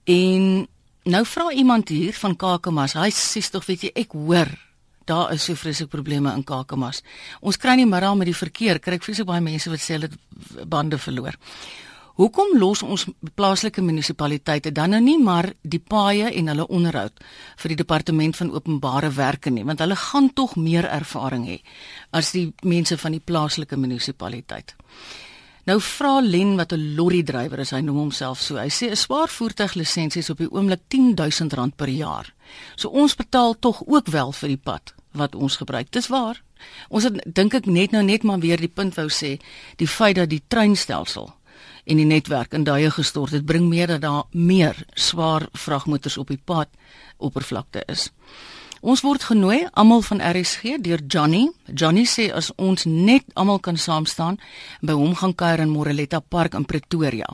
En 0.03 0.67
nou 1.03 1.25
vra 1.25 1.51
iemand 1.51 1.89
hier 1.89 2.13
van 2.13 2.35
Kakamas, 2.35 2.93
hy 2.93 3.09
sê 3.09 3.49
tog 3.49 3.65
weet 3.65 3.81
jy 3.81 3.91
ek 3.95 4.11
hoor 4.11 4.66
daar 5.07 5.33
is 5.33 5.47
so 5.47 5.55
vreeslik 5.55 5.89
probleme 5.89 6.33
in 6.35 6.43
Kakamas. 6.43 7.01
Ons 7.41 7.57
kry 7.57 7.75
nie 7.79 7.87
middag 7.89 8.15
met 8.19 8.29
die 8.29 8.37
verkeer, 8.37 8.79
kry 8.79 8.99
ek 8.99 9.07
vreeslik 9.07 9.27
baie 9.27 9.43
mense 9.43 9.71
wat 9.71 9.83
sê 9.83 9.97
hulle 9.97 10.11
het 10.11 10.69
bande 10.69 10.99
verloor. 11.01 11.37
Hoekom 12.17 12.55
los 12.57 12.81
ons 12.81 13.03
plaaslike 13.37 13.81
munisipaliteite 13.85 14.71
dan 14.73 14.95
nou 14.95 15.01
nie 15.05 15.19
maar 15.21 15.51
die 15.61 15.79
paaie 15.79 16.31
en 16.39 16.49
hulle 16.49 16.65
onderhoud 16.73 17.21
vir 17.61 17.73
die 17.73 17.77
departement 17.83 18.39
van 18.39 18.49
openbare 18.57 19.11
werke 19.13 19.53
nie, 19.53 19.65
want 19.67 19.83
hulle 19.85 19.99
gaan 20.01 20.31
tog 20.33 20.55
meer 20.57 20.89
ervaring 20.89 21.45
hê 21.45 21.59
as 22.17 22.33
die 22.33 22.47
mense 22.65 22.97
van 22.97 23.13
die 23.13 23.21
plaaslike 23.21 23.77
munisipaliteit. 23.77 24.73
Nou 25.67 25.81
vra 25.83 26.21
Len 26.23 26.55
wat 26.55 26.71
'n 26.71 26.95
lorry 26.95 27.23
drywer 27.23 27.59
is, 27.59 27.71
hy 27.71 27.81
noem 27.81 27.97
homself 27.97 28.39
so. 28.41 28.55
Hy 28.55 28.69
sê 28.69 28.89
'n 28.89 28.95
swaar 28.95 29.27
voertuiglisensie 29.27 30.19
is 30.19 30.29
op 30.29 30.37
die 30.37 30.51
oomblik 30.51 30.79
R10000 30.87 31.75
per 31.75 31.89
jaar. 31.89 32.33
So 32.75 32.89
ons 32.89 33.15
betaal 33.15 33.59
tog 33.59 33.83
ook 33.85 34.07
wel 34.07 34.31
vir 34.31 34.47
die 34.47 34.61
pad 34.63 34.93
wat 35.11 35.35
ons 35.35 35.55
gebruik. 35.55 35.91
Dis 35.91 36.07
waar. 36.07 36.41
Ons 36.89 37.03
het 37.03 37.35
dink 37.35 37.53
ek 37.53 37.65
net 37.65 37.91
nou 37.91 38.03
net 38.03 38.23
maar 38.23 38.39
weer 38.39 38.57
die 38.57 38.71
punt 38.73 38.95
wou 38.95 39.09
sê, 39.09 39.39
die 39.75 39.87
feit 39.87 40.15
dat 40.15 40.29
die 40.29 40.41
treinstelsel 40.47 41.33
en 41.85 41.97
die 41.97 42.05
netwerk 42.05 42.53
in 42.53 42.63
duie 42.63 42.91
gestort 42.91 43.31
het, 43.31 43.45
bring 43.45 43.67
meer 43.67 43.87
dat 43.87 44.01
daar 44.01 44.23
meer 44.31 44.75
swaar 44.93 45.47
vragmotors 45.53 46.17
op 46.17 46.27
die 46.27 46.41
pad 46.45 46.67
oppervlakte 47.17 47.83
is. 47.87 48.11
Ons 48.87 49.01
word 49.03 49.25
genooi 49.27 49.65
almal 49.75 49.99
van 50.07 50.21
RSG 50.23 50.77
deur 50.79 51.01
Johnny. 51.11 51.49
Johnny 51.75 52.05
sê 52.07 52.29
as 52.31 52.53
ons 52.55 52.85
net 52.87 53.25
almal 53.35 53.59
kan 53.59 53.75
saam 53.75 54.05
staan 54.07 54.37
by 54.79 54.95
hom 54.95 55.11
gaan 55.19 55.33
kuier 55.35 55.59
in 55.59 55.73
Moreletta 55.73 56.21
Park 56.23 56.55
in 56.55 56.63
Pretoria. 56.63 57.27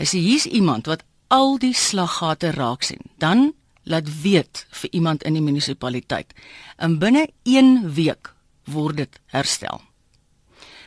Hy 0.00 0.06
sê 0.08 0.22
hier's 0.24 0.46
iemand 0.48 0.88
wat 0.88 1.04
al 1.28 1.58
die 1.60 1.74
slaggate 1.76 2.54
raak 2.56 2.88
sien. 2.88 3.04
Dan 3.20 3.50
laat 3.84 4.08
weet 4.22 4.64
vir 4.80 4.96
iemand 4.96 5.26
in 5.28 5.36
die 5.36 5.44
munisipaliteit. 5.44 6.32
En 6.80 6.96
binne 7.04 7.26
1 7.44 7.92
week 7.92 8.32
word 8.64 8.96
dit 9.04 9.20
herstel. 9.36 9.84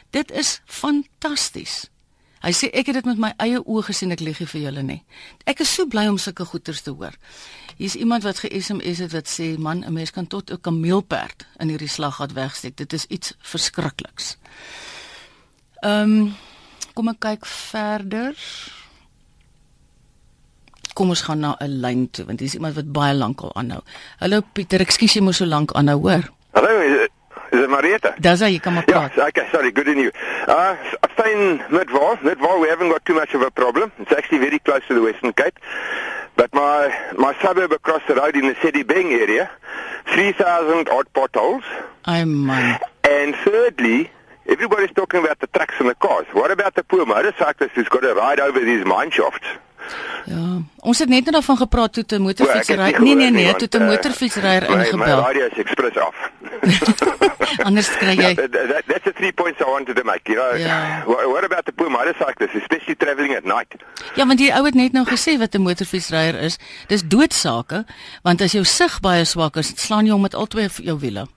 Dit 0.09 0.33
is 0.33 0.61
fantasties. 0.65 1.91
Hy 2.39 2.51
sê 2.55 2.69
ek 2.71 2.87
het 2.87 2.99
dit 3.01 3.07
met 3.09 3.19
my 3.19 3.29
eie 3.43 3.59
oë 3.59 3.89
gesien, 3.89 4.13
ek 4.15 4.21
lieg 4.23 4.39
nie 4.39 4.47
vir 4.47 4.61
julle 4.61 4.83
nie. 4.83 4.99
Ek 5.49 5.59
is 5.59 5.71
so 5.75 5.87
bly 5.91 6.05
om 6.07 6.17
sulke 6.17 6.45
goeters 6.47 6.81
te 6.85 6.93
hoor. 6.95 7.17
Hier's 7.79 7.97
iemand 7.99 8.23
wat 8.23 8.39
ge-SMS 8.43 9.01
het 9.03 9.15
wat 9.15 9.27
sê 9.27 9.57
man, 9.59 9.83
'n 9.83 9.93
mens 9.93 10.11
kan 10.11 10.27
tot 10.27 10.51
'n 10.51 10.61
kameelperd 10.61 11.45
in 11.59 11.69
hierdie 11.69 11.91
slaggat 11.91 12.33
wegsteek. 12.33 12.77
Dit 12.77 12.93
is 12.93 13.05
iets 13.05 13.33
verskrikliks. 13.41 14.37
Ehm 15.83 16.11
um, 16.11 16.35
kom 16.93 17.07
ek 17.07 17.19
kyk 17.19 17.45
verder. 17.45 18.35
Kom 20.93 21.09
ons 21.09 21.21
gaan 21.21 21.39
na 21.39 21.55
'n 21.59 21.79
lyn 21.81 22.09
toe 22.11 22.25
want 22.25 22.39
hier's 22.39 22.53
iemand 22.53 22.75
wat 22.75 22.91
baie 22.91 23.13
lank 23.13 23.41
al 23.41 23.55
aanhou. 23.55 23.81
Hallo 24.19 24.41
Pieter, 24.53 24.79
ekskuus 24.79 25.13
jy 25.13 25.21
moes 25.21 25.37
so 25.37 25.45
lank 25.45 25.71
aanhou, 25.71 25.99
hoor. 25.99 26.23
Hallo, 26.53 26.98
Marietta? 27.79 28.13
Dis 28.19 28.41
hy, 28.43 28.51
jy 28.57 28.59
kan 28.63 28.75
maar 28.75 28.87
Yeah, 28.89 29.27
okay, 29.27 29.47
sorry, 29.51 29.71
good 29.71 29.87
in 29.87 29.99
you. 30.03 30.11
Uh, 30.47 30.75
fine 31.15 31.59
Midvar, 31.71 32.19
Midvar, 32.27 32.59
we 32.59 32.67
haven't 32.67 32.89
got 32.89 33.05
too 33.05 33.15
much 33.15 33.33
of 33.33 33.41
a 33.41 33.51
problem. 33.51 33.91
It's 33.99 34.11
actually 34.11 34.39
very 34.39 34.59
close 34.59 34.81
to 34.89 34.93
the 34.93 35.01
Western 35.01 35.31
Cape. 35.33 35.59
But 36.35 36.53
my 36.53 36.91
my 37.17 37.33
suburb 37.41 37.71
across 37.71 38.01
the 38.07 38.15
road 38.15 38.35
in 38.35 38.47
the 38.47 38.55
City 38.61 38.83
Beng 38.83 39.11
area, 39.11 39.49
3,000 40.13 40.89
odd 40.89 41.07
potholes. 41.13 41.63
Ai 42.05 42.23
man. 42.25 42.79
And 43.03 43.35
thirdly, 43.45 44.09
everybody's 44.47 44.91
talking 44.91 45.23
about 45.23 45.39
the 45.39 45.47
trucks 45.47 45.75
and 45.79 45.89
the 45.89 45.95
cars. 45.95 46.27
What 46.33 46.51
about 46.51 46.75
the 46.75 46.83
poor 46.83 47.05
motorcyclist 47.05 47.75
who's 47.75 47.89
got 47.89 48.01
to 48.01 48.13
ride 48.13 48.39
over 48.39 48.59
these 48.59 48.85
mine 48.85 49.11
shafts? 49.11 49.47
Ja, 50.25 50.61
ons 50.77 50.99
het 50.99 51.09
net 51.09 51.21
nou 51.21 51.31
daarvan 51.31 51.57
gepraat 51.57 51.93
toe 51.93 52.03
'n 52.17 52.21
motorfietsry. 52.21 52.75
Nee 52.99 53.15
nee 53.15 53.31
nee, 53.31 53.55
toe 53.55 53.79
'n 53.79 53.81
eh, 53.83 53.87
motorfietsryer 53.89 54.61
My, 54.69 54.75
my 54.75 54.83
ingebel. 54.85 55.19
radio 55.21 55.45
is 55.45 55.57
express 55.57 55.97
af. 55.97 56.15
Anders 57.67 57.89
kry 57.97 58.13
jy 58.15 58.21
Yeah, 58.21 58.35
that, 58.35 58.51
that, 58.51 58.83
that's 58.87 59.03
the 59.03 59.13
three 59.13 59.31
points 59.31 59.59
I 59.61 59.63
wanted 59.69 59.95
to 59.95 60.03
make. 60.03 60.27
You 60.29 60.35
know, 60.37 60.53
Yeah. 60.55 61.05
what, 61.05 61.27
what 61.29 61.43
about 61.43 61.65
the 61.65 61.71
poor 61.71 61.89
motorcyclists, 61.89 62.55
especially 62.55 62.95
traveling 62.95 63.35
at 63.35 63.43
night? 63.43 63.73
Ja, 64.15 64.25
want 64.25 64.37
die 64.39 64.51
ou 64.53 64.65
het 64.65 64.73
net 64.75 64.91
nou 64.91 65.05
gesê 65.07 65.37
wat 65.39 65.53
'n 65.55 65.61
motorfietsryer 65.61 66.35
is. 66.41 66.57
Dis 66.87 67.03
doodsake, 67.03 67.85
want 68.23 68.41
as 68.41 68.51
jou 68.51 68.63
sig 68.63 68.99
baie 68.99 69.25
swak 69.25 69.55
is, 69.55 69.73
slaan 69.75 70.05
jy 70.05 70.11
hom 70.11 70.21
met 70.21 70.35
al 70.35 70.45
twee 70.47 70.69
v- 70.69 70.83
jou 70.83 70.99
wiele. 70.99 71.27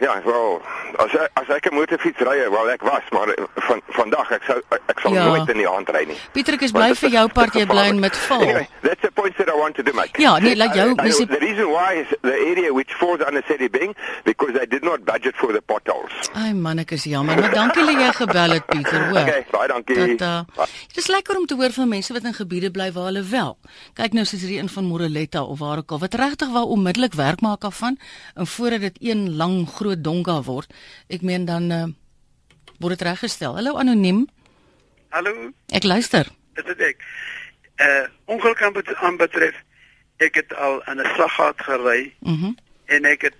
Ja, 0.00 0.14
wel, 0.24 0.62
as 0.96 1.12
ek, 1.12 1.28
as 1.36 1.48
ek 1.56 1.66
'n 1.70 1.74
motorfiets 1.74 2.18
ry, 2.24 2.48
wel 2.50 2.70
ek 2.70 2.82
was, 2.82 3.04
maar 3.10 3.28
eh, 3.28 3.44
van 3.68 3.80
vandag 3.88 4.30
ek 4.30 4.42
sou 4.48 4.56
ek 4.70 4.98
sal 5.00 5.12
Ja. 5.12 5.24
nooit 5.24 5.48
in 5.48 5.56
die 5.56 5.68
aand 5.68 5.88
ry 5.90 6.04
nie. 6.08 6.16
Pieter, 6.32 6.54
ek 6.54 6.62
is 6.62 6.72
bly 6.72 6.94
vir 6.94 7.10
jou 7.10 7.28
part 7.28 7.52
jy 7.54 7.66
bly 7.66 7.84
in 7.92 8.00
met 8.00 8.16
val. 8.16 8.40
Anyway, 8.42 8.68
that's 8.82 9.04
the 9.20 9.28
point 9.28 9.36
that 9.36 9.48
I 9.48 9.58
wanted 9.58 9.86
to 9.86 9.92
make. 9.92 10.20
Ja, 10.20 10.38
nee, 10.38 10.56
laat 10.56 10.74
jou- 10.74 10.94
dis 11.02 11.16
die- 11.18 11.26
the 11.26 11.38
reason 11.38 11.66
why 11.70 12.00
is 12.00 12.08
the 12.22 12.32
area 12.50 12.72
which 12.72 12.92
falls 12.94 13.20
under 13.26 13.42
Sedibeng 13.46 13.94
because 14.24 14.52
they 14.56 14.66
did 14.66 14.82
not 14.82 15.04
budget 15.04 15.34
for 15.36 15.52
the 15.52 15.60
potholes. 15.60 16.12
Ai 16.34 16.52
man, 16.54 16.78
ek 16.78 16.90
is 16.90 17.04
jammer, 17.04 17.36
maar 17.40 17.52
dankie 17.54 17.84
dat 17.84 17.94
jy 18.00 18.12
gebel 18.12 18.50
het 18.50 18.66
Pieter, 18.66 19.08
hoor. 19.08 19.20
Okay, 19.20 19.46
baie 19.50 19.68
dankie. 19.68 20.16
Dat 20.16 20.20
uh, 20.58 20.64
dit 20.88 20.96
is 20.96 21.06
lekker 21.06 21.36
om 21.38 21.46
te 21.46 21.54
hoor 21.54 21.70
van 21.70 21.88
mense 21.88 22.12
wat 22.12 22.24
in 22.24 22.34
gebiede 22.34 22.70
bly 22.70 22.92
waar 22.92 23.04
hulle 23.04 23.22
wel. 23.22 23.58
Kyk 23.94 24.12
nou 24.12 24.24
soos 24.24 24.40
hierdie 24.40 24.58
een 24.60 24.68
van 24.68 24.84
Moreletta 24.84 25.42
of 25.44 25.58
waar 25.58 25.78
ook 25.78 25.90
al 25.90 25.98
wat 25.98 26.14
regtig 26.14 26.48
wou 26.48 26.66
onmiddellik 26.66 27.14
werk 27.14 27.40
maak 27.40 27.64
af 27.64 27.76
van 27.76 27.98
en 28.34 28.46
voordat 28.46 28.80
dit 28.80 28.96
een 29.00 29.36
lang 29.36 29.68
groot 29.68 30.04
donga 30.04 30.42
word. 30.42 30.72
Ek 31.08 31.22
meen 31.22 31.44
dan 31.44 31.70
uh, 31.70 31.84
word 32.78 32.98
dit 32.98 33.08
reggestel. 33.08 33.54
Hallo 33.54 33.76
anoniem, 33.76 34.26
Hallo, 35.10 35.50
ek 35.68 35.82
luister. 35.84 36.28
dit 36.54 36.66
is 36.68 36.86
ek. 36.86 36.96
Uh 37.80 38.04
ongeluk 38.24 38.62
aan, 38.62 38.72
bet 38.72 38.94
aan 38.94 39.16
betref, 39.16 39.54
ek 40.16 40.34
het 40.34 40.54
al 40.54 40.82
in 40.86 41.00
'n 41.00 41.14
slaggat 41.14 41.62
gery 41.62 42.14
Mhm. 42.20 42.32
Mm 42.44 42.56
en 42.90 43.04
ek 43.04 43.22
het 43.22 43.36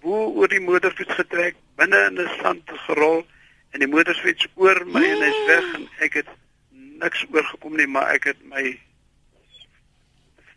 bo 0.00 0.30
oor 0.38 0.48
die 0.48 0.60
motorfiets 0.60 1.14
getrek, 1.14 1.54
binne 1.76 1.98
in 2.10 2.20
'n 2.20 2.30
sand 2.42 2.62
gerol 2.86 3.26
en 3.70 3.78
die 3.78 3.88
motorfiets 3.88 4.46
oor 4.54 4.86
my 4.86 5.02
en 5.04 5.22
hy's 5.22 5.40
weg 5.46 5.74
en 5.74 5.88
ek 5.98 6.12
het 6.14 6.26
niks 6.70 7.24
oorgekom 7.32 7.76
nie, 7.76 7.86
maar 7.86 8.10
ek 8.14 8.24
het 8.24 8.44
my 8.44 8.78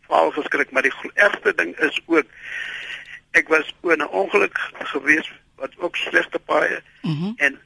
val 0.07 0.32
geskrik, 0.32 0.71
maar 0.71 0.82
die 0.86 0.93
ergste 1.13 1.53
ding 1.55 1.73
is 1.80 1.99
ook 2.05 2.25
ek 3.32 3.47
was 3.49 3.73
oor 3.82 3.97
'n 3.97 4.07
ongeluk 4.07 4.57
gewees 4.93 5.32
wat 5.55 5.71
ook 5.78 5.95
slegte 5.95 6.39
paaie 6.39 6.82
Mhm. 7.01 7.32
en 7.38 7.59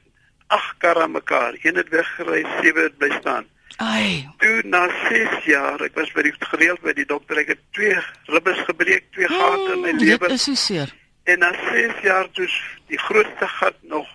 ag 0.46 0.74
karre 0.78 1.08
mekaar, 1.08 1.54
een 1.62 1.76
het 1.76 1.88
weggery, 1.88 2.46
sewe 2.62 2.80
het 2.80 2.98
bly 2.98 3.10
staan. 3.20 3.46
Ai, 3.76 4.28
Toe 4.38 4.62
na 4.64 4.88
6 5.08 5.44
jaar, 5.44 5.80
ek 5.82 5.94
was 5.94 6.10
by 6.12 6.22
die 6.22 6.32
gereeld 6.38 6.80
by 6.82 6.92
die 6.92 7.06
dokter, 7.06 7.38
ek 7.38 7.48
het 7.54 7.60
twee 7.72 7.96
ribbes 8.26 8.58
gebreek, 8.68 9.04
twee 9.12 9.28
gate 9.28 9.72
in 9.72 9.80
my 9.80 9.92
dit 9.92 10.00
lewer 10.08 10.30
is 10.30 10.42
so 10.44 10.54
seer. 10.54 10.92
en 11.24 11.38
na 11.38 11.52
6 11.70 12.02
jaar 12.02 12.26
dus 12.34 12.54
die 12.88 12.98
grootste 12.98 13.46
gat 13.46 13.76
nog 13.82 14.06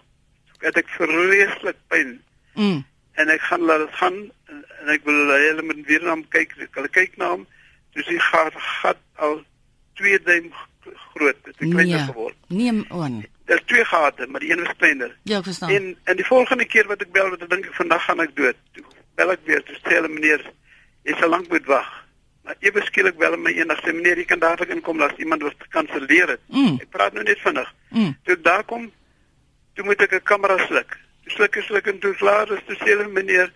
het 0.60 0.78
ek 0.78 0.88
vreeslik 0.97 1.78
pyn 1.88 2.20
Mm. 2.58 2.84
en 3.14 3.30
ek 3.30 3.41
gaan 3.41 3.62
laat 3.62 3.80
dit 3.86 3.95
gaan 3.95 4.16
en, 4.49 4.64
en 4.82 4.88
ek 4.89 5.03
wil 5.05 5.14
hulle 5.30 5.62
moet 5.62 5.86
weer 5.86 6.01
na 6.03 6.10
hom 6.16 6.24
kyk, 6.30 6.55
wil 6.74 6.88
kyk 6.89 7.18
na 7.18 7.28
hom. 7.30 7.43
Dus 7.93 8.05
die 8.10 8.20
gat, 8.20 8.53
gat 8.82 8.97
al 9.16 9.43
2 10.01 10.20
duim 10.26 10.51
groot, 11.14 11.38
dit 11.45 11.53
het 11.60 11.70
kleiner 11.70 11.86
Nee. 11.97 12.05
geword. 12.05 12.36
Neem 12.47 12.86
aan. 12.89 13.26
Daar's 13.45 13.62
twee 13.66 13.86
gate, 13.86 14.28
maar 14.28 14.39
die 14.39 14.51
een 14.51 14.64
was 14.64 14.74
kleiner. 14.78 15.16
Ja, 15.24 15.38
ek 15.38 15.43
verstaan. 15.43 15.70
En 15.70 15.97
en 16.03 16.16
die 16.16 16.26
volgende 16.26 16.66
keer 16.66 16.88
wat 16.88 17.01
ek 17.01 17.12
bel, 17.12 17.30
wat 17.30 17.41
ek 17.41 17.49
dink 17.49 17.70
vandag 17.78 18.03
gaan 18.05 18.20
ek 18.26 18.36
dood. 18.36 18.55
Toe 18.74 18.84
bel 19.18 19.32
ek 19.34 19.45
weer, 19.49 19.63
toe 19.65 19.76
sê 19.82 19.95
hulle 19.97 20.11
meneer, 20.13 20.43
jy 21.07 21.15
sal 21.20 21.30
lank 21.34 21.49
moet 21.51 21.65
wag. 21.70 21.88
Maar 22.45 22.55
ewe 22.63 22.82
skielik 22.88 23.18
hulle 23.20 23.38
my 23.41 23.51
sê 23.84 23.93
meneer, 23.93 24.18
jy 24.22 24.26
kan 24.30 24.39
dadelik 24.39 24.70
inkom, 24.76 25.01
daar's 25.01 25.18
iemand 25.20 25.41
wat 25.43 25.68
kanselleer 25.74 26.36
het. 26.36 26.43
Mm. 26.53 26.78
Ek 26.82 26.89
praat 26.93 27.13
nou 27.18 27.24
net 27.28 27.41
vinnig. 27.43 27.74
Mm. 27.91 28.13
Toe 28.24 28.38
daar 28.41 28.63
kom, 28.63 28.91
toe 29.76 29.86
moet 29.86 30.01
ek 30.01 30.13
'n 30.13 30.24
kamera 30.24 30.57
sluk. 30.68 30.97
Toe 31.24 31.32
sluk 31.36 31.57
ek 31.57 31.63
sluk 31.63 31.88
en 31.88 31.99
toe 31.99 32.13
klaar 32.15 32.51
is, 32.51 32.63
toe 32.68 32.76
sê 32.76 32.93
hulle 32.95 33.07
meneer, 33.07 33.51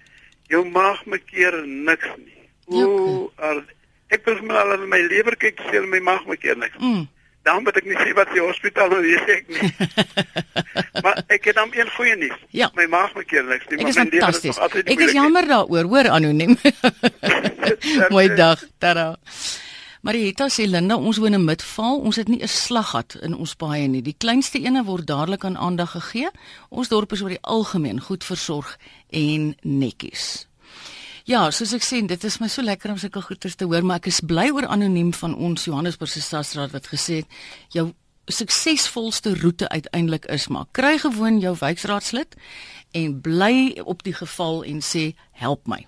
jou 0.49 0.65
maag 0.65 1.05
maak 1.05 1.25
keer 1.25 1.55
niks 1.65 2.09
nie. 2.17 2.49
Ooh, 2.67 3.31
ar- 3.37 3.65
ek 4.09 4.25
wil 4.25 4.41
maar 4.41 4.57
al 4.65 4.81
in 4.83 4.89
my 4.89 4.99
lewer 4.99 5.35
kyk, 5.37 5.59
sê 5.59 5.77
hulle 5.79 5.87
my 5.87 5.99
maag 5.99 6.25
maak 6.25 6.39
keer 6.39 6.57
niks. 6.57 6.77
Mm. 6.79 7.07
Dan 7.43 7.63
moet 7.63 7.77
ek 7.79 7.87
nie 7.89 7.97
sê 7.97 8.11
wat 8.13 8.29
die 8.35 8.41
hospitaal 8.43 8.91
nou 8.93 9.01
weet 9.01 9.29
ek 9.33 9.47
nie. 9.49 9.69
maar 11.03 11.23
ek 11.25 11.49
het 11.49 11.57
dan 11.57 11.71
een 11.73 11.89
goeie 11.95 12.15
nuus. 12.15 12.37
Ja. 12.53 12.69
My 12.77 12.85
maag 12.85 13.15
maak 13.17 13.25
keer 13.31 13.47
niks 13.49 13.65
nie, 13.69 13.79
Ek 13.79 13.87
maar 13.87 14.05
my 14.05 14.11
lewer 14.11 14.35
is 14.35 14.43
nog 14.45 14.61
altyd 14.67 14.91
Ek 14.93 15.01
is 15.07 15.15
jammer 15.17 15.49
daaroor, 15.49 15.89
hoor 15.89 16.11
anoniem. 16.13 16.53
Mooi 18.13 18.27
dag. 18.37 18.61
Tada. 18.77 19.07
Marietta 20.01 20.47
sê 20.49 20.65
Linda, 20.65 20.97
ons 20.97 21.17
woon 21.21 21.37
in 21.37 21.43
Midval. 21.45 21.99
Ons 22.01 22.21
het 22.21 22.29
nie 22.29 22.41
'n 22.41 22.49
slaggat 22.49 23.17
in 23.21 23.33
ons 23.37 23.55
paaie 23.55 23.87
nie. 23.87 24.01
Die 24.01 24.17
kleinste 24.17 24.61
ene 24.61 24.83
word 24.83 25.05
dadelik 25.05 25.45
aan 25.45 25.57
aandag 25.57 25.91
gegee. 25.97 26.29
Ons 26.69 26.89
dorp 26.89 27.11
is 27.13 27.21
oor 27.21 27.29
die 27.29 27.41
algemeen 27.41 28.01
goed 28.01 28.23
versorg 28.23 28.77
en 29.09 29.55
netjies. 29.61 30.50
Ja, 31.31 31.45
soos 31.55 31.71
ek 31.71 31.83
sê, 31.85 32.01
dit 32.03 32.23
is 32.27 32.35
my 32.41 32.47
so 32.51 32.63
lekker 32.65 32.91
om 32.91 32.97
sulke 32.99 33.21
goeters 33.23 33.53
te 33.55 33.63
hoor, 33.69 33.85
maar 33.87 34.01
ek 34.01 34.09
is 34.09 34.17
bly 34.27 34.49
oor 34.51 34.65
anoniem 34.67 35.13
van 35.15 35.31
ons 35.39 35.63
Johannesburgse 35.63 36.19
stadsraad 36.19 36.73
wat 36.75 36.89
gesê 36.91 37.21
het 37.21 37.37
jou 37.71 37.85
suksesvolste 38.27 39.37
roete 39.39 39.69
uiteindelik 39.71 40.27
is 40.33 40.49
maar 40.51 40.67
kry 40.75 40.97
gewoon 40.99 41.39
jou 41.39 41.55
wijkraadslid 41.59 42.35
en 42.99 43.15
bly 43.23 43.79
op 43.79 44.03
die 44.03 44.15
geval 44.17 44.61
en 44.67 44.83
sê 44.83 45.05
help 45.39 45.71
my. 45.71 45.79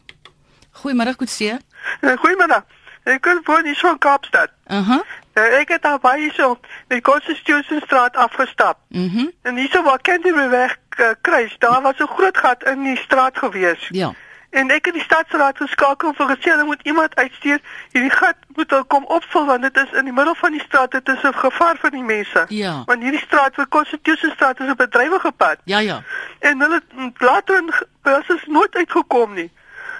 Goeiemôre 0.80 1.18
Koetsie. 1.20 1.58
Eh, 1.60 2.16
Goeiemiddag. 2.24 2.64
Ek 3.04 3.20
kom 3.28 3.44
van 3.44 3.68
die 3.68 3.76
son 3.76 4.00
Kaapstad. 4.00 4.56
Aha. 4.72 5.04
Uh, 5.36 5.48
ek 5.60 5.76
het 5.76 5.84
daar 5.84 6.00
by 6.00 6.16
hierso 6.22 6.54
die 6.94 7.02
Constitution 7.04 7.82
straat 7.84 8.16
afgestap. 8.16 8.80
Mhm. 8.96 9.34
En 9.44 9.60
hierso 9.60 9.84
waar 9.84 10.00
Canterbury 10.00 10.50
weg 10.50 10.78
uh, 11.00 11.18
kruis, 11.22 11.56
daar 11.60 11.82
was 11.82 12.00
'n 12.00 12.14
groot 12.16 12.38
gat 12.38 12.64
in 12.64 12.84
die 12.84 12.98
straat 12.98 13.38
gewees. 13.38 13.90
Ja. 13.92 14.14
En 14.54 14.70
ek 14.70 14.86
het 14.86 14.94
die 14.94 15.04
stadsraad 15.04 15.58
geskakel 15.58 16.14
vir 16.14 16.28
gesê 16.30 16.52
hulle 16.54 16.66
moet 16.70 16.82
iemand 16.86 17.16
uitstuur. 17.16 17.62
Hierdie 17.92 18.12
gat 18.14 18.38
moet 18.54 18.70
hulle 18.70 18.86
kom 18.94 19.06
opvul 19.16 19.48
want 19.50 19.66
dit 19.66 19.78
is 19.82 19.96
in 19.98 20.06
die 20.06 20.14
middel 20.14 20.36
van 20.38 20.54
die 20.54 20.62
straat. 20.62 20.92
Dit 20.92 21.10
is 21.10 21.24
'n 21.24 21.34
gevaar 21.34 21.78
vir 21.82 21.92
die 21.92 22.04
mense. 22.04 22.46
Ja. 22.50 22.84
Want 22.86 23.02
hierdie 23.02 23.24
straat 23.26 23.56
vir 23.56 23.68
Constitution 23.68 24.32
straat 24.32 24.60
is 24.60 24.70
'n 24.70 24.76
bedrywige 24.76 25.32
pad. 25.32 25.58
Ja 25.64 25.80
ja. 25.80 26.04
En 26.40 26.62
hulle 26.62 26.82
het 26.96 27.22
later 27.22 27.58
in 27.58 27.74
was 28.02 28.28
is 28.28 28.46
nooit 28.46 28.76
uitgekom 28.76 29.34
nie. 29.34 29.52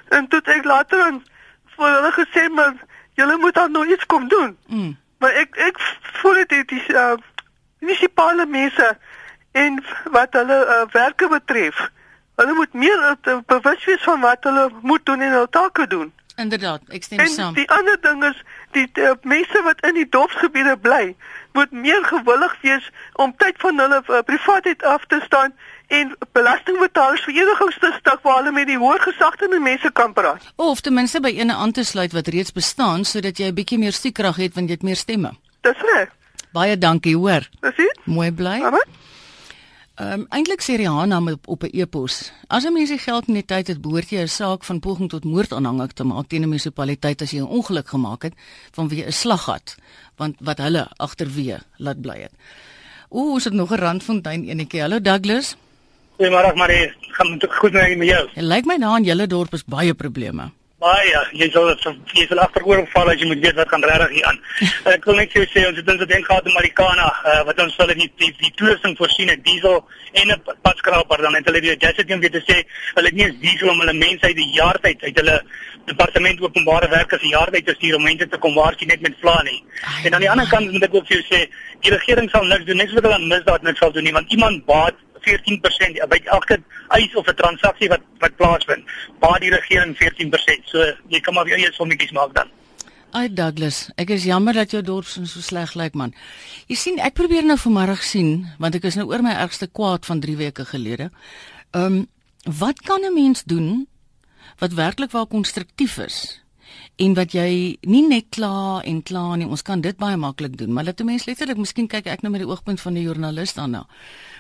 En 0.10 0.28
toe 0.28 0.40
het 0.40 0.56
ek 0.58 0.64
later 0.64 1.08
in 1.08 1.26
vir 1.76 1.90
hulle 1.90 2.12
gesê 2.12 2.50
maar 2.50 2.74
julle 3.14 3.38
moet 3.38 3.54
dan 3.54 3.72
nou 3.72 3.88
iets 3.88 4.06
kom 4.06 4.28
doen. 4.28 4.58
Mm. 4.68 4.98
Maar 5.18 5.32
ek 5.32 5.56
ek 5.56 5.80
voel 6.02 6.34
dit 6.34 6.50
dit 6.50 6.72
is 6.72 6.88
uh 6.88 7.14
munisipale 7.80 8.46
mense 8.46 8.98
en 9.52 9.84
wat 10.12 10.34
hulle 10.34 10.66
uh, 10.66 10.86
werke 10.92 11.28
betref. 11.28 11.90
Hulle 12.36 12.54
moet 12.54 12.74
meer 12.74 13.18
uh, 13.28 13.38
bewus 13.46 13.86
wees 13.86 14.04
van 14.04 14.22
wat 14.22 14.44
hulle 14.44 14.70
moet 14.82 15.06
doen 15.06 15.22
en 15.22 15.32
hul 15.32 15.50
take 15.50 15.88
doen. 15.88 16.12
Inderdaad, 16.36 16.82
ek 16.90 17.04
stem 17.04 17.20
En 17.20 17.28
saam. 17.30 17.54
die 17.54 17.70
ander 17.70 17.98
ding 18.02 18.24
is 18.26 18.40
die 18.72 18.88
uh, 18.98 19.12
mense 19.22 19.62
wat 19.64 19.84
in 19.86 19.94
die 19.94 20.08
dorpsgebiede 20.10 20.78
bly, 20.82 21.16
moet 21.54 21.72
meer 21.72 22.02
gewillig 22.10 22.56
wees 22.62 22.90
om 23.22 23.36
tyd 23.38 23.54
van 23.62 23.78
hulle 23.80 24.02
uh, 24.10 24.22
privaatheid 24.26 24.84
af 24.84 25.06
te 25.08 25.22
staan 25.26 25.54
en 25.94 26.16
belastingbetalers 26.34 27.22
verenigings 27.22 27.78
te 27.80 27.92
stig 28.00 28.22
waar 28.26 28.40
hulle 28.42 28.52
met 28.52 28.68
die 28.68 28.78
hoër 28.82 29.00
gesagte 29.06 29.48
mense 29.60 29.92
kan 29.92 30.14
praat. 30.14 30.42
Of 30.56 30.82
ten 30.82 30.94
minste 30.94 31.22
by 31.22 31.30
ene 31.38 31.54
aan 31.54 31.72
te 31.72 31.84
sluit 31.84 32.14
wat 32.18 32.28
reeds 32.34 32.52
bestaan 32.52 33.06
sodat 33.06 33.38
jy 33.38 33.52
'n 33.52 33.54
bietjie 33.54 33.78
meer 33.78 33.94
stiekrag 33.94 34.36
het 34.36 34.56
want 34.56 34.68
jy 34.70 34.74
het 34.74 34.84
meer 34.84 34.96
stemme. 34.96 35.32
Dis 35.62 35.78
reg. 35.94 36.10
Baie 36.54 36.78
dankie, 36.78 37.16
hoor. 37.18 37.46
Dis 37.62 37.76
dit? 37.76 38.00
Mooi 38.06 38.32
bly. 38.32 38.60
Ehm 39.94 40.22
um, 40.22 40.22
eintlik 40.34 40.64
sê 40.66 40.74
Rihanna 40.74 41.20
op, 41.22 41.48
op 41.48 41.64
'n 41.64 41.70
e-pos. 41.72 42.32
As 42.48 42.66
'n 42.66 42.74
mens 42.74 42.90
die 42.90 42.98
geld 42.98 43.28
in 43.28 43.34
die 43.34 43.46
tyd 43.46 43.68
het, 43.68 43.82
behoort 43.82 44.10
jy 44.10 44.22
'n 44.22 44.28
saak 44.28 44.64
van 44.64 44.80
poging 44.80 45.10
tot 45.10 45.24
moord 45.24 45.54
aanhangig 45.54 45.94
te 45.94 46.04
maak 46.04 46.28
teen 46.28 46.42
'n 46.42 46.50
munisipaliteit 46.50 47.22
as 47.22 47.32
jy 47.32 47.40
'n 47.40 47.54
ongeluk 47.58 47.88
gemaak 47.88 48.22
het 48.24 48.34
vanweë 48.72 49.06
'n 49.06 49.12
slaggat, 49.12 49.76
want 50.16 50.36
wat 50.40 50.58
hulle 50.58 50.88
agterweë 50.98 51.60
laat 51.78 52.02
bly 52.02 52.22
het. 52.22 52.34
Ooh, 53.10 53.34
ons 53.34 53.44
het 53.44 53.54
nog 53.54 53.72
'n 53.72 53.80
randfontein 53.80 54.50
enetjie. 54.50 54.82
Hallo 54.82 55.02
Douglas. 55.02 55.56
Goeiemôre 56.18 56.56
Marie, 56.56 56.94
gaan 57.00 57.38
dit 57.38 57.54
goed 57.54 57.72
met 57.74 58.08
jou? 58.08 58.30
Dit 58.34 58.44
lyk 58.44 58.66
my 58.66 58.78
daar 58.78 58.98
in 58.98 59.04
julle 59.04 59.28
dorp 59.28 59.54
is 59.54 59.64
baie 59.66 59.94
probleme. 59.94 60.52
Baie, 60.84 61.20
jy 61.40 61.48
sal 61.54 61.70
jy 62.12 62.26
sal 62.28 62.42
agteroor 62.44 62.82
val 62.92 63.10
as 63.12 63.22
jy 63.22 63.28
moet 63.30 63.40
weet 63.46 63.56
wat 63.56 63.70
gaan 63.72 63.86
regtig 63.88 64.18
hier 64.18 64.26
aan. 64.28 64.40
Ek 64.92 65.06
wil 65.08 65.16
net 65.16 65.32
vir 65.32 65.40
jou 65.40 65.52
sê 65.54 65.62
ons 65.70 65.78
het 65.80 65.92
insident 65.94 66.26
gehad 66.28 66.50
in 66.50 66.56
Marikana 66.58 67.06
uh, 67.08 67.36
wat 67.48 67.62
ons 67.64 67.78
hulle 67.80 67.96
die 67.96 68.10
die, 68.20 68.32
die 68.42 68.52
toerusting 68.60 68.98
voorsien 69.00 69.32
het 69.32 69.46
diesel 69.48 69.78
en 70.20 70.34
'n 70.36 70.58
padskraper 70.66 71.24
dan 71.24 71.38
het 71.40 71.48
hulle 71.48 71.62
die 71.64 71.78
Jessica 71.86 72.18
weer 72.26 72.34
te 72.36 72.44
sê 72.50 72.58
hulle 72.98 73.08
het 73.08 73.16
nie 73.16 73.26
eens 73.30 73.40
diesel 73.46 73.72
om 73.72 73.80
hulle 73.80 73.96
mense 74.02 74.28
uit 74.28 74.36
die 74.42 74.50
jaar 74.58 74.80
tyd 74.84 75.08
uit 75.08 75.22
hulle 75.22 75.38
departement 75.88 76.44
openbare 76.50 76.92
werke 76.92 77.20
se 77.20 77.32
jaar 77.32 77.52
tyd 77.56 77.66
te 77.66 77.78
stuur 77.80 77.96
om 77.96 78.04
mense 78.04 78.28
te 78.28 78.38
kom 78.44 78.60
waarsku 78.60 78.86
net 78.86 79.02
met 79.08 79.16
vla 79.22 79.40
nie. 79.44 79.64
En 80.04 80.14
aan 80.14 80.26
die 80.28 80.32
ander 80.36 80.50
kant 80.52 80.72
moet 80.72 80.84
ek 80.84 81.00
ook 81.00 81.08
vir 81.08 81.22
jou 81.22 81.26
sê 81.32 81.48
die 81.80 81.96
regering 81.96 82.30
sal 82.30 82.44
niks 82.44 82.68
doen, 82.68 82.78
niks 82.84 82.92
wat 82.92 83.08
hulle 83.08 83.16
aan 83.22 83.32
misdaad 83.32 83.64
niks 83.64 83.80
sal 83.80 83.96
doen 83.96 84.04
nie 84.04 84.18
want 84.20 84.32
iemand 84.36 84.66
baat 84.66 85.00
14% 85.28 86.10
by 86.10 86.20
elke 86.26 86.60
eis 86.90 87.16
of 87.16 87.28
'n 87.28 87.36
transaksie 87.36 87.90
wat 87.90 88.02
wat 88.20 88.36
plaasvind. 88.36 88.84
Baie 89.20 89.40
die 89.40 89.54
regering 89.54 89.96
14%. 89.98 90.66
So 90.66 90.78
jy 91.08 91.20
kan 91.20 91.34
maar 91.34 91.46
weer 91.46 91.58
eie 91.58 91.72
sommetjies 91.72 92.12
maak 92.12 92.34
dan. 92.34 92.50
Ai 93.14 93.30
Douglas, 93.34 93.92
ek 93.96 94.10
is 94.10 94.24
jammer 94.24 94.54
dat 94.54 94.72
jou 94.72 94.82
dorp 94.82 95.06
so 95.06 95.26
sleg 95.26 95.76
lyk 95.76 95.94
man. 95.94 96.14
Jy 96.68 96.76
sien, 96.76 97.00
ek 97.00 97.14
probeer 97.14 97.46
nou 97.46 97.58
vanmôre 97.58 97.98
sien 98.02 98.48
want 98.60 98.76
ek 98.76 98.84
is 98.84 98.96
nou 98.96 99.06
oor 99.08 99.22
my 99.22 99.36
ergste 99.38 99.68
kwaad 99.68 100.06
van 100.06 100.20
3 100.20 100.36
weke 100.38 100.66
gelede. 100.66 101.12
Ehm 101.72 101.86
um, 101.86 102.08
wat 102.60 102.82
kan 102.82 103.06
'n 103.06 103.14
mens 103.14 103.44
doen 103.44 103.88
wat 104.60 104.74
werklik 104.74 105.12
wel 105.12 105.28
konstruktief 105.28 105.98
is? 105.98 106.43
En 106.96 107.14
wat 107.18 107.34
jy 107.34 107.78
nie 107.90 108.04
net 108.06 108.30
kla 108.30 108.82
en 108.86 109.02
kla 109.02 109.36
nie 109.36 109.48
ons 109.50 109.66
kan 109.66 109.82
dit 109.82 109.98
baie 109.98 110.18
maklik 110.18 110.58
doen 110.58 110.74
maar 110.74 110.86
laat 110.86 111.02
'n 111.02 111.06
mens 111.06 111.26
letterlik 111.26 111.58
miskien 111.58 111.88
kyk 111.88 112.06
ek 112.06 112.22
nou 112.22 112.32
met 112.32 112.42
die 112.42 112.50
oogpunt 112.50 112.82
van 112.82 112.94
'n 112.94 113.02
joernalis 113.02 113.54
daarna. 113.54 113.88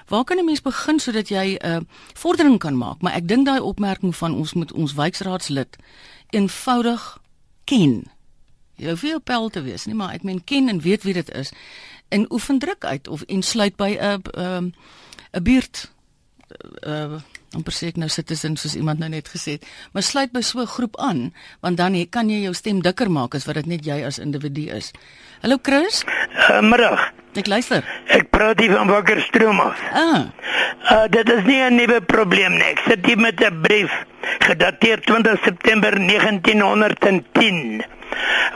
Waar 0.07 0.23
kan 0.23 0.37
'n 0.37 0.45
mens 0.45 0.61
begin 0.61 0.99
sodat 0.99 1.29
jy 1.29 1.57
'n 1.57 1.67
uh, 1.67 1.79
vordering 2.13 2.59
kan 2.59 2.77
maak? 2.77 3.01
Maar 3.01 3.13
ek 3.13 3.27
dink 3.27 3.45
daai 3.45 3.59
opmerking 3.59 4.15
van 4.15 4.35
ons 4.35 4.53
moet 4.53 4.71
ons 4.71 4.93
wijkraadslid 4.93 5.77
eenvoudig 6.29 7.21
ken. 7.63 8.03
Jy 8.75 8.89
hoef 8.89 9.03
nie 9.03 9.15
op 9.15 9.23
pel 9.25 9.49
te 9.49 9.61
wees 9.61 9.85
nie 9.85 9.95
maar 9.95 10.13
ek 10.13 10.23
meen 10.23 10.43
ken 10.43 10.69
en 10.69 10.81
weet 10.81 11.03
wie 11.03 11.13
dit 11.13 11.31
is 11.31 11.51
en 12.09 12.31
oefen 12.31 12.59
druk 12.59 12.85
uit 12.85 13.07
of 13.07 13.23
insluit 13.23 13.75
by 13.75 13.97
'n 13.99 14.21
'n 14.37 14.73
'n 15.33 15.43
buurt 15.43 15.92
uh 16.87 17.21
amper 17.53 17.73
sê 17.73 17.91
ek 17.93 17.99
nou 18.01 18.09
citizens 18.09 18.63
soos 18.63 18.73
iemand 18.73 18.99
nou 18.99 19.09
net 19.13 19.29
gesê 19.29 19.57
het, 19.57 19.65
maar 19.93 20.03
sluit 20.03 20.31
by 20.33 20.41
so 20.41 20.59
'n 20.59 20.67
groep 20.67 20.97
aan, 20.97 21.33
want 21.61 21.77
dan 21.77 21.93
kan 22.09 22.29
jy 22.29 22.41
jou 22.43 22.53
stem 22.53 22.81
dikker 22.81 23.11
maak 23.11 23.35
as 23.35 23.45
wat 23.45 23.55
dit 23.55 23.65
net 23.65 23.85
jy 23.85 24.01
as 24.01 24.17
individu 24.19 24.73
is. 24.73 24.91
Hallo 25.41 25.57
Chris? 25.61 26.03
Uh, 26.49 26.61
middag. 26.61 27.22
Ek 27.33 27.47
luister. 27.47 27.81
Ek 28.13 28.29
praat 28.29 28.59
hier 28.61 28.75
van 28.75 28.87
Wakkerstroom 28.87 29.59
af. 29.59 29.79
Ah. 29.93 30.29
Uh 30.91 31.05
dit 31.09 31.29
is 31.29 31.43
nie 31.43 31.61
'n 31.61 31.75
nuwe 31.75 32.01
probleem 32.01 32.53
nie. 32.53 32.69
Ek 32.75 32.81
sit 32.87 33.05
hier 33.05 33.17
met 33.17 33.41
'n 33.41 33.61
brief 33.61 33.91
gedateer 34.39 35.01
20 35.01 35.39
September 35.43 35.99
1910 35.99 37.83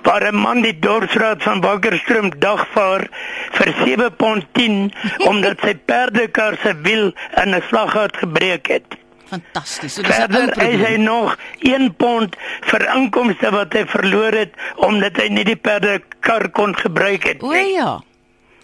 waar 0.04 0.32
'n 0.32 0.36
man 0.36 0.62
die 0.62 0.80
dorpsraad 0.80 1.44
van 1.44 1.62
Wakkerstroom 1.62 2.32
dagvaar 2.40 3.08
vir 3.52 3.74
7 3.86 4.16
pond 4.16 4.46
10 4.52 4.94
omdat 5.30 5.60
sy 5.60 5.76
perdekar 5.76 6.58
se 6.62 6.76
wiel 6.82 7.14
in 7.44 7.56
'n 7.56 7.64
slaggat 7.70 8.18
gebreek 8.18 8.68
het. 8.68 8.86
Fantasties. 9.28 9.94
So 9.94 10.02
dis 10.02 10.18
'n 10.18 10.22
ou 10.22 10.28
probleem. 10.28 10.80
Hy 10.80 10.86
sê 10.86 10.98
nog 10.98 11.38
1 11.60 11.96
pond 11.96 12.36
vir 12.62 12.82
inkomste 12.96 13.52
wat 13.52 13.74
hy 13.74 13.86
verloor 13.86 14.32
het 14.32 14.54
omdat 14.76 15.18
hy 15.18 15.28
nie 15.28 15.44
die 15.44 15.60
perdekar 15.60 16.50
kon 16.50 16.76
gebruik 16.76 17.24
het 17.24 17.42
nie. 17.42 17.50
O 17.50 17.54
ja. 17.54 18.02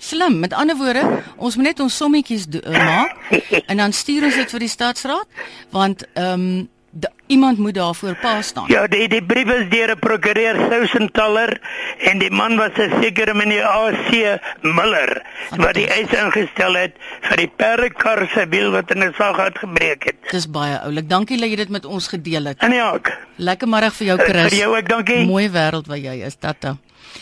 Slim. 0.03 0.39
Met 0.43 0.53
ander 0.53 0.75
woorde, 0.75 1.03
ons 1.37 1.55
moet 1.55 1.71
net 1.71 1.79
ons 1.79 1.97
sommetjies 1.97 2.47
uh, 2.59 2.61
maak 2.71 3.15
en 3.69 3.77
dan 3.77 3.95
stuur 3.95 4.27
ons 4.29 4.39
dit 4.41 4.55
vir 4.57 4.67
die 4.67 4.73
stadsraad 4.77 5.43
want 5.71 6.07
ehm 6.13 6.47
um, 6.47 6.71
Da, 6.95 7.09
iemand 7.25 7.57
moet 7.57 7.73
daarvoor 7.73 8.15
pa 8.21 8.41
staan. 8.41 8.65
Ja, 8.67 8.87
die 8.87 9.07
die 9.09 9.23
brief 9.25 9.49
is 9.49 9.69
deur 9.69 9.89
'n 9.95 9.99
prokureur 9.99 10.55
Sousentaler 10.69 11.61
en 11.97 12.19
die 12.19 12.29
man 12.29 12.57
was 12.57 12.77
'n 12.77 13.01
sekere 13.01 13.33
meneer 13.33 13.65
AC 13.65 14.39
Miller 14.61 15.25
wat 15.57 15.73
die 15.73 15.87
eis 15.87 16.13
ingestel 16.13 16.73
het 16.73 16.93
vir 17.21 17.37
die 17.37 17.47
perdekar 17.47 18.29
se 18.33 18.45
wiel 18.49 18.71
wat 18.71 18.91
in 18.91 19.03
'n 19.03 19.13
sag 19.17 19.37
het 19.37 19.57
gebreek 19.57 20.03
het. 20.03 20.15
Dis 20.31 20.49
baie 20.49 20.79
oulik. 20.79 21.09
Dankie 21.09 21.37
dat 21.37 21.49
jy 21.49 21.55
dit 21.55 21.69
met 21.69 21.85
ons 21.85 22.07
gedeel 22.07 22.45
het. 22.45 22.57
En 22.57 22.71
ja. 22.71 22.91
Ook. 22.93 23.11
Lekker 23.35 23.67
middag 23.67 23.93
vir 23.93 24.07
jou 24.07 24.19
Chris. 24.19 24.49
Vir 24.49 24.57
jou 24.57 24.77
ek 24.77 24.89
dankie. 24.89 25.25
Mooi 25.25 25.49
wêreld 25.49 25.87
waar 25.87 25.97
jy 25.97 26.21
is, 26.25 26.35
tata. 26.35 26.77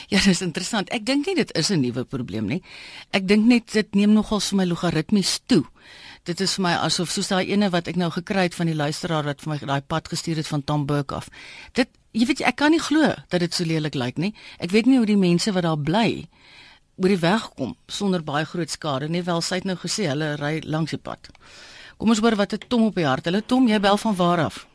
Ja, 0.09 0.19
dis 0.23 0.41
interessant. 0.41 0.89
Ek 0.89 1.05
dink 1.05 1.25
nie 1.25 1.35
dit 1.35 1.51
is 1.57 1.69
'n 1.71 1.81
nuwe 1.81 2.03
probleem 2.03 2.45
nie. 2.45 2.61
Ek 3.11 3.27
dink 3.27 3.45
net 3.45 3.71
dit 3.71 3.95
neem 3.95 4.13
nogal 4.13 4.39
vir 4.39 4.57
my 4.57 4.65
logaritmies 4.65 5.39
toe 5.45 5.65
dit 6.29 6.41
is 6.41 6.53
vir 6.57 6.65
my 6.67 6.73
asof 6.85 7.09
soos 7.09 7.31
daai 7.31 7.49
ene 7.49 7.71
wat 7.73 7.87
ek 7.89 7.97
nou 7.97 8.11
gekry 8.13 8.45
het 8.45 8.57
van 8.57 8.69
die 8.69 8.77
luisteraar 8.77 9.25
wat 9.25 9.41
vir 9.41 9.53
my 9.53 9.57
daai 9.57 9.81
pad 9.81 10.11
gestuur 10.11 10.41
het 10.41 10.49
van 10.49 10.63
Tom 10.63 10.85
Burke 10.85 11.17
af. 11.17 11.29
Dit 11.73 11.89
jy 12.13 12.27
weet 12.29 12.43
ek 12.45 12.59
kan 12.61 12.73
nie 12.75 12.81
glo 12.81 13.13
dat 13.31 13.41
dit 13.41 13.53
so 13.53 13.65
lelik 13.65 13.97
lyk 13.97 14.21
nie. 14.21 14.33
Ek 14.59 14.73
weet 14.75 14.89
nie 14.89 14.99
hoe 14.99 15.09
die 15.09 15.17
mense 15.17 15.53
wat 15.55 15.65
daar 15.65 15.79
bly 15.79 16.27
oor 17.01 17.09
die 17.09 17.21
weg 17.23 17.49
kom 17.57 17.75
sonder 17.89 18.21
baie 18.23 18.45
groot 18.45 18.69
skade 18.69 19.09
nie. 19.09 19.23
Wel 19.25 19.41
sy 19.41 19.61
het 19.61 19.69
nou 19.69 19.77
gesê 19.81 20.11
hulle 20.11 20.35
ry 20.37 20.59
langs 20.65 20.93
die 20.93 21.01
pad. 21.01 21.31
Kom 21.97 22.13
ons 22.13 22.21
hoor 22.21 22.37
wat 22.37 22.53
het 22.53 22.69
Tom 22.69 22.89
op 22.89 22.97
die 22.97 23.07
hart. 23.07 23.25
Hallo 23.25 23.41
Tom, 23.41 23.69
jy 23.69 23.81
bel 23.81 23.97
van 23.97 24.17
waar 24.17 24.45
af? 24.49 24.65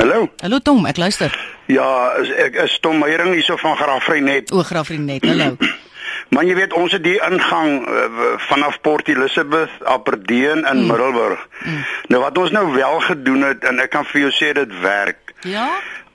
Hallo. 0.00 0.30
Hallo 0.40 0.58
Tom, 0.64 0.86
ek 0.88 0.96
luister. 0.96 1.34
Ja, 1.68 2.16
ek 2.40 2.54
is 2.64 2.78
Tom 2.80 3.02
Meyering 3.02 3.34
hierso 3.36 3.58
van 3.60 3.76
Graafrenet. 3.76 4.48
O, 4.52 4.64
Graafrenet. 4.64 5.26
Hallo. 5.28 5.56
Maar 6.30 6.46
jy 6.46 6.54
weet 6.54 6.74
ons 6.78 6.92
het 6.94 7.02
die 7.02 7.16
ingang 7.26 7.88
uh, 7.90 8.26
vanaf 8.46 8.76
Port 8.84 9.08
Elizabeth, 9.10 9.72
Aberdeen 9.82 10.62
en 10.62 10.78
mm. 10.78 10.86
Middelburg. 10.86 11.40
Mm. 11.64 11.80
Nou 12.14 12.20
wat 12.22 12.38
ons 12.38 12.52
nou 12.54 12.62
wel 12.70 13.00
gedoen 13.08 13.42
het 13.48 13.66
en 13.66 13.82
ek 13.82 13.90
kan 13.90 14.06
vir 14.06 14.28
jou 14.28 14.30
sê 14.36 14.52
dit 14.54 14.76
werk. 14.84 15.34
Ja. 15.42 15.66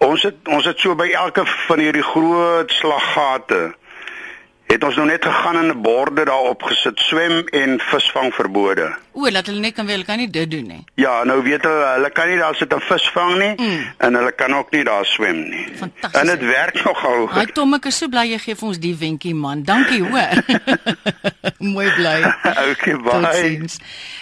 Ons 0.08 0.24
het 0.24 0.40
ons 0.48 0.70
het 0.70 0.80
so 0.80 0.96
by 0.96 1.10
elke 1.12 1.44
van 1.68 1.84
hierdie 1.84 2.06
groot 2.06 2.72
slaggate 2.78 3.60
het 4.66 4.84
ons 4.84 4.96
nou 4.98 5.06
net 5.08 5.26
gegaan 5.26 5.58
en 5.58 5.68
'n 5.72 5.82
borde 5.82 6.26
daarop 6.26 6.64
gesit 6.64 7.00
swem 7.00 7.48
en 7.48 7.80
visvang 7.80 8.34
verbode. 8.34 8.96
O, 9.12 9.30
laat 9.30 9.46
hulle 9.46 9.60
net 9.60 9.74
kan 9.74 9.86
wel 9.86 10.04
kan 10.04 10.18
nie 10.18 10.30
dit 10.30 10.52
doen 10.52 10.68
nie. 10.68 10.84
Ja, 10.94 11.24
nou 11.24 11.44
weet 11.44 11.64
hulle 11.64 11.86
hulle 11.96 12.10
kan 12.10 12.28
nie 12.28 12.38
daar 12.38 12.56
sit 12.56 12.74
en 12.74 12.82
visvang 12.82 13.38
nie 13.38 13.54
mm. 13.56 13.94
en 13.98 14.16
hulle 14.16 14.32
kan 14.32 14.56
ook 14.56 14.72
nie 14.72 14.84
daar 14.84 15.06
swem 15.06 15.50
nie. 15.50 15.68
Fantasties. 15.76 16.22
En 16.22 16.28
dit 16.28 16.42
werk 16.50 16.84
nogal. 16.84 17.28
Haai 17.28 17.52
Tom, 17.52 17.74
ek 17.74 17.86
is 17.86 17.98
so 17.98 18.08
bly 18.08 18.26
jy 18.32 18.40
gee 18.40 18.56
vir 18.56 18.68
ons 18.68 18.80
die 18.80 18.96
wenkie 18.96 19.36
man. 19.36 19.64
Dankie 19.64 20.04
hoor. 20.04 20.44
Mooi 21.76 21.92
bly. 21.96 22.18
okay, 22.72 22.98
bye. 22.98 23.70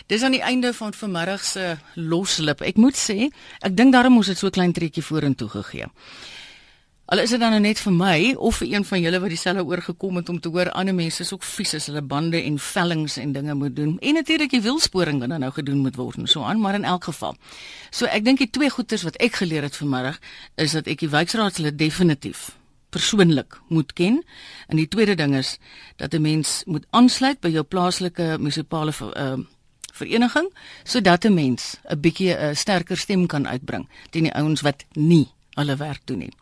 Dis 0.08 0.24
aan 0.24 0.32
die 0.32 0.44
einde 0.44 0.74
van 0.74 0.94
vanmiddag 0.94 1.44
se 1.44 1.78
loslip. 1.96 2.62
Ek 2.62 2.76
moet 2.76 3.00
sê, 3.00 3.32
ek 3.62 3.76
dink 3.78 3.94
daarom 3.94 4.14
moes 4.20 4.28
dit 4.28 4.38
so 4.38 4.50
klein 4.50 4.74
trekkie 4.74 5.04
vorentoe 5.04 5.50
gegee. 5.50 5.88
Al 7.06 7.20
is 7.20 7.30
dit 7.30 7.40
dan 7.40 7.52
nou 7.52 7.60
net 7.60 7.82
vir 7.84 7.92
my 7.92 8.18
of 8.40 8.62
vir 8.62 8.70
een 8.72 8.86
van 8.88 9.02
julle 9.04 9.20
wat 9.20 9.32
dieselfde 9.34 9.66
oorgekom 9.68 10.22
het 10.22 10.30
om 10.32 10.38
te 10.40 10.50
hoor 10.50 10.70
ander 10.72 10.96
mense 10.96 11.20
is 11.26 11.34
ook 11.34 11.44
vies 11.44 11.74
as 11.76 11.90
hulle 11.92 12.02
bande 12.02 12.40
en 12.40 12.56
vellings 12.60 13.18
en 13.20 13.34
dinge 13.36 13.54
moet 13.60 13.76
doen. 13.76 13.98
En 14.00 14.14
natuurlik 14.14 14.54
die 14.56 14.62
wielsporing 14.64 15.20
wat 15.20 15.34
nou 15.44 15.50
gedoen 15.52 15.82
moet 15.84 15.98
word 16.00 16.22
en 16.22 16.28
so 16.32 16.44
aan, 16.48 16.62
maar 16.64 16.78
in 16.80 16.88
elk 16.88 17.04
geval. 17.04 17.36
So 17.92 18.08
ek 18.08 18.24
dink 18.24 18.40
die 18.40 18.48
twee 18.50 18.72
goeters 18.72 19.04
wat 19.04 19.20
ek 19.20 19.36
geleer 19.42 19.68
het 19.68 19.76
vanmiddag 19.76 20.20
is 20.56 20.72
dat 20.72 20.88
ek 20.88 21.04
die 21.04 21.10
wijkraadslid 21.12 21.78
definitief 21.78 22.54
persoonlik 22.96 23.60
moet 23.68 23.92
ken. 23.94 24.22
En 24.72 24.80
die 24.80 24.88
tweede 24.88 25.16
ding 25.20 25.36
is 25.36 25.58
dat 25.98 26.14
'n 26.14 26.22
mens 26.22 26.64
moet 26.66 26.86
aansluit 26.90 27.40
by 27.40 27.50
jou 27.50 27.64
plaaslike 27.64 28.38
munisipale 28.40 28.94
uh, 29.18 29.44
vereniging 29.92 30.48
sodat 30.84 31.26
'n 31.26 31.34
mens 31.34 31.76
'n 31.84 32.00
bietjie 32.00 32.32
'n 32.32 32.56
sterker 32.56 32.98
stem 32.98 33.28
kan 33.28 33.48
uitbring 33.48 33.90
teen 34.10 34.24
die 34.24 34.34
ouens 34.34 34.62
wat 34.62 34.86
nie 34.94 35.28
hulle 35.54 35.76
werk 35.76 36.02
doen 36.06 36.18
nie. 36.18 36.34